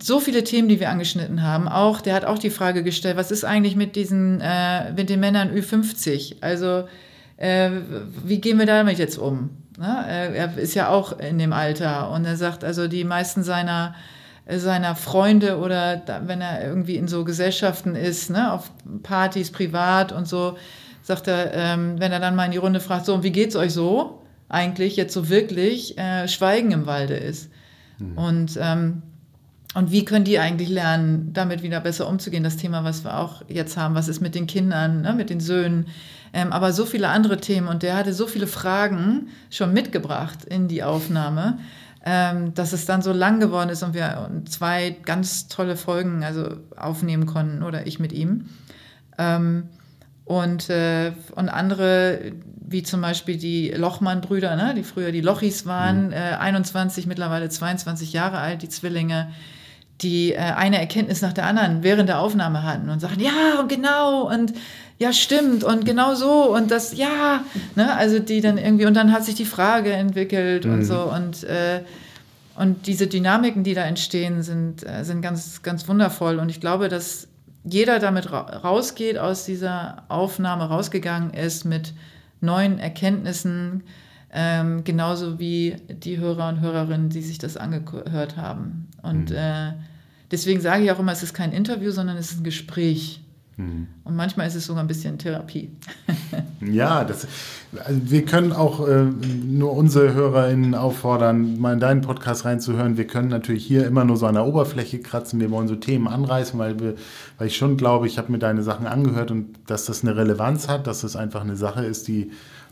[0.02, 1.68] so viele Themen, die wir angeschnitten haben.
[1.68, 5.20] Auch, der hat auch die Frage gestellt, was ist eigentlich mit diesen, äh, mit den
[5.20, 6.38] Männern Ü50?
[6.42, 6.88] Also
[7.38, 7.70] äh,
[8.24, 9.52] wie gehen wir damit jetzt um?
[9.78, 10.06] Ne?
[10.08, 13.96] Er ist ja auch in dem Alter und er sagt, also die meisten seiner
[14.48, 20.12] seiner Freunde oder da, wenn er irgendwie in so Gesellschaften ist, ne, auf Partys, privat
[20.12, 20.58] und so,
[21.02, 23.56] sagt er, ähm, wenn er dann mal in die Runde fragt, so, und wie geht's
[23.56, 24.22] euch so?
[24.48, 27.50] Eigentlich jetzt so wirklich äh, Schweigen im Walde ist.
[27.98, 28.18] Mhm.
[28.18, 29.02] Und, ähm,
[29.74, 32.44] und wie können die eigentlich lernen, damit wieder besser umzugehen?
[32.44, 35.40] Das Thema, was wir auch jetzt haben, was ist mit den Kindern, ne, mit den
[35.40, 35.88] Söhnen,
[36.34, 37.68] ähm, aber so viele andere Themen.
[37.68, 41.58] Und der hatte so viele Fragen schon mitgebracht in die Aufnahme
[42.06, 46.58] ähm, dass es dann so lang geworden ist und wir zwei ganz tolle Folgen also
[46.78, 48.50] aufnehmen konnten oder ich mit ihm.
[49.18, 49.70] Ähm,
[50.24, 56.08] und, äh, und andere, wie zum Beispiel die Lochmann-Brüder, ne, die früher die Lochis waren,
[56.08, 56.14] mhm.
[56.14, 59.30] äh, 21, mittlerweile 22 Jahre alt, die Zwillinge,
[60.02, 63.70] die äh, eine Erkenntnis nach der anderen während der Aufnahme hatten und sagen, ja, und
[63.70, 64.54] genau, und
[64.98, 67.44] ja, stimmt, und genau so, und das, ja,
[67.76, 70.74] ne, also die dann irgendwie, und dann hat sich die Frage entwickelt mhm.
[70.74, 71.82] und so, und, äh,
[72.56, 76.40] und diese Dynamiken, die da entstehen, sind, äh, sind ganz, ganz wundervoll.
[76.40, 77.28] Und ich glaube, dass
[77.66, 81.94] jeder damit rausgeht, aus dieser Aufnahme rausgegangen ist mit
[82.40, 83.84] neuen Erkenntnissen,
[84.32, 88.88] ähm, genauso wie die Hörer und Hörerinnen, die sich das angehört haben.
[89.02, 89.36] Und mhm.
[89.36, 89.74] äh,
[90.32, 93.22] deswegen sage ich auch immer, es ist kein Interview, sondern es ist ein Gespräch.
[93.58, 93.88] Mhm.
[94.04, 95.70] Und manchmal ist es sogar ein bisschen Therapie.
[96.62, 97.28] ja, das,
[97.86, 102.98] also wir können auch äh, nur unsere HörerInnen auffordern, mal in deinen Podcast reinzuhören.
[102.98, 105.40] Wir können natürlich hier immer nur so an der Oberfläche kratzen.
[105.40, 106.96] Wir wollen so Themen anreißen, weil, wir,
[107.38, 110.68] weil ich schon glaube, ich habe mir deine Sachen angehört und dass das eine Relevanz
[110.68, 112.32] hat, dass das einfach eine Sache ist, die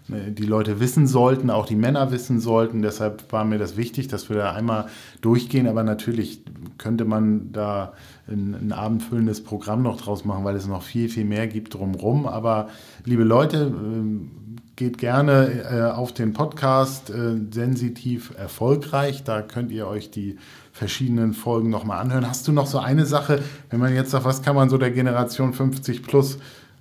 [0.10, 2.82] äh, die Leute wissen sollten, auch die Männer wissen sollten.
[2.82, 4.86] Deshalb war mir das wichtig, dass wir da einmal
[5.22, 5.68] durchgehen.
[5.68, 6.42] Aber natürlich
[6.78, 7.94] könnte man da
[8.28, 12.26] ein, ein abendfüllendes Programm noch draus machen, weil es noch viel, viel mehr gibt drumherum.
[12.26, 12.70] Aber
[13.06, 14.32] liebe Leute, ähm,
[14.76, 19.24] geht gerne äh, auf den Podcast äh, Sensitiv Erfolgreich.
[19.24, 20.38] Da könnt ihr euch die
[20.72, 22.28] verschiedenen Folgen nochmal anhören.
[22.28, 24.92] Hast du noch so eine Sache, wenn man jetzt sagt, was kann man so der
[24.92, 26.40] Generation 50 plus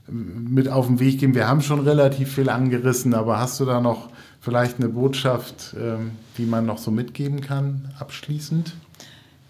[0.09, 1.35] mit auf den Weg geben?
[1.35, 4.09] Wir haben schon relativ viel angerissen, aber hast du da noch
[4.40, 8.73] vielleicht eine Botschaft, ähm, die man noch so mitgeben kann, abschließend?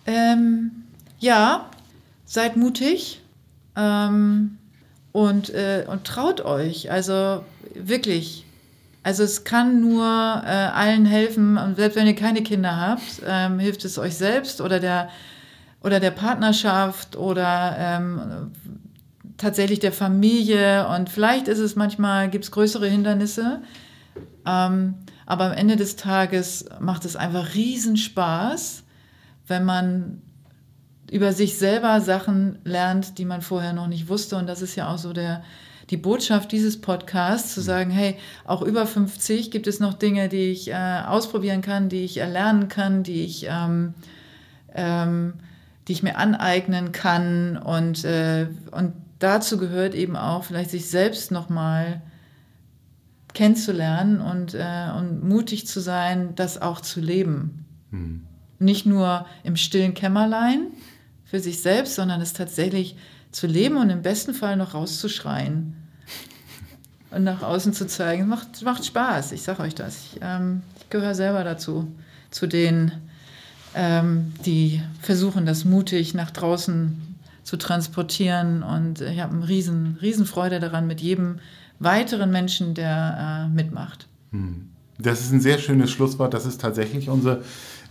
[0.07, 0.73] Ähm,
[1.21, 1.71] ja,
[2.33, 3.21] seid mutig
[3.77, 4.57] ähm,
[5.13, 6.91] und, äh, und traut euch.
[6.91, 7.45] Also
[7.75, 8.47] wirklich.
[9.03, 13.59] Also es kann nur äh, allen helfen, und selbst wenn ihr keine Kinder habt, ähm,
[13.59, 15.11] hilft es euch selbst oder der,
[15.83, 18.21] oder der Partnerschaft oder ähm,
[19.37, 20.89] tatsächlich der Familie.
[20.89, 23.61] Und vielleicht ist es manchmal, gibt es größere Hindernisse.
[24.47, 24.95] Ähm,
[25.27, 28.85] aber am Ende des Tages macht es einfach Riesenspaß,
[29.49, 30.23] wenn man
[31.13, 34.37] über sich selber Sachen lernt, die man vorher noch nicht wusste.
[34.37, 35.45] Und das ist ja auch so der,
[35.91, 37.65] die Botschaft dieses Podcasts, zu mhm.
[37.65, 38.17] sagen, hey,
[38.47, 42.69] auch über 50 gibt es noch Dinge, die ich äh, ausprobieren kann, die ich erlernen
[42.69, 43.93] kann, die ich, ähm,
[44.75, 45.35] ähm,
[45.87, 47.59] die ich mir aneignen kann.
[47.59, 52.01] Und, äh, und dazu gehört eben auch, vielleicht sich selbst nochmal
[53.35, 57.67] kennenzulernen und, äh, und mutig zu sein, das auch zu leben.
[57.91, 58.23] Mhm.
[58.59, 60.69] Nicht nur im stillen Kämmerlein
[61.33, 62.95] für sich selbst, sondern es tatsächlich
[63.31, 65.75] zu leben und im besten Fall noch rauszuschreien
[67.11, 68.29] und nach außen zu zeigen.
[68.29, 69.97] Macht, macht Spaß, ich sage euch das.
[69.97, 71.91] Ich, ähm, ich gehöre selber dazu,
[72.31, 72.93] zu denen,
[73.75, 77.01] ähm, die versuchen, das mutig nach draußen
[77.45, 78.63] zu transportieren.
[78.63, 81.39] Und ich habe eine riesen, riesen Freude daran mit jedem
[81.79, 84.07] weiteren Menschen, der äh, mitmacht.
[84.33, 84.69] Hm.
[84.99, 86.35] Das ist ein sehr schönes Schlusswort.
[86.35, 87.43] Das ist tatsächlich unsere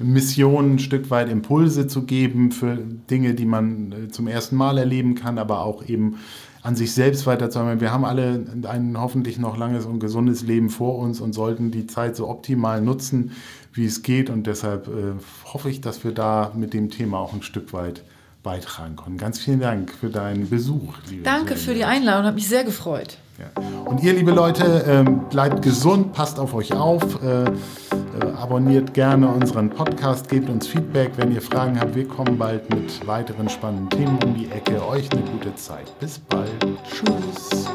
[0.03, 2.77] Mission, ein Stück weit Impulse zu geben für
[3.09, 6.17] Dinge, die man äh, zum ersten Mal erleben kann, aber auch eben
[6.63, 7.81] an sich selbst weiterzuarbeiten.
[7.81, 11.87] Wir haben alle ein hoffentlich noch langes und gesundes Leben vor uns und sollten die
[11.87, 13.31] Zeit so optimal nutzen,
[13.73, 14.29] wie es geht.
[14.29, 15.13] Und deshalb äh,
[15.45, 18.03] hoffe ich, dass wir da mit dem Thema auch ein Stück weit
[18.43, 19.17] beitragen konnten.
[19.17, 20.95] Ganz vielen Dank für deinen Besuch.
[21.23, 23.17] Danke für die Einladung, hat mich sehr gefreut.
[23.37, 23.61] Ja.
[23.85, 27.51] Und ihr, liebe Leute, ähm, bleibt gesund, passt auf euch auf, äh, äh,
[28.37, 31.95] abonniert gerne unseren Podcast, gebt uns Feedback, wenn ihr Fragen habt.
[31.95, 34.85] Wir kommen bald mit weiteren spannenden Themen um die Ecke.
[34.87, 35.91] Euch eine gute Zeit.
[35.99, 36.49] Bis bald.
[36.89, 37.69] Tschüss.